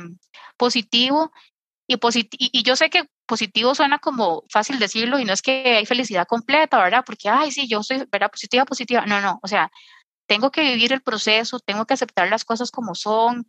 positivo 0.58 1.32
y, 1.86 1.96
posit 1.96 2.34
y, 2.38 2.62
yo 2.62 2.76
sé 2.76 2.90
que 2.90 3.08
positivo 3.24 3.74
suena 3.74 3.98
como 3.98 4.44
fácil 4.50 4.78
decirlo 4.78 5.18
y 5.18 5.24
no 5.24 5.32
es 5.32 5.40
que 5.40 5.78
hay 5.78 5.86
felicidad 5.86 6.26
completa, 6.26 6.76
¿verdad? 6.76 7.02
Porque, 7.06 7.30
ay, 7.30 7.50
sí, 7.50 7.66
yo 7.66 7.82
soy, 7.82 8.04
¿verdad? 8.12 8.30
Positiva, 8.30 8.66
positiva. 8.66 9.06
No, 9.06 9.22
no, 9.22 9.40
o 9.42 9.48
sea, 9.48 9.70
tengo 10.26 10.50
que 10.50 10.62
vivir 10.62 10.92
el 10.92 11.00
proceso, 11.00 11.60
tengo 11.60 11.86
que 11.86 11.94
aceptar 11.94 12.28
las 12.28 12.44
cosas 12.44 12.70
como 12.70 12.94
son, 12.94 13.46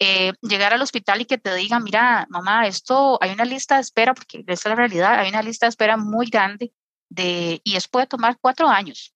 eh, 0.00 0.32
llegar 0.40 0.72
al 0.72 0.80
hospital 0.80 1.20
y 1.20 1.26
que 1.26 1.36
te 1.36 1.54
digan, 1.54 1.84
mira, 1.84 2.26
mamá, 2.30 2.66
esto, 2.66 3.18
hay 3.20 3.32
una 3.32 3.44
lista 3.44 3.74
de 3.74 3.82
espera, 3.82 4.14
porque 4.14 4.44
esa 4.46 4.52
es 4.52 4.64
la 4.64 4.76
realidad, 4.76 5.18
hay 5.18 5.28
una 5.28 5.42
lista 5.42 5.66
de 5.66 5.70
espera 5.70 5.98
muy 5.98 6.26
grande 6.30 6.72
de, 7.10 7.60
y 7.64 7.76
eso 7.76 7.88
puede 7.90 8.06
tomar 8.06 8.38
cuatro 8.40 8.68
años. 8.68 9.14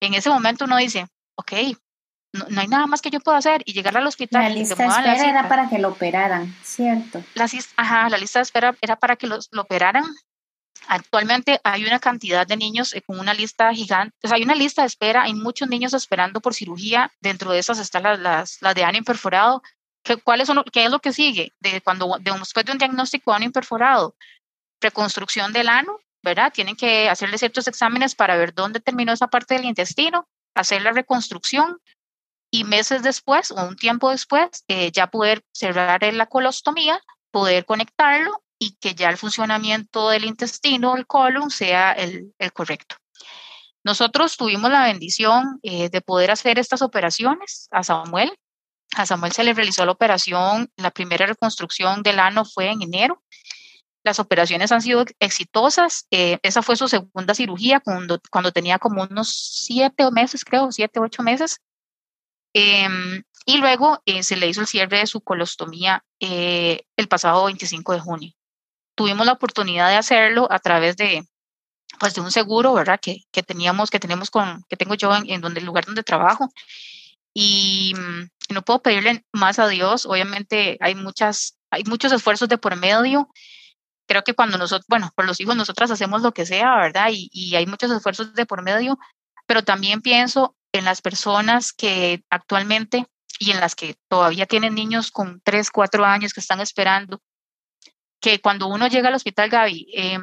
En 0.00 0.12
ese 0.12 0.28
momento 0.28 0.66
uno 0.66 0.76
dice, 0.76 1.06
ok, 1.36 1.52
no, 2.32 2.60
hay 2.60 2.68
nada 2.68 2.86
más 2.86 3.02
que 3.02 3.10
yo 3.10 3.20
pueda 3.20 3.38
hacer 3.38 3.62
y 3.66 3.72
llegar 3.72 3.96
al 3.96 4.06
hospital. 4.06 4.42
La 4.42 4.48
lista 4.48 4.74
de 4.74 4.88
espera 4.88 5.28
era 5.28 5.48
para 5.48 5.68
que 5.68 5.78
lo 5.78 5.88
operaran, 5.88 6.54
¿cierto? 6.62 7.22
La, 7.34 7.46
ajá, 7.76 8.08
la 8.08 8.16
lista 8.16 8.38
de 8.38 8.44
espera 8.44 8.74
era 8.80 8.96
para 8.96 9.16
que 9.16 9.26
los, 9.26 9.48
lo 9.52 9.62
operaran. 9.62 10.04
Actualmente 10.88 11.60
hay 11.62 11.84
una 11.84 12.00
cantidad 12.00 12.46
de 12.46 12.56
niños 12.56 12.94
eh, 12.94 13.02
con 13.02 13.20
una 13.20 13.34
lista 13.34 13.72
gigante, 13.72 14.16
o 14.22 14.28
sea, 14.28 14.36
hay 14.36 14.42
una 14.42 14.54
lista 14.54 14.82
de 14.82 14.88
espera, 14.88 15.22
hay 15.22 15.34
muchos 15.34 15.68
niños 15.68 15.94
esperando 15.94 16.40
por 16.40 16.54
cirugía, 16.54 17.12
dentro 17.20 17.52
de 17.52 17.58
esas 17.58 17.78
están 17.78 18.02
las, 18.02 18.18
las, 18.18 18.62
las 18.62 18.74
de 18.74 18.84
ano 18.84 18.98
imperforado. 18.98 19.62
¿Qué, 20.02 20.16
¿Cuáles 20.16 20.48
son, 20.48 20.64
¿Qué 20.72 20.84
es 20.84 20.90
lo 20.90 20.98
que 20.98 21.12
sigue? 21.12 21.52
De 21.60 21.80
cuando, 21.82 22.16
de, 22.18 22.32
después 22.32 22.66
de 22.66 22.72
un 22.72 22.78
diagnóstico 22.78 23.30
de 23.30 23.36
ano 23.36 23.44
imperforado, 23.44 24.16
reconstrucción 24.80 25.52
del 25.52 25.68
ano, 25.68 26.00
¿verdad? 26.24 26.52
Tienen 26.52 26.76
que 26.76 27.08
hacerle 27.08 27.38
ciertos 27.38 27.68
exámenes 27.68 28.14
para 28.14 28.36
ver 28.36 28.54
dónde 28.54 28.80
terminó 28.80 29.12
esa 29.12 29.28
parte 29.28 29.54
del 29.54 29.66
intestino, 29.66 30.26
hacer 30.54 30.82
la 30.82 30.92
reconstrucción, 30.92 31.78
y 32.52 32.64
meses 32.64 33.02
después 33.02 33.50
o 33.50 33.66
un 33.66 33.76
tiempo 33.76 34.10
después 34.10 34.64
eh, 34.68 34.92
ya 34.92 35.08
poder 35.08 35.42
cerrar 35.52 36.02
la 36.12 36.26
colostomía, 36.26 37.00
poder 37.32 37.64
conectarlo 37.64 38.44
y 38.58 38.76
que 38.78 38.94
ya 38.94 39.08
el 39.08 39.16
funcionamiento 39.16 40.10
del 40.10 40.26
intestino, 40.26 40.94
el 40.94 41.06
colon, 41.06 41.50
sea 41.50 41.92
el, 41.92 42.32
el 42.38 42.52
correcto. 42.52 42.96
Nosotros 43.84 44.36
tuvimos 44.36 44.70
la 44.70 44.84
bendición 44.84 45.58
eh, 45.62 45.88
de 45.88 46.00
poder 46.02 46.30
hacer 46.30 46.58
estas 46.58 46.82
operaciones 46.82 47.68
a 47.72 47.82
Samuel. 47.82 48.32
A 48.94 49.06
Samuel 49.06 49.32
se 49.32 49.44
le 49.44 49.54
realizó 49.54 49.84
la 49.86 49.92
operación, 49.92 50.70
la 50.76 50.90
primera 50.90 51.26
reconstrucción 51.26 52.02
del 52.02 52.20
ano 52.20 52.44
fue 52.44 52.70
en 52.70 52.82
enero. 52.82 53.22
Las 54.04 54.20
operaciones 54.20 54.70
han 54.72 54.82
sido 54.82 55.04
exitosas. 55.20 56.06
Eh, 56.10 56.38
esa 56.42 56.62
fue 56.62 56.76
su 56.76 56.86
segunda 56.86 57.34
cirugía 57.34 57.80
cuando, 57.80 58.20
cuando 58.30 58.52
tenía 58.52 58.78
como 58.78 59.02
unos 59.04 59.30
siete 59.64 60.08
meses, 60.10 60.44
creo, 60.44 60.70
siete, 60.70 61.00
ocho 61.00 61.22
meses. 61.22 61.60
Em, 62.54 63.22
y 63.46 63.58
luego 63.58 64.02
eh, 64.06 64.22
se 64.22 64.36
le 64.36 64.48
hizo 64.48 64.60
el 64.60 64.66
cierre 64.66 64.98
de 64.98 65.06
su 65.06 65.20
colostomía 65.20 66.04
eh, 66.20 66.84
el 66.96 67.08
pasado 67.08 67.44
25 67.46 67.92
de 67.92 68.00
junio. 68.00 68.32
Tuvimos 68.94 69.26
la 69.26 69.32
oportunidad 69.32 69.88
de 69.88 69.96
hacerlo 69.96 70.46
a 70.50 70.58
través 70.58 70.96
de, 70.96 71.26
pues, 71.98 72.14
de 72.14 72.20
un 72.20 72.30
seguro, 72.30 72.74
¿verdad? 72.74 73.00
Que, 73.00 73.22
que 73.32 73.42
teníamos, 73.42 73.90
que 73.90 73.98
tenemos 73.98 74.30
con, 74.30 74.64
que 74.68 74.76
tengo 74.76 74.94
yo 74.94 75.14
en, 75.16 75.28
en 75.30 75.40
donde, 75.40 75.60
el 75.60 75.66
lugar 75.66 75.86
donde 75.86 76.02
trabajo. 76.02 76.50
Y 77.34 77.94
mm, 77.96 78.54
no 78.54 78.62
puedo 78.62 78.82
pedirle 78.82 79.24
más 79.32 79.58
a 79.58 79.68
Dios. 79.68 80.06
Obviamente 80.06 80.76
hay 80.80 80.94
muchas, 80.94 81.58
hay 81.70 81.84
muchos 81.84 82.12
esfuerzos 82.12 82.48
de 82.48 82.58
por 82.58 82.76
medio. 82.76 83.28
Creo 84.06 84.24
que 84.24 84.34
cuando 84.34 84.58
nosotros, 84.58 84.86
bueno, 84.88 85.10
por 85.16 85.26
los 85.26 85.40
hijos 85.40 85.56
nosotras 85.56 85.90
hacemos 85.90 86.22
lo 86.22 86.32
que 86.32 86.46
sea, 86.46 86.76
¿verdad? 86.76 87.08
Y, 87.12 87.30
y 87.32 87.56
hay 87.56 87.66
muchos 87.66 87.90
esfuerzos 87.90 88.34
de 88.34 88.46
por 88.46 88.62
medio, 88.62 88.98
pero 89.46 89.62
también 89.64 90.00
pienso 90.00 90.56
en 90.72 90.84
las 90.84 91.02
personas 91.02 91.72
que 91.72 92.24
actualmente 92.30 93.06
y 93.38 93.50
en 93.50 93.60
las 93.60 93.74
que 93.74 93.96
todavía 94.08 94.46
tienen 94.46 94.74
niños 94.74 95.10
con 95.10 95.40
3, 95.42 95.70
4 95.70 96.04
años 96.04 96.32
que 96.32 96.40
están 96.40 96.60
esperando, 96.60 97.20
que 98.20 98.40
cuando 98.40 98.68
uno 98.68 98.86
llega 98.86 99.08
al 99.08 99.14
hospital, 99.14 99.50
Gaby, 99.50 99.88
eh, 99.94 100.18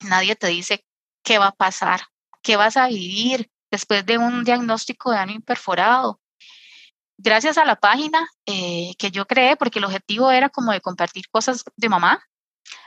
nadie 0.00 0.36
te 0.36 0.48
dice 0.48 0.84
qué 1.24 1.38
va 1.38 1.48
a 1.48 1.52
pasar, 1.52 2.02
qué 2.42 2.56
vas 2.56 2.76
a 2.76 2.88
vivir 2.88 3.50
después 3.70 4.04
de 4.04 4.18
un 4.18 4.44
diagnóstico 4.44 5.10
de 5.10 5.18
ano 5.18 5.32
imperforado. 5.32 6.20
Gracias 7.16 7.58
a 7.58 7.64
la 7.64 7.76
página 7.76 8.26
eh, 8.46 8.92
que 8.98 9.10
yo 9.10 9.26
creé, 9.26 9.56
porque 9.56 9.78
el 9.78 9.84
objetivo 9.84 10.30
era 10.30 10.48
como 10.48 10.72
de 10.72 10.80
compartir 10.80 11.28
cosas 11.30 11.64
de 11.76 11.88
mamá, 11.88 12.22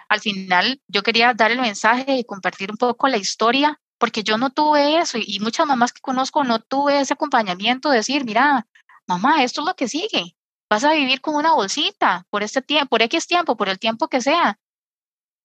al 0.09 0.19
final 0.19 0.81
yo 0.87 1.01
quería 1.03 1.33
dar 1.33 1.51
el 1.51 1.61
mensaje 1.61 2.17
y 2.17 2.23
compartir 2.23 2.71
un 2.71 2.77
poco 2.77 3.07
la 3.07 3.17
historia 3.17 3.79
porque 4.03 4.21
yo 4.21 4.37
no 4.37 4.49
tuve 4.49 4.97
eso 4.99 5.17
y 5.17 5.39
muchas 5.39 5.65
mamás 5.65 5.93
que 5.93 6.01
conozco 6.01 6.43
no 6.43 6.59
tuve 6.59 6.99
ese 6.99 7.13
acompañamiento 7.13 7.89
de 7.89 7.95
decir, 7.95 8.25
mira, 8.25 8.67
mamá, 9.07 9.45
esto 9.45 9.61
es 9.61 9.67
lo 9.67 9.75
que 9.75 9.87
sigue, 9.87 10.35
vas 10.69 10.83
a 10.83 10.91
vivir 10.91 11.21
con 11.21 11.35
una 11.35 11.53
bolsita 11.53 12.27
por 12.29 12.43
este 12.43 12.61
tiempo, 12.61 12.89
por 12.89 13.01
X 13.01 13.27
tiempo, 13.27 13.55
por 13.55 13.69
el 13.69 13.79
tiempo 13.79 14.09
que 14.09 14.19
sea. 14.19 14.59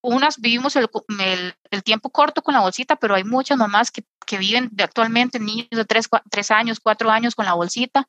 Unas 0.03 0.41
vivimos 0.41 0.75
el, 0.75 0.89
el, 1.71 1.83
tiempo 1.85 2.11
corto 2.11 2.43
con 2.43 2.53
la 2.53 2.61
bolsita, 2.61 2.97
pero 2.97 3.15
hay 3.15 3.23
muchas 3.23 3.57
mamás 3.57 3.93
que, 3.93 4.03
que 4.27 4.39
viven 4.39 4.71
de 4.73 4.83
actualmente, 4.83 5.39
niños 5.39 5.69
de 5.71 5.85
3, 5.85 6.09
tres 6.29 6.51
años, 6.51 6.81
4 6.81 7.13
años 7.13 7.37
con 7.37 7.45
la 7.45 7.55
bolsita, 7.55 8.09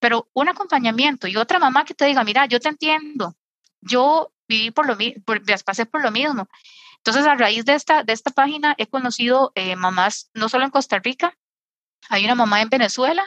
pero 0.00 0.28
un 0.32 0.48
acompañamiento 0.48 1.28
y 1.28 1.36
otra 1.36 1.60
mamá 1.60 1.84
que 1.84 1.94
te 1.94 2.04
diga, 2.06 2.24
mira, 2.24 2.46
yo 2.46 2.58
te 2.58 2.68
entiendo, 2.68 3.36
yo 3.80 4.32
viví 4.48 4.72
por 4.72 4.88
lo 4.88 4.96
mismo, 4.96 5.22
pasé 5.64 5.86
por 5.86 6.02
lo 6.02 6.10
mismo. 6.10 6.48
Entonces, 6.98 7.26
a 7.26 7.34
raíz 7.34 7.64
de 7.64 7.74
esta, 7.74 8.04
de 8.04 8.12
esta 8.12 8.30
página, 8.30 8.74
he 8.78 8.86
conocido 8.86 9.52
eh, 9.54 9.76
mamás, 9.76 10.30
no 10.34 10.48
solo 10.48 10.64
en 10.64 10.70
Costa 10.70 10.98
Rica, 10.98 11.36
hay 12.08 12.24
una 12.24 12.34
mamá 12.34 12.62
en 12.62 12.68
Venezuela 12.68 13.24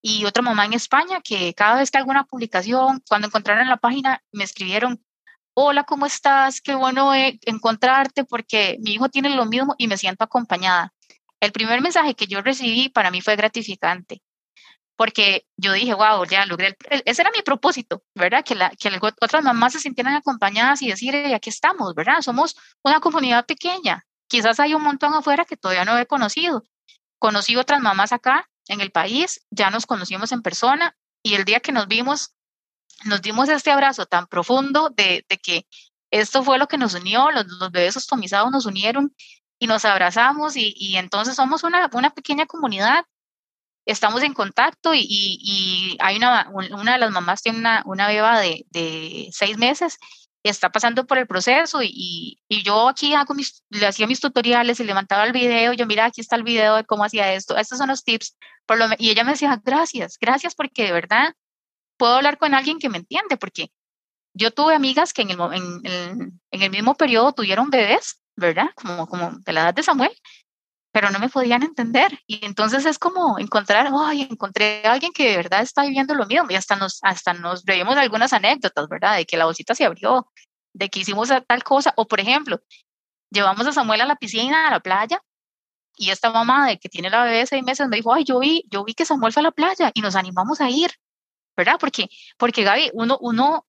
y 0.00 0.24
otra 0.24 0.42
mamá 0.42 0.64
en 0.66 0.74
España 0.74 1.20
que 1.22 1.54
cada 1.54 1.76
vez 1.76 1.90
que 1.90 1.98
alguna 1.98 2.24
publicación, 2.24 3.02
cuando 3.08 3.28
encontraron 3.28 3.68
la 3.68 3.76
página, 3.76 4.22
me 4.32 4.44
escribieron, 4.44 5.04
hola, 5.54 5.84
¿cómo 5.84 6.06
estás? 6.06 6.60
Qué 6.60 6.74
bueno 6.74 7.14
eh, 7.14 7.38
encontrarte 7.42 8.24
porque 8.24 8.76
mi 8.80 8.92
hijo 8.92 9.08
tiene 9.08 9.30
lo 9.30 9.46
mismo 9.46 9.74
y 9.78 9.88
me 9.88 9.96
siento 9.96 10.24
acompañada. 10.24 10.92
El 11.40 11.52
primer 11.52 11.80
mensaje 11.80 12.14
que 12.14 12.26
yo 12.26 12.42
recibí 12.42 12.88
para 12.88 13.10
mí 13.10 13.20
fue 13.20 13.36
gratificante 13.36 14.22
porque 14.96 15.46
yo 15.56 15.72
dije, 15.72 15.94
wow, 15.94 16.24
ya 16.24 16.46
logré, 16.46 16.76
ese 17.04 17.22
era 17.22 17.30
mi 17.34 17.42
propósito, 17.42 18.02
¿verdad? 18.14 18.44
Que, 18.44 18.54
la, 18.54 18.70
que 18.70 18.90
otras 19.20 19.42
mamás 19.42 19.72
se 19.72 19.80
sintieran 19.80 20.14
acompañadas 20.14 20.82
y 20.82 20.88
decir, 20.88 21.16
aquí 21.34 21.50
estamos, 21.50 21.94
¿verdad? 21.94 22.20
Somos 22.20 22.56
una 22.82 23.00
comunidad 23.00 23.46
pequeña. 23.46 24.06
Quizás 24.28 24.60
hay 24.60 24.74
un 24.74 24.82
montón 24.82 25.12
afuera 25.14 25.44
que 25.44 25.56
todavía 25.56 25.84
no 25.84 25.98
he 25.98 26.06
conocido. 26.06 26.64
Conocí 27.18 27.56
otras 27.56 27.80
mamás 27.80 28.12
acá 28.12 28.48
en 28.68 28.80
el 28.80 28.90
país, 28.90 29.44
ya 29.50 29.70
nos 29.70 29.86
conocimos 29.86 30.32
en 30.32 30.42
persona 30.42 30.96
y 31.22 31.34
el 31.34 31.44
día 31.44 31.60
que 31.60 31.72
nos 31.72 31.88
vimos, 31.88 32.34
nos 33.04 33.20
dimos 33.20 33.48
este 33.48 33.70
abrazo 33.70 34.06
tan 34.06 34.26
profundo 34.26 34.90
de, 34.90 35.24
de 35.28 35.38
que 35.38 35.66
esto 36.10 36.44
fue 36.44 36.58
lo 36.58 36.68
que 36.68 36.78
nos 36.78 36.94
unió, 36.94 37.30
los, 37.30 37.46
los 37.46 37.70
bebés 37.72 37.96
ostomizados 37.96 38.50
nos 38.52 38.66
unieron 38.66 39.14
y 39.58 39.66
nos 39.66 39.84
abrazamos 39.84 40.56
y, 40.56 40.72
y 40.76 40.96
entonces 40.96 41.34
somos 41.34 41.64
una, 41.64 41.90
una 41.92 42.10
pequeña 42.10 42.46
comunidad 42.46 43.04
estamos 43.86 44.22
en 44.22 44.34
contacto 44.34 44.92
y, 44.94 45.96
hay 46.00 46.16
una, 46.16 46.50
una 46.50 46.92
de 46.92 46.98
las 46.98 47.10
mamás 47.10 47.42
tiene 47.42 47.58
una, 47.58 47.82
una 47.86 48.08
beba 48.08 48.40
de, 48.40 48.66
de 48.70 49.28
seis 49.32 49.58
meses, 49.58 49.98
está 50.42 50.70
pasando 50.70 51.06
por 51.06 51.18
el 51.18 51.26
proceso 51.26 51.82
y, 51.82 52.38
y 52.48 52.62
yo 52.62 52.88
aquí 52.88 53.14
hago 53.14 53.34
mis, 53.34 53.64
le 53.70 53.86
hacía 53.86 54.06
mis 54.06 54.20
tutoriales 54.20 54.78
y 54.78 54.84
levantaba 54.84 55.24
el 55.24 55.32
video, 55.32 55.72
yo 55.72 55.86
mira, 55.86 56.04
aquí 56.04 56.20
está 56.20 56.36
el 56.36 56.42
video 56.42 56.76
de 56.76 56.84
cómo 56.84 57.04
hacía 57.04 57.32
esto, 57.32 57.56
estos 57.56 57.78
son 57.78 57.88
los 57.88 58.04
tips, 58.04 58.36
y 58.98 59.10
ella 59.10 59.24
me 59.24 59.32
decía, 59.32 59.60
gracias, 59.64 60.18
gracias 60.20 60.54
porque 60.54 60.84
de 60.84 60.92
verdad 60.92 61.34
puedo 61.96 62.14
hablar 62.14 62.38
con 62.38 62.54
alguien 62.54 62.78
que 62.78 62.90
me 62.90 62.98
entiende, 62.98 63.36
porque 63.36 63.70
yo 64.34 64.50
tuve 64.50 64.74
amigas 64.74 65.12
que 65.12 65.22
en 65.22 65.30
el, 65.30 65.38
en 65.40 66.62
el 66.62 66.70
mismo 66.70 66.94
periodo 66.94 67.32
tuvieron 67.32 67.70
bebés, 67.70 68.20
¿verdad? 68.36 68.70
Como, 68.74 69.06
como 69.06 69.30
de 69.38 69.52
la 69.52 69.62
edad 69.62 69.74
de 69.74 69.82
Samuel, 69.82 70.10
pero 70.94 71.10
no 71.10 71.18
me 71.18 71.28
podían 71.28 71.64
entender. 71.64 72.20
Y 72.28 72.46
entonces 72.46 72.86
es 72.86 73.00
como 73.00 73.40
encontrar, 73.40 73.88
ay, 73.92 74.28
encontré 74.30 74.86
a 74.86 74.92
alguien 74.92 75.12
que 75.12 75.30
de 75.30 75.36
verdad 75.38 75.60
está 75.60 75.82
viviendo 75.82 76.14
lo 76.14 76.24
mismo. 76.24 76.46
Y 76.50 76.54
hasta 76.54 76.76
nos, 76.76 77.00
hasta 77.02 77.34
nos 77.34 77.64
reímos 77.64 77.96
de 77.96 78.02
algunas 78.02 78.32
anécdotas, 78.32 78.88
¿verdad? 78.88 79.16
De 79.16 79.26
que 79.26 79.36
la 79.36 79.44
bolsita 79.46 79.74
se 79.74 79.84
abrió, 79.84 80.30
de 80.72 80.88
que 80.90 81.00
hicimos 81.00 81.30
tal 81.48 81.64
cosa. 81.64 81.92
O 81.96 82.06
por 82.06 82.20
ejemplo, 82.20 82.60
llevamos 83.28 83.66
a 83.66 83.72
Samuel 83.72 84.02
a 84.02 84.06
la 84.06 84.14
piscina, 84.14 84.68
a 84.68 84.70
la 84.70 84.78
playa, 84.78 85.20
y 85.96 86.10
esta 86.10 86.30
mamá 86.30 86.68
de 86.68 86.78
que 86.78 86.88
tiene 86.88 87.10
la 87.10 87.24
bebé 87.24 87.38
de 87.38 87.46
seis 87.46 87.64
meses 87.64 87.88
me 87.88 87.96
dijo, 87.96 88.14
ay, 88.14 88.22
yo 88.22 88.38
vi, 88.38 88.64
yo 88.70 88.84
vi 88.84 88.94
que 88.94 89.04
Samuel 89.04 89.32
fue 89.32 89.40
a 89.40 89.44
la 89.44 89.50
playa 89.50 89.90
y 89.94 90.00
nos 90.00 90.14
animamos 90.14 90.60
a 90.60 90.70
ir, 90.70 90.92
¿verdad? 91.56 91.76
Porque, 91.80 92.08
porque 92.38 92.62
Gaby, 92.62 92.90
uno, 92.92 93.18
uno 93.20 93.66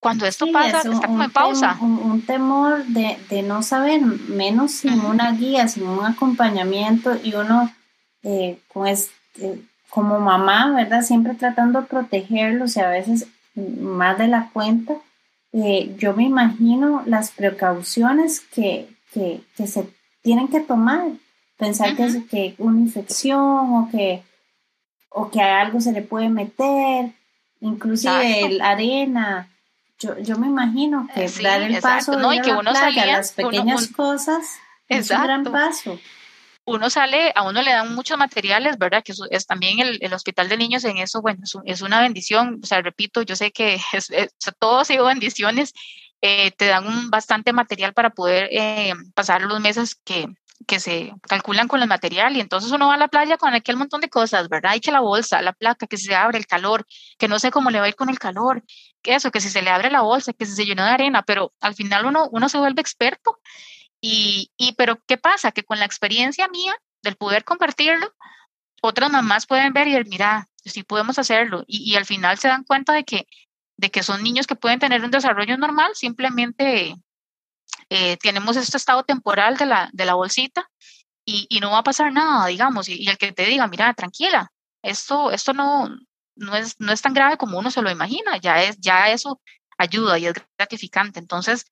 cuando 0.00 0.26
esto 0.26 0.46
pasa, 0.52 0.78
está 0.78 1.06
como 1.06 1.24
en 1.24 1.30
pausa. 1.30 1.76
un, 1.80 2.22
temor 2.22 2.84
de, 2.86 3.18
de, 3.30 3.42
no 3.42 3.62
saber, 3.62 4.00
menos 4.00 4.72
sin 4.72 5.00
una 5.00 5.32
guía, 5.32 5.66
sin 5.66 5.88
un 5.88 6.04
acompañamiento 6.04 7.16
y 7.22 7.34
uno, 7.34 7.72
eh, 8.22 8.60
pues, 8.72 9.10
como 9.90 10.20
mamá, 10.20 10.72
¿verdad? 10.72 11.02
Siempre 11.02 11.34
tratando 11.34 11.80
de 11.80 11.86
protegerlos 11.88 12.76
y 12.76 12.80
a 12.80 12.88
veces 12.88 13.26
más 13.54 14.16
de 14.18 14.28
la 14.28 14.50
cuenta. 14.52 14.94
Eh, 15.52 15.94
yo 15.98 16.14
me 16.14 16.24
imagino 16.24 17.02
las 17.06 17.30
precauciones 17.30 18.40
que, 18.40 18.88
que, 19.12 19.40
que, 19.56 19.66
se 19.66 19.88
tienen 20.22 20.46
que 20.46 20.60
tomar. 20.60 21.08
Pensar 21.56 21.96
que, 21.96 22.04
es, 22.04 22.18
que 22.30 22.54
una 22.58 22.78
infección 22.78 23.40
o 23.40 23.88
que, 23.90 24.22
o 25.08 25.28
que 25.28 25.40
a 25.40 25.60
algo 25.60 25.80
se 25.80 25.90
le 25.90 26.02
puede 26.02 26.28
meter, 26.28 27.10
inclusive 27.60 28.50
la 28.50 28.70
arena 28.70 29.48
yo, 29.98 30.18
yo 30.18 30.38
me 30.38 30.46
imagino 30.46 31.08
que 31.12 31.24
eh, 31.24 31.32
dar 31.42 31.62
el 31.62 31.80
paso 31.80 32.16
de 32.16 32.36
y 32.36 32.40
que 32.40 32.52
uno 32.52 32.72
salía, 32.72 33.06
las 33.06 33.32
pequeñas 33.32 33.88
cosas 33.88 34.58
es 34.88 35.10
un 35.10 35.22
gran 35.22 35.44
paso. 35.44 35.98
Uno 36.64 36.90
sale, 36.90 37.32
a 37.34 37.48
uno 37.48 37.62
le 37.62 37.70
dan 37.70 37.94
muchos 37.94 38.18
materiales, 38.18 38.76
¿verdad? 38.76 39.02
Que 39.02 39.14
es, 39.30 39.46
también 39.46 39.80
el, 39.80 39.98
el, 40.02 40.12
hospital 40.12 40.50
de 40.50 40.58
niños 40.58 40.84
en 40.84 40.98
eso, 40.98 41.22
bueno, 41.22 41.40
es, 41.64 41.80
una 41.80 42.02
bendición. 42.02 42.60
O 42.62 42.66
sea, 42.66 42.82
repito, 42.82 43.22
yo 43.22 43.36
sé 43.36 43.52
que 43.52 43.80
es, 43.92 44.10
todo 44.58 44.80
ha 44.80 44.84
sido 44.84 45.06
bendiciones. 45.06 45.72
Eh, 46.20 46.50
te 46.50 46.66
dan 46.66 46.86
un 46.86 47.10
bastante 47.10 47.52
material 47.52 47.94
para 47.94 48.10
poder 48.10 48.48
eh, 48.50 48.92
pasar 49.14 49.42
los 49.42 49.60
meses 49.60 49.94
que, 49.94 50.26
que 50.66 50.80
se 50.80 51.12
calculan 51.22 51.68
con 51.68 51.80
el 51.82 51.88
material 51.88 52.36
y 52.36 52.40
entonces 52.40 52.70
uno 52.72 52.88
va 52.88 52.94
a 52.94 52.98
la 52.98 53.08
playa 53.08 53.36
con 53.36 53.54
aquel 53.54 53.76
montón 53.76 54.00
de 54.00 54.10
cosas, 54.10 54.48
¿verdad? 54.48 54.72
Hay 54.72 54.80
que 54.80 54.92
la 54.92 55.00
bolsa, 55.00 55.40
la 55.42 55.52
placa, 55.52 55.86
que 55.86 55.96
se 55.96 56.14
abre 56.14 56.38
el 56.38 56.46
calor, 56.46 56.86
que 57.18 57.28
no 57.28 57.38
sé 57.38 57.50
cómo 57.50 57.70
le 57.70 57.78
va 57.78 57.86
a 57.86 57.88
ir 57.88 57.96
con 57.96 58.10
el 58.10 58.18
calor, 58.18 58.64
que 59.02 59.14
eso, 59.14 59.30
que 59.30 59.40
si 59.40 59.50
se 59.50 59.62
le 59.62 59.70
abre 59.70 59.90
la 59.90 60.02
bolsa, 60.02 60.32
que 60.32 60.46
si 60.46 60.54
se 60.54 60.66
llenó 60.66 60.84
de 60.84 60.90
arena, 60.90 61.22
pero 61.22 61.52
al 61.60 61.74
final 61.74 62.06
uno, 62.06 62.28
uno 62.32 62.48
se 62.48 62.58
vuelve 62.58 62.80
experto 62.80 63.38
y, 64.00 64.50
y, 64.56 64.72
pero 64.74 65.02
¿qué 65.06 65.16
pasa? 65.16 65.52
Que 65.52 65.64
con 65.64 65.78
la 65.78 65.84
experiencia 65.84 66.48
mía 66.48 66.74
del 67.02 67.16
poder 67.16 67.44
compartirlo, 67.44 68.12
otras 68.82 69.10
mamás 69.10 69.46
pueden 69.46 69.72
ver 69.72 69.88
y 69.88 69.92
decir, 69.92 70.08
mira, 70.08 70.48
sí 70.64 70.82
podemos 70.82 71.18
hacerlo 71.18 71.64
y, 71.66 71.92
y 71.92 71.96
al 71.96 72.04
final 72.04 72.38
se 72.38 72.48
dan 72.48 72.64
cuenta 72.64 72.92
de 72.92 73.04
que 73.04 73.26
de 73.78 73.90
que 73.90 74.02
son 74.02 74.22
niños 74.22 74.46
que 74.46 74.56
pueden 74.56 74.80
tener 74.80 75.04
un 75.04 75.10
desarrollo 75.12 75.56
normal, 75.56 75.92
simplemente 75.94 76.96
eh, 77.90 78.16
tenemos 78.18 78.56
este 78.56 78.76
estado 78.76 79.04
temporal 79.04 79.56
de 79.56 79.66
la, 79.66 79.90
de 79.92 80.04
la 80.04 80.14
bolsita 80.14 80.68
y, 81.24 81.46
y, 81.48 81.60
no 81.60 81.70
va 81.72 81.78
a 81.78 81.82
pasar 81.82 82.12
nada, 82.12 82.46
digamos, 82.46 82.88
y, 82.88 83.08
el 83.08 83.18
que 83.18 83.32
te 83.32 83.46
diga, 83.46 83.66
mira, 83.68 83.92
tranquila, 83.94 84.50
esto, 84.82 85.30
esto 85.30 85.52
no, 85.52 85.88
no, 86.36 86.56
es, 86.56 86.76
no 86.78 86.92
es 86.92 87.02
tan 87.02 87.14
grave 87.14 87.36
como 87.36 87.58
uno 87.58 87.70
se 87.70 87.82
lo 87.82 87.90
imagina, 87.90 88.38
ya, 88.38 88.62
es, 88.62 88.78
ya 88.80 89.10
eso 89.10 89.40
ayuda 89.78 90.18
y 90.18 90.26
es 90.26 90.34
gratificante. 90.58 91.18
Entonces, 91.20 91.66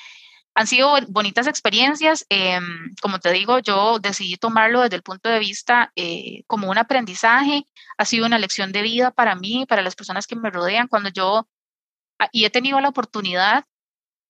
han 0.57 0.66
sido 0.66 0.96
bonitas 1.09 1.46
experiencias. 1.46 2.24
Eh, 2.31 2.59
como 3.02 3.20
te 3.20 3.31
digo, 3.33 3.59
yo 3.59 3.98
decidí 3.98 4.37
tomarlo 4.37 4.83
desde 4.83 4.96
el 4.96 5.02
punto 5.02 5.29
de 5.29 5.38
vista 5.38 5.92
eh, 5.96 6.44
como 6.46 6.70
un 6.70 6.79
aprendizaje. 6.79 7.66
Ha 7.98 8.05
sido 8.07 8.26
una 8.26 8.38
lección 8.38 8.72
de 8.72 8.83
vida 8.83 9.11
para 9.11 9.35
mí, 9.37 9.66
para 9.68 9.83
las 9.83 9.94
personas 9.94 10.26
que 10.26 10.37
me 10.37 10.50
rodean. 10.50 10.88
Cuando 10.88 11.11
yo, 11.11 11.46
ah, 12.18 12.29
y 12.33 12.46
he 12.46 12.50
tenido 12.50 12.81
la 12.81 12.88
oportunidad 12.88 13.66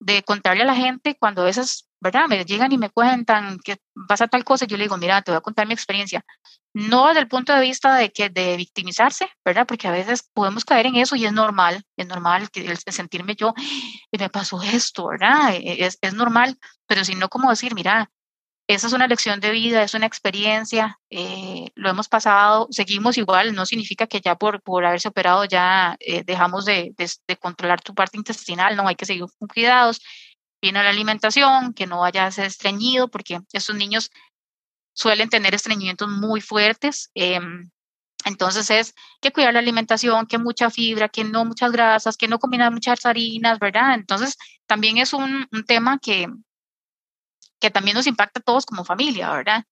de 0.00 0.22
contarle 0.22 0.62
a 0.62 0.66
la 0.66 0.74
gente 0.74 1.16
cuando 1.18 1.44
veces, 1.44 1.88
¿verdad? 2.00 2.26
Me 2.28 2.44
llegan 2.44 2.72
y 2.72 2.78
me 2.78 2.90
cuentan 2.90 3.58
que 3.58 3.78
pasa 4.08 4.28
tal 4.28 4.44
cosa, 4.44 4.66
yo 4.66 4.76
le 4.76 4.84
digo, 4.84 4.96
mira, 4.96 5.22
te 5.22 5.30
voy 5.30 5.38
a 5.38 5.42
contar 5.42 5.66
mi 5.66 5.74
experiencia. 5.74 6.24
No 6.74 7.08
desde 7.08 7.20
el 7.20 7.28
punto 7.28 7.54
de 7.54 7.60
vista 7.62 7.96
de 7.96 8.12
que 8.12 8.28
de 8.28 8.56
victimizarse, 8.56 9.28
¿verdad? 9.44 9.66
Porque 9.66 9.88
a 9.88 9.92
veces 9.92 10.28
podemos 10.34 10.64
caer 10.64 10.86
en 10.86 10.96
eso 10.96 11.16
y 11.16 11.24
es 11.24 11.32
normal, 11.32 11.82
es 11.96 12.06
normal 12.06 12.50
que 12.50 12.66
el, 12.66 12.76
sentirme 12.76 13.34
yo, 13.34 13.54
y 14.10 14.18
me 14.18 14.28
pasó 14.28 14.62
esto, 14.62 15.08
¿verdad? 15.08 15.54
E, 15.54 15.84
es, 15.86 15.98
es 16.02 16.14
normal, 16.14 16.58
pero 16.86 17.04
si 17.04 17.14
no 17.14 17.28
como 17.28 17.48
decir, 17.50 17.74
mira, 17.74 18.10
esa 18.68 18.88
es 18.88 18.92
una 18.92 19.06
lección 19.06 19.38
de 19.40 19.50
vida, 19.52 19.82
es 19.82 19.94
una 19.94 20.06
experiencia, 20.06 20.98
eh, 21.10 21.70
lo 21.76 21.88
hemos 21.88 22.08
pasado, 22.08 22.66
seguimos 22.70 23.16
igual, 23.16 23.54
no 23.54 23.64
significa 23.64 24.08
que 24.08 24.20
ya 24.20 24.34
por, 24.36 24.60
por 24.62 24.84
haberse 24.84 25.08
operado 25.08 25.44
ya 25.44 25.96
eh, 26.00 26.24
dejamos 26.24 26.64
de, 26.64 26.92
de, 26.96 27.36
controlar 27.36 27.80
tu 27.80 27.94
parte 27.94 28.16
intestinal, 28.16 28.74
no, 28.76 28.88
hay 28.88 28.96
que 28.96 29.06
seguir 29.06 29.24
con 29.38 29.48
cuidados, 29.48 30.00
viene 30.60 30.82
la 30.82 30.90
alimentación, 30.90 31.74
que 31.74 31.86
no 31.86 32.00
vaya 32.00 32.26
a 32.26 32.32
ser 32.32 32.46
estreñido, 32.46 33.08
porque 33.08 33.40
estos 33.52 33.76
niños 33.76 34.10
suelen 34.94 35.28
tener 35.28 35.54
estreñimientos 35.54 36.08
muy 36.08 36.40
fuertes, 36.40 37.10
em, 37.14 37.70
entonces 38.24 38.68
es 38.70 38.94
que 39.20 39.32
cuidar 39.32 39.52
la 39.52 39.60
alimentación, 39.60 40.26
que 40.26 40.38
mucha 40.38 40.70
fibra, 40.70 41.08
que 41.08 41.22
no 41.22 41.44
muchas 41.44 41.70
grasas, 41.70 42.16
que 42.16 42.26
no 42.26 42.40
combinar 42.40 42.72
muchas 42.72 43.06
harinas, 43.06 43.60
¿verdad? 43.60 43.94
Entonces 43.94 44.36
también 44.66 44.98
es 44.98 45.12
un, 45.12 45.46
un 45.52 45.64
tema 45.64 46.00
que, 46.02 46.26
que 47.60 47.70
también 47.70 47.96
nos 47.96 48.06
impacta 48.06 48.40
a 48.40 48.42
todos 48.42 48.66
como 48.66 48.84
familia, 48.84 49.30
¿verdad? 49.30 49.64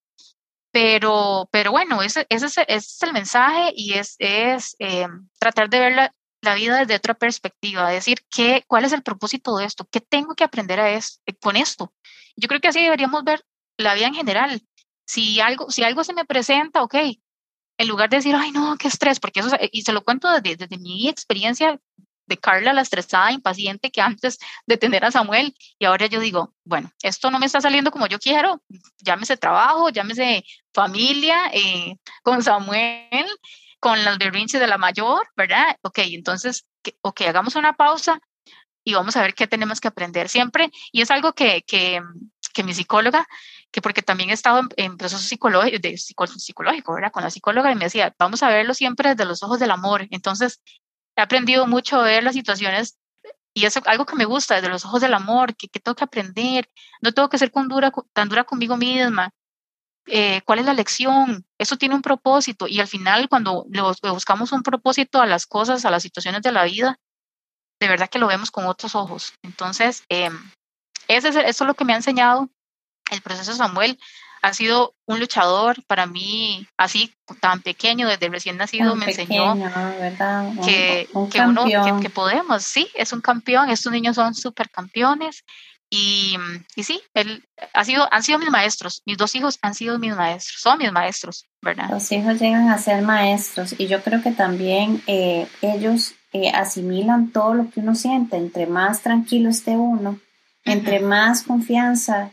Pero, 0.71 1.47
pero 1.51 1.71
bueno, 1.71 2.01
ese, 2.01 2.25
es, 2.29 3.01
el 3.01 3.13
mensaje 3.13 3.71
y 3.75 3.93
es, 3.93 4.17
eh, 4.19 5.07
tratar 5.39 5.69
de 5.69 5.79
ver 5.79 5.93
la, 5.93 6.55
vida 6.55 6.79
desde 6.79 6.95
otra 6.95 7.15
perspectiva, 7.15 7.89
decir 7.89 8.19
qué, 8.29 8.63
cuál 8.67 8.85
es 8.85 8.91
el 8.91 9.01
propósito 9.01 9.57
de 9.57 9.65
esto, 9.65 9.87
qué 9.89 9.99
tengo 9.99 10.35
que 10.35 10.43
aprender 10.43 10.79
a 10.79 10.91
es, 10.91 11.21
con 11.41 11.55
esto. 11.55 11.93
Yo 12.35 12.47
creo 12.47 12.59
que 12.61 12.67
así 12.67 12.81
deberíamos 12.81 13.23
ver 13.23 13.43
la 13.77 13.95
vida 13.95 14.07
en 14.07 14.13
general. 14.13 14.61
Si 15.07 15.39
algo, 15.39 15.71
si 15.71 15.83
algo 15.83 16.03
se 16.03 16.13
me 16.13 16.25
presenta, 16.25 16.83
ok, 16.83 16.95
en 17.77 17.87
lugar 17.87 18.09
de 18.09 18.17
decir, 18.17 18.35
ay, 18.35 18.51
no, 18.51 18.75
qué 18.77 18.89
estrés, 18.89 19.19
porque 19.19 19.39
eso, 19.39 19.49
y 19.71 19.81
se 19.81 19.93
lo 19.93 20.03
cuento 20.03 20.29
desde 20.41 20.77
mi 20.77 21.07
experiencia 21.09 21.79
de 22.27 22.37
Carla, 22.37 22.73
la 22.73 22.81
estresada, 22.81 23.31
impaciente 23.31 23.91
que 23.91 24.01
antes 24.01 24.37
de 24.65 24.77
tener 24.77 25.05
a 25.05 25.11
Samuel. 25.11 25.55
Y 25.79 25.85
ahora 25.85 26.07
yo 26.07 26.19
digo, 26.19 26.53
bueno, 26.63 26.91
esto 27.03 27.31
no 27.31 27.39
me 27.39 27.45
está 27.45 27.61
saliendo 27.61 27.91
como 27.91 28.07
yo 28.07 28.19
quiero. 28.19 28.61
Llámese 28.99 29.37
trabajo, 29.37 29.89
llámese 29.89 30.43
familia, 30.73 31.49
eh, 31.53 31.97
con 32.23 32.43
Samuel, 32.43 33.27
con 33.79 34.03
los 34.03 34.17
berrinches 34.17 34.59
de 34.59 34.67
la 34.67 34.77
mayor, 34.77 35.27
¿verdad? 35.35 35.77
Ok, 35.81 35.99
entonces, 35.99 36.65
ok, 37.01 37.21
hagamos 37.21 37.55
una 37.55 37.73
pausa. 37.73 38.19
y 38.87 38.93
vamos 38.93 39.15
a 39.17 39.21
ver 39.23 39.33
qué 39.33 39.47
tenemos 39.47 39.81
que 39.81 39.87
aprender 39.87 40.29
siempre. 40.29 40.69
Y 40.91 41.01
es 41.01 41.11
algo 41.11 41.33
que, 41.33 41.63
que, 41.63 42.01
que 42.53 42.63
mi 42.63 42.73
psicóloga, 42.73 43.27
que 43.71 43.81
porque 43.81 44.01
también 44.01 44.29
he 44.29 44.33
estado 44.33 44.61
en, 44.77 44.97
proceso 44.97 45.21
psicológico, 45.21 45.77
de 45.79 45.97
psicológico, 45.97 46.93
¿verdad? 46.93 47.11
Con 47.11 47.23
la 47.23 47.29
psicóloga 47.29 47.71
y 47.71 47.75
me 47.75 47.85
decía, 47.85 48.15
vamos 48.17 48.41
a 48.41 48.47
verlo 48.49 48.73
siempre 48.73 49.09
desde 49.09 49.25
los 49.25 49.43
ojos 49.43 49.59
del 49.59 49.71
amor. 49.71 50.07
Entonces, 50.11 50.61
he 51.15 51.21
aprendido 51.21 51.67
mucho 51.67 51.99
a 51.99 52.03
ver 52.03 52.23
las 52.23 52.35
situaciones 52.35 52.97
y 53.53 53.65
es 53.65 53.77
algo 53.85 54.05
que 54.05 54.17
me 54.17 54.25
gusta, 54.25 54.55
desde 54.55 54.67
los 54.67 54.83
ojos 54.83 54.99
del 54.99 55.13
amor, 55.13 55.55
que, 55.55 55.69
que 55.69 55.79
tengo 55.79 55.95
que 55.95 56.03
aprender, 56.03 56.69
no 57.01 57.13
tengo 57.13 57.29
que 57.29 57.37
ser 57.37 57.51
con 57.51 57.69
dura, 57.69 57.91
tan 58.11 58.27
dura 58.27 58.43
conmigo 58.43 58.75
misma. 58.75 59.31
Eh, 60.07 60.41
¿Cuál 60.45 60.59
es 60.59 60.65
la 60.65 60.73
lección? 60.73 61.45
Eso 61.57 61.77
tiene 61.77 61.95
un 61.95 62.01
propósito 62.01 62.67
y 62.67 62.79
al 62.79 62.87
final 62.87 63.29
cuando 63.29 63.65
buscamos 64.03 64.51
un 64.51 64.61
propósito 64.61 65.21
a 65.21 65.25
las 65.25 65.45
cosas, 65.45 65.85
a 65.85 65.89
las 65.89 66.03
situaciones 66.03 66.41
de 66.41 66.51
la 66.51 66.65
vida, 66.65 66.99
de 67.79 67.87
verdad 67.87 68.09
que 68.09 68.19
lo 68.19 68.27
vemos 68.27 68.51
con 68.51 68.65
otros 68.65 68.93
ojos. 68.93 69.33
Entonces, 69.41 70.03
eh, 70.09 70.29
eso 71.07 71.29
es 71.29 71.61
lo 71.61 71.73
que 71.75 71.85
me 71.85 71.93
ha 71.93 71.97
enseñado 71.97 72.49
el 73.09 73.21
proceso 73.21 73.53
Samuel. 73.53 73.97
Ha 74.45 74.53
sido 74.53 74.93
un 75.07 75.19
luchador 75.19 75.83
para 75.87 76.05
mí, 76.05 76.67
así 76.77 77.11
tan 77.39 77.63
pequeño, 77.63 78.07
desde 78.07 78.29
recién 78.29 78.57
nacido, 78.57 78.95
me 78.95 79.07
enseñó 79.07 79.55
que, 80.63 81.09
que, 81.31 81.41
uno, 81.41 81.65
que, 81.99 82.11
podemos, 82.11 82.63
sí, 82.63 82.87
es 82.93 83.11
un 83.11 83.21
campeón, 83.21 83.71
estos 83.71 83.91
niños 83.91 84.17
son 84.17 84.35
supercampeones 84.35 85.43
y, 85.89 86.37
y 86.75 86.83
sí, 86.83 87.01
él 87.15 87.43
ha 87.73 87.83
sido, 87.85 88.07
han 88.11 88.21
sido 88.21 88.37
mis 88.37 88.51
maestros, 88.51 89.01
mis 89.07 89.17
dos 89.17 89.33
hijos 89.33 89.57
han 89.63 89.73
sido 89.73 89.97
mis 89.97 90.15
maestros, 90.15 90.61
son 90.61 90.77
mis 90.77 90.91
maestros, 90.91 91.47
¿verdad? 91.63 91.89
Los 91.89 92.11
hijos 92.11 92.39
llegan 92.39 92.69
a 92.69 92.77
ser 92.77 93.01
maestros 93.01 93.73
y 93.79 93.87
yo 93.87 94.03
creo 94.03 94.21
que 94.21 94.31
también 94.31 95.01
eh, 95.07 95.47
ellos 95.63 96.13
eh, 96.33 96.51
asimilan 96.51 97.31
todo 97.31 97.55
lo 97.55 97.71
que 97.71 97.79
uno 97.79 97.95
siente, 97.95 98.37
entre 98.37 98.67
más 98.67 99.01
tranquilo 99.01 99.49
esté 99.49 99.71
uno, 99.71 100.19
entre 100.65 100.99
más 100.99 101.41
confianza 101.41 102.29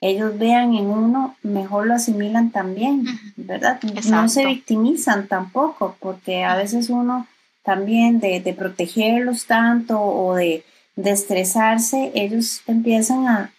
ellos 0.00 0.38
vean 0.38 0.74
en 0.74 0.86
uno, 0.86 1.36
mejor 1.42 1.86
lo 1.86 1.94
asimilan 1.94 2.50
también, 2.50 3.04
¿verdad? 3.36 3.80
No 4.08 4.28
se 4.28 4.44
victimizan 4.44 5.26
tampoco, 5.28 5.96
porque 6.00 6.44
a 6.44 6.56
veces 6.56 6.90
uno 6.90 7.26
también 7.62 8.20
de, 8.20 8.40
de 8.40 8.52
protegerlos 8.52 9.46
tanto 9.46 10.00
o 10.00 10.34
de, 10.34 10.64
de 10.96 11.10
estresarse, 11.10 12.12
ellos 12.14 12.62
empiezan 12.66 13.26
a, 13.26 13.52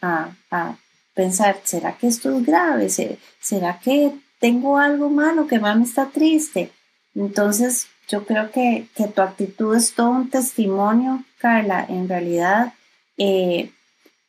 a, 0.51 0.77
pensar, 1.13 1.57
¿será 1.63 1.93
que 1.93 2.07
esto 2.07 2.37
es 2.37 2.45
grave? 2.45 2.89
¿Será 3.39 3.79
que 3.79 4.11
tengo 4.39 4.77
algo 4.77 5.09
malo, 5.09 5.47
que 5.47 5.59
mami 5.59 5.83
está 5.83 6.07
triste? 6.07 6.71
Entonces, 7.15 7.87
yo 8.07 8.25
creo 8.25 8.51
que, 8.51 8.87
que 8.95 9.07
tu 9.07 9.21
actitud 9.21 9.75
es 9.75 9.93
todo 9.93 10.11
un 10.11 10.29
testimonio, 10.29 11.23
Carla, 11.39 11.85
en 11.89 12.07
realidad. 12.07 12.73
Eh, 13.17 13.71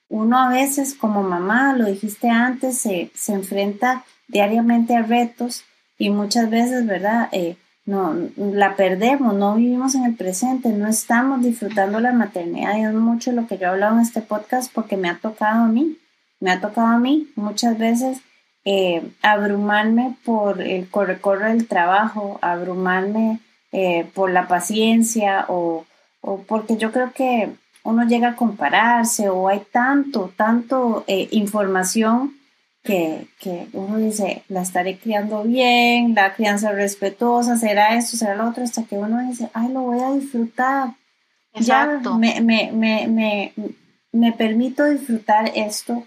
uno 0.09 0.39
a 0.39 0.49
veces 0.49 0.95
como 0.95 1.23
mamá, 1.23 1.75
lo 1.75 1.87
dijiste 1.87 2.31
antes, 2.31 2.79
se, 2.79 3.11
se 3.15 3.33
enfrenta 3.33 4.05
diariamente 4.27 4.97
a 4.97 5.03
retos 5.03 5.65
y 5.99 6.11
muchas 6.11 6.49
veces, 6.51 6.87
¿verdad? 6.87 7.29
Eh, 7.33 7.57
no, 7.85 8.15
la 8.37 8.77
perdemos, 8.77 9.35
no 9.35 9.55
vivimos 9.55 9.95
en 9.95 10.05
el 10.05 10.15
presente, 10.15 10.69
no 10.71 10.89
estamos 10.89 11.43
disfrutando 11.43 12.01
la 12.01 12.13
maternidad 12.13 12.77
y 12.77 12.83
es 12.83 12.93
mucho 12.93 13.33
lo 13.33 13.47
que 13.47 13.57
yo 13.57 13.65
he 13.65 13.71
hablado 13.71 13.97
en 13.97 14.03
este 14.03 14.21
podcast 14.21 14.73
porque 14.73 14.97
me 14.97 15.09
ha 15.09 15.19
tocado 15.19 15.65
a 15.65 15.69
mí, 15.69 15.97
me 16.39 16.51
ha 16.51 16.61
tocado 16.61 16.89
a 16.89 16.99
mí 16.99 17.29
muchas 17.35 17.79
veces 17.79 18.21
eh, 18.67 19.11
abrumarme 19.23 20.17
por 20.25 20.61
el 20.61 20.89
corre-corre 20.91 21.49
del 21.49 21.67
trabajo, 21.67 22.39
abrumarme 22.43 23.41
eh, 23.73 24.07
por 24.15 24.31
la 24.31 24.49
paciencia 24.49 25.47
o, 25.49 25.87
o 26.21 26.43
porque 26.43 26.77
yo 26.77 26.93
creo 26.93 27.13
que 27.13 27.55
uno 27.89 28.05
llega 28.07 28.29
a 28.29 28.37
compararse 28.37 29.31
o 29.31 29.49
hay 29.49 29.63
tanto, 29.73 30.31
tanto 30.37 31.05
eh, 31.07 31.29
información 31.31 32.35
que, 32.83 33.27
que, 33.41 33.67
uno 33.73 33.97
dice, 33.97 34.45
la 34.49 34.61
estaré 34.61 34.99
criando 34.99 35.43
bien, 35.43 36.15
la 36.15 36.35
crianza 36.35 36.71
respetuosa, 36.73 37.57
será 37.57 37.97
esto, 37.97 38.17
será 38.19 38.35
lo 38.35 38.49
otro, 38.49 38.63
hasta 38.63 38.85
que 38.85 38.97
uno 38.97 39.27
dice, 39.27 39.51
ay, 39.55 39.73
lo 39.73 39.81
voy 39.83 40.01
a 40.01 40.13
disfrutar. 40.13 40.91
Exacto. 41.55 42.11
Ya 42.13 42.19
me, 42.19 42.41
me, 42.41 43.07
me, 43.09 43.53
me, 44.13 44.33
permito 44.33 44.85
disfrutar 44.85 45.51
esto 45.55 46.05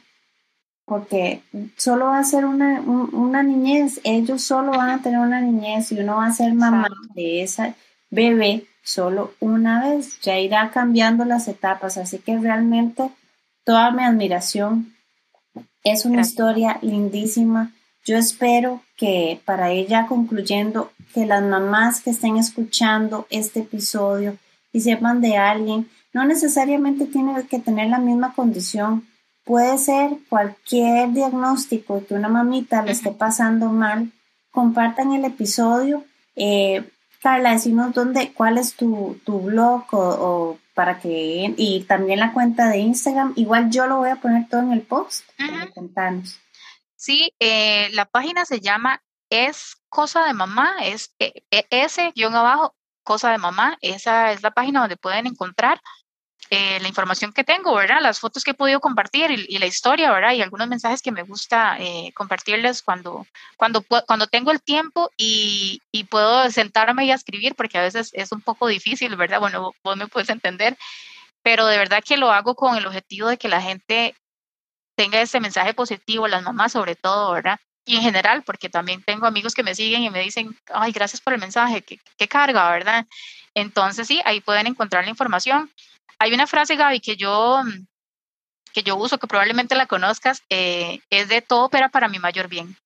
porque 0.86 1.42
solo 1.78 2.06
va 2.06 2.20
a 2.20 2.24
ser 2.24 2.46
una, 2.46 2.82
una 2.82 3.42
niñez, 3.42 4.02
ellos 4.04 4.44
solo 4.44 4.72
van 4.72 4.90
a 4.90 5.02
tener 5.02 5.20
una 5.20 5.42
niñez 5.42 5.92
y 5.92 6.00
uno 6.00 6.18
va 6.18 6.28
a 6.28 6.34
ser 6.34 6.54
mamá 6.54 6.88
de 7.16 7.42
esa 7.42 7.76
bebé 8.12 8.68
solo 8.84 9.34
una 9.40 9.84
vez, 9.84 10.20
ya 10.22 10.40
irá 10.40 10.72
cambiando 10.72 11.26
las 11.26 11.48
etapas, 11.48 11.98
así 11.98 12.20
que 12.20 12.38
realmente 12.38 13.10
toda 13.64 13.92
mi 13.92 14.04
admiración. 14.04 14.94
Es 15.84 16.06
una 16.06 16.22
historia 16.22 16.80
lindísima. 16.82 17.72
Yo 18.06 18.18
espero 18.18 18.82
que 18.98 19.42
para 19.46 19.72
ella 19.72 20.08
concluyendo, 20.08 20.92
que 21.14 21.26
las 21.26 21.44
mamás 21.44 22.02
que 22.02 22.12
estén 22.12 22.38
escuchando 22.38 23.28
este 23.30 23.62
episodio 23.62 24.38
y 24.72 24.82
sepan 24.82 25.22
de 25.22 25.38
alguien, 25.38 25.90
no 26.14 26.26
necesariamente 26.26 27.06
tiene 27.06 27.46
que 27.48 27.60
tener 27.60 27.90
la 27.90 28.00
misma 28.00 28.34
condición. 28.34 29.08
Puede 29.44 29.78
ser 29.78 30.12
cualquier 30.30 31.12
diagnóstico 31.12 32.06
que 32.06 32.14
una 32.14 32.30
mamita 32.30 32.82
le 32.82 32.92
esté 32.92 33.12
pasando 33.12 33.70
mal. 33.70 34.12
Compartan 34.52 35.14
el 35.14 35.26
episodio. 35.26 36.04
Eh, 36.36 36.90
Carla, 37.22 37.52
decimos 37.52 37.94
dónde, 37.94 38.34
cuál 38.34 38.58
es 38.58 38.76
tu, 38.76 39.20
blog 39.26 39.86
o, 39.92 40.58
para 40.74 41.00
que, 41.00 41.54
y 41.56 41.84
también 41.84 42.20
la 42.20 42.34
cuenta 42.34 42.70
de 42.70 42.80
Instagram. 42.80 43.34
Igual 43.36 43.70
yo 43.70 43.86
lo 43.86 43.98
voy 43.98 44.10
a 44.10 44.16
poner 44.16 44.50
todo 44.50 44.62
en 44.62 44.72
el 44.74 44.82
post. 44.82 45.30
Contanos. 45.76 46.40
Sí, 46.96 47.32
eh, 47.40 47.90
la 47.94 48.06
página 48.06 48.46
se 48.46 48.60
llama 48.60 49.04
Es 49.30 49.78
Cosa 49.88 50.26
de 50.26 50.34
Mamá, 50.34 50.74
es 50.84 51.14
eh, 51.20 51.44
eh, 51.52 51.66
S-abajo, 51.70 52.76
Cosa 53.04 53.32
de 53.32 53.38
Mamá. 53.38 53.78
Esa 53.82 54.32
es 54.32 54.42
la 54.42 54.52
página 54.52 54.80
donde 54.82 54.98
pueden 54.98 55.28
encontrar 55.28 55.80
eh, 56.54 56.82
la 56.82 56.90
información 56.90 57.32
que 57.32 57.46
tengo, 57.46 57.74
¿verdad? 57.74 58.02
Las 58.02 58.20
fotos 58.20 58.44
que 58.44 58.52
he 58.52 58.54
podido 58.54 58.82
compartir 58.82 59.32
y, 59.32 59.58
la 59.58 59.66
historia, 59.68 60.12
¿verdad? 60.12 60.34
Y 60.34 60.42
algunos 60.42 60.68
mensajes 60.68 61.02
que 61.02 61.14
me 61.14 61.24
gusta 61.24 61.78
eh, 61.80 62.12
compartirles 62.14 62.82
cuando, 62.82 63.26
cuando, 63.56 63.82
cuando 64.06 64.28
tengo 64.28 64.52
el 64.52 64.62
tiempo 64.62 65.10
y, 65.16 65.82
y, 65.94 66.04
puedo 66.04 66.52
sentarme 66.52 67.06
y 67.06 67.12
escribir, 67.12 67.56
porque 67.56 67.78
a 67.78 67.84
veces 67.84 68.10
es 68.12 68.34
un 68.34 68.42
poco 68.42 68.68
difícil, 68.68 69.16
¿verdad? 69.16 69.40
Bueno, 69.40 69.72
vos 69.82 69.96
me 69.96 70.08
puedes 70.08 70.30
entender, 70.30 70.78
pero 71.42 71.66
de 71.68 71.78
verdad 71.78 72.04
que 72.06 72.18
lo 72.18 72.30
hago 72.32 72.54
con 72.54 72.76
el 72.76 72.86
objetivo 72.86 73.30
de 73.30 73.38
que 73.38 73.48
la 73.48 73.62
gente 73.62 74.14
tenga 74.98 75.22
ese 75.22 75.40
mensaje 75.40 75.74
positivo, 75.74 76.28
las 76.28 76.44
mamás 76.44 76.74
sobre 76.74 76.98
todo, 76.98 77.32
¿verdad? 77.32 77.62
Y 77.86 77.96
en 77.96 78.02
general, 78.02 78.44
porque 78.44 78.68
también 78.68 79.02
tengo 79.04 79.26
amigos 79.26 79.54
que 79.54 79.64
me 79.64 79.74
siguen 79.74 80.04
y 80.04 80.10
me 80.10 80.20
dicen, 80.20 80.54
ay, 80.74 80.92
gracias 80.92 81.22
por 81.22 81.32
el 81.32 81.40
mensaje, 81.40 81.82
qué, 81.82 81.98
qué 82.18 82.28
carga, 82.28 82.70
¿verdad? 82.72 83.08
Entonces, 83.54 84.06
sí, 84.06 84.22
ahí 84.26 84.42
pueden 84.42 84.68
encontrar 84.68 85.06
la 85.06 85.12
información. 85.12 85.72
Hay 86.22 86.36
una 86.36 86.46
frase, 86.46 86.76
Gaby, 86.76 87.00
que 87.00 87.18
yo, 87.18 87.64
que 88.74 88.84
yo 88.84 88.96
uso, 88.96 89.18
que 89.18 89.26
probablemente 89.26 89.74
la 89.74 89.88
conozcas, 89.88 90.44
eh, 90.52 91.00
es 91.10 91.30
de 91.30 91.42
todo 91.42 91.64
opera 91.66 91.90
para 91.90 92.10
mi 92.10 92.20
mayor 92.20 92.48
bien. 92.48 92.78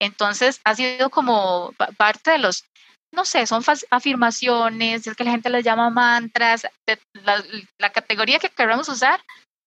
Entonces, 0.00 0.58
ha 0.64 0.74
sido 0.74 1.10
como 1.10 1.74
parte 1.98 2.30
de 2.30 2.38
los, 2.38 2.64
no 3.12 3.26
sé, 3.26 3.46
son 3.46 3.62
afirmaciones, 3.90 5.06
es 5.06 5.14
que 5.14 5.24
la 5.24 5.32
gente 5.32 5.50
les 5.50 5.66
llama 5.66 5.90
mantras, 5.90 6.66
la, 7.12 7.44
la 7.78 7.90
categoría 7.90 8.38
que 8.38 8.48
queremos 8.48 8.88
usar, 8.88 9.20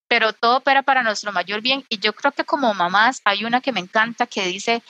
pero 0.10 0.34
todo 0.34 0.58
opera 0.58 0.82
para 0.82 1.04
nuestro 1.04 1.32
mayor 1.32 1.62
bien. 1.62 1.86
Y 1.90 2.00
yo 2.00 2.12
creo 2.14 2.32
que 2.32 2.44
como 2.44 2.74
mamás 2.74 3.22
hay 3.24 3.46
una 3.46 3.62
que 3.62 3.72
me 3.72 3.82
encanta 3.82 4.26
que 4.26 4.48
dice, 4.48 4.82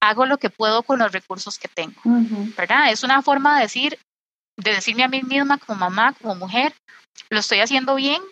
hago 0.00 0.26
lo 0.26 0.38
que 0.38 0.48
puedo 0.48 0.84
con 0.84 1.00
los 1.00 1.10
recursos 1.10 1.58
que 1.58 1.66
tengo, 1.66 2.00
¿verdad? 2.56 2.92
Es 2.92 3.02
una 3.02 3.20
forma 3.20 3.56
de 3.56 3.62
decir, 3.62 3.98
de 4.56 4.74
decirme 4.74 5.02
a 5.02 5.08
mí 5.08 5.22
misma 5.24 5.58
como 5.58 5.80
mamá, 5.80 6.12
como 6.12 6.36
mujer, 6.36 6.72
lo 7.30 7.40
estoy 7.40 7.60
haciendo 7.60 7.94
bien, 7.94 8.22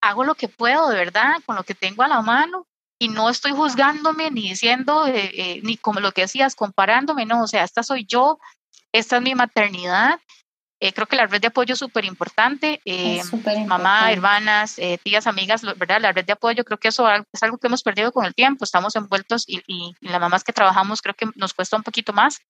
hago 0.00 0.24
lo 0.24 0.34
que 0.34 0.48
puedo 0.48 0.88
de 0.88 0.96
verdad 0.96 1.36
con 1.44 1.56
lo 1.56 1.64
que 1.64 1.74
tengo 1.74 2.02
a 2.02 2.08
la 2.08 2.22
mano 2.22 2.66
y 2.98 3.08
no 3.08 3.30
estoy 3.30 3.52
juzgándome 3.52 4.30
ni 4.30 4.42
diciendo, 4.42 5.06
eh, 5.06 5.30
eh, 5.34 5.60
ni 5.62 5.76
como 5.76 6.00
lo 6.00 6.12
que 6.12 6.22
decías, 6.22 6.54
comparándome, 6.54 7.24
no, 7.24 7.42
o 7.42 7.46
sea, 7.46 7.64
esta 7.64 7.82
soy 7.82 8.04
yo, 8.04 8.38
esta 8.92 9.16
es 9.16 9.22
mi 9.22 9.34
maternidad. 9.34 10.20
Eh, 10.82 10.92
creo 10.92 11.06
que 11.06 11.16
la 11.16 11.26
red 11.26 11.40
de 11.40 11.48
apoyo 11.48 11.74
es 11.74 11.78
súper 11.78 12.04
importante. 12.04 12.80
mamá, 13.66 14.12
hermanas, 14.12 14.76
tías, 15.02 15.26
amigas, 15.26 15.62
¿verdad? 15.62 16.00
La 16.00 16.12
red 16.12 16.24
de 16.24 16.32
apoyo, 16.32 16.64
creo 16.64 16.78
que 16.78 16.88
eso 16.88 17.06
es 17.10 17.42
algo 17.42 17.58
que 17.58 17.66
hemos 17.66 17.82
perdido 17.82 18.12
con 18.12 18.24
el 18.24 18.34
tiempo. 18.34 18.64
Estamos 18.64 18.96
envueltos 18.96 19.44
y, 19.46 19.62
y 19.66 19.94
las 20.00 20.20
mamás 20.20 20.44
que 20.44 20.54
trabajamos 20.54 21.02
creo 21.02 21.14
que 21.14 21.28
nos 21.34 21.52
cuesta 21.52 21.76
un 21.76 21.82
poquito 21.82 22.12
más 22.14 22.40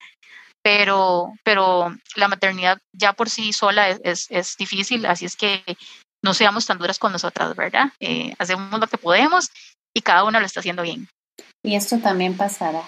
pero, 0.63 1.33
pero 1.45 1.95
la 2.17 2.29
maternidad 2.29 2.79
ya 2.93 3.13
por 3.13 3.31
sí 3.31 3.53
sola 3.53 3.89
es, 3.89 4.27
es, 4.31 4.57
difícil, 4.57 5.07
así 5.07 5.25
es 5.25 5.37
que 5.37 5.63
no 6.23 6.35
seamos 6.35 6.67
tan 6.67 6.79
duras 6.79 6.99
con 6.99 7.13
nosotras, 7.13 7.57
¿verdad? 7.57 7.93
Eh, 7.99 8.35
hacemos 8.39 8.79
lo 8.79 8.87
que 8.87 8.99
podemos 8.99 9.51
y 9.95 10.03
cada 10.03 10.25
uno 10.25 10.39
lo 10.39 10.47
está 10.47 10.61
haciendo 10.61 10.83
bien. 10.83 11.09
Y 11.63 11.75
esto 11.75 11.99
también 11.99 12.37
pasará, 12.37 12.83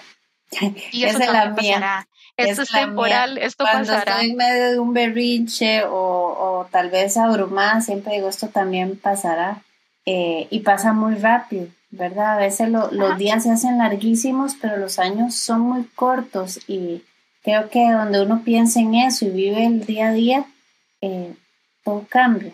Y 0.91 1.03
eso 1.05 1.19
también 1.19 1.55
pasará. 1.55 2.07
Esto 2.35 2.63
es, 2.63 2.71
temporal, 2.71 3.37
esto 3.37 3.63
Cuando 3.63 3.91
pasará. 3.91 4.13
estoy 4.13 4.31
en 4.31 4.37
medio 4.37 4.71
de 4.71 4.79
un 4.79 4.93
berrinche 4.93 5.83
o, 5.83 5.91
o 5.91 6.67
tal 6.71 6.89
vez 6.89 7.15
abrumada, 7.15 7.81
siempre 7.81 8.13
digo, 8.13 8.29
esto 8.29 8.47
también 8.47 8.97
pasará. 8.97 9.61
Eh, 10.05 10.47
y 10.49 10.59
pasa 10.61 10.91
muy 10.91 11.15
rápido, 11.15 11.67
¿verdad? 11.89 12.33
A 12.33 12.37
veces 12.37 12.69
los 12.69 13.17
días 13.17 13.43
se 13.43 13.51
hacen 13.51 13.77
larguísimos, 13.77 14.55
pero 14.59 14.77
los 14.77 14.99
años 14.99 15.35
son 15.35 15.61
muy 15.61 15.85
cortos 15.95 16.59
y 16.67 17.03
creo 17.43 17.69
que 17.69 17.91
donde 17.91 18.21
uno 18.21 18.43
piensa 18.43 18.79
en 18.79 18.95
eso 18.95 19.25
y 19.25 19.29
vive 19.29 19.65
el 19.65 19.85
día 19.85 20.09
a 20.09 20.13
día, 20.13 20.45
eh, 21.01 21.33
todo 21.83 22.05
cambia. 22.09 22.53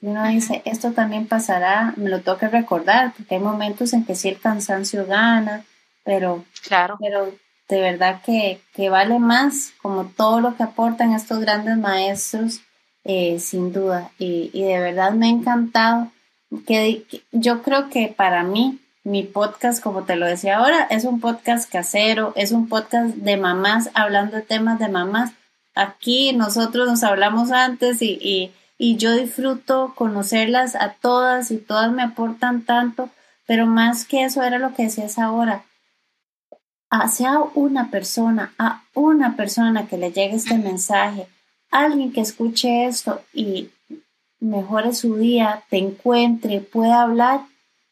Y 0.00 0.08
uno 0.08 0.26
dice, 0.28 0.60
esto 0.64 0.92
también 0.92 1.26
pasará, 1.26 1.94
me 1.96 2.10
lo 2.10 2.20
tengo 2.20 2.36
que 2.36 2.48
recordar, 2.48 3.14
porque 3.16 3.36
hay 3.36 3.40
momentos 3.40 3.92
en 3.94 4.04
que 4.04 4.14
sí 4.14 4.28
el 4.28 4.38
cansancio 4.38 5.06
gana, 5.06 5.64
pero, 6.04 6.44
claro. 6.62 6.98
pero 7.00 7.32
de 7.68 7.80
verdad 7.80 8.20
que, 8.22 8.60
vale 8.90 9.18
más 9.18 9.72
como 9.80 10.04
todo 10.04 10.40
lo 10.40 10.56
que 10.56 10.62
aportan 10.62 11.14
estos 11.14 11.40
grandes 11.40 11.78
maestros, 11.78 12.60
eh, 13.04 13.38
sin 13.38 13.72
duda. 13.72 14.10
Y, 14.18 14.50
de 14.62 14.78
verdad 14.80 15.12
me 15.12 15.26
ha 15.26 15.30
encantado. 15.30 16.12
Que, 16.66 17.04
yo 17.32 17.62
creo 17.62 17.88
que 17.88 18.08
para 18.08 18.42
mí, 18.42 18.80
mi 19.04 19.22
podcast, 19.22 19.82
como 19.82 20.04
te 20.04 20.16
lo 20.16 20.26
decía 20.26 20.58
ahora, 20.58 20.86
es 20.90 21.04
un 21.04 21.20
podcast 21.20 21.70
casero, 21.70 22.32
es 22.36 22.52
un 22.52 22.68
podcast 22.68 23.14
de 23.14 23.36
mamás 23.36 23.90
hablando 23.94 24.36
de 24.36 24.42
temas 24.42 24.78
de 24.78 24.88
mamás. 24.88 25.32
Aquí 25.74 26.32
nosotros 26.32 26.88
nos 26.88 27.04
hablamos 27.04 27.52
antes 27.52 28.02
y, 28.02 28.18
y, 28.20 28.52
y 28.78 28.96
yo 28.96 29.12
disfruto 29.12 29.92
conocerlas 29.94 30.74
a 30.74 30.94
todas 30.94 31.50
y 31.50 31.58
todas 31.58 31.92
me 31.92 32.02
aportan 32.02 32.62
tanto, 32.62 33.10
pero 33.46 33.66
más 33.66 34.04
que 34.04 34.24
eso 34.24 34.42
era 34.42 34.58
lo 34.58 34.74
que 34.74 34.84
decías 34.84 35.18
ahora 35.18 35.64
sea 37.08 37.40
una 37.54 37.90
persona, 37.90 38.54
a 38.58 38.82
una 38.94 39.36
persona 39.36 39.86
que 39.86 39.98
le 39.98 40.12
llegue 40.12 40.36
este 40.36 40.58
mensaje, 40.58 41.26
alguien 41.70 42.12
que 42.12 42.20
escuche 42.20 42.86
esto 42.86 43.22
y 43.32 43.70
mejore 44.40 44.92
su 44.92 45.16
día, 45.16 45.64
te 45.70 45.78
encuentre, 45.78 46.60
pueda 46.60 47.02
hablar, 47.02 47.40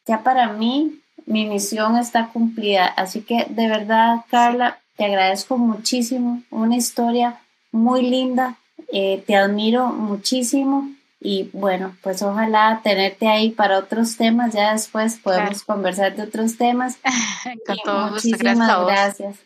ya 0.05 0.23
para 0.23 0.53
mí 0.53 1.01
mi 1.25 1.45
misión 1.45 1.97
está 1.97 2.27
cumplida. 2.27 2.85
Así 2.85 3.21
que 3.21 3.45
de 3.49 3.67
verdad, 3.67 4.25
Carla, 4.29 4.79
te 4.97 5.05
agradezco 5.05 5.57
muchísimo, 5.57 6.43
una 6.49 6.75
historia 6.75 7.39
muy 7.71 8.03
linda, 8.03 8.57
eh, 8.91 9.23
te 9.25 9.35
admiro 9.35 9.87
muchísimo 9.87 10.89
y 11.19 11.49
bueno, 11.53 11.95
pues 12.03 12.21
ojalá 12.21 12.81
tenerte 12.83 13.27
ahí 13.27 13.49
para 13.49 13.79
otros 13.79 14.17
temas. 14.17 14.53
Ya 14.53 14.73
después 14.73 15.17
podemos 15.17 15.63
conversar 15.63 16.15
de 16.15 16.23
otros 16.23 16.57
temas. 16.57 16.97
Con 17.65 17.77
todo 17.83 18.11
Muchísimas 18.11 18.85
gracias. 18.85 19.37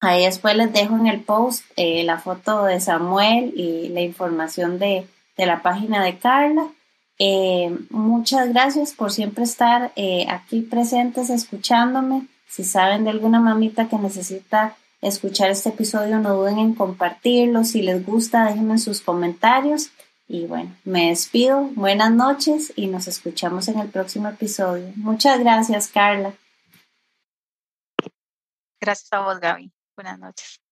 Ahí 0.00 0.24
después 0.24 0.56
les 0.56 0.72
dejo 0.72 0.96
en 0.96 1.06
el 1.06 1.20
post 1.20 1.64
eh, 1.76 2.02
la 2.04 2.18
foto 2.18 2.64
de 2.64 2.80
Samuel 2.80 3.52
y 3.56 3.88
la 3.88 4.02
información 4.02 4.78
de, 4.78 5.06
la 5.36 5.62
página 5.62 6.02
de 6.04 6.18
Carla. 6.18 6.66
Eh, 7.18 7.76
muchas 7.90 8.50
gracias 8.50 8.92
por 8.92 9.10
siempre 9.10 9.44
estar 9.44 9.92
eh, 9.96 10.26
aquí 10.28 10.60
presentes 10.62 11.30
escuchándome. 11.30 12.26
Si 12.48 12.64
saben 12.64 13.04
de 13.04 13.10
alguna 13.10 13.40
mamita 13.40 13.88
que 13.88 13.96
necesita 13.96 14.76
escuchar 15.00 15.50
este 15.50 15.70
episodio, 15.70 16.18
no 16.18 16.36
duden 16.36 16.58
en 16.58 16.74
compartirlo. 16.74 17.64
Si 17.64 17.82
les 17.82 18.04
gusta, 18.04 18.46
déjenme 18.46 18.78
sus 18.78 19.00
comentarios. 19.00 19.90
Y 20.28 20.46
bueno, 20.46 20.74
me 20.84 21.10
despido, 21.10 21.62
buenas 21.74 22.10
noches 22.10 22.72
y 22.74 22.88
nos 22.88 23.06
escuchamos 23.06 23.68
en 23.68 23.78
el 23.78 23.88
próximo 23.88 24.28
episodio. 24.28 24.92
Muchas 24.96 25.38
gracias, 25.38 25.88
Carla. 25.88 26.34
Gracias 28.80 29.12
a 29.12 29.20
vos, 29.20 29.38
Gaby. 29.38 29.72
Buenas 29.96 30.18
noches. 30.18 30.65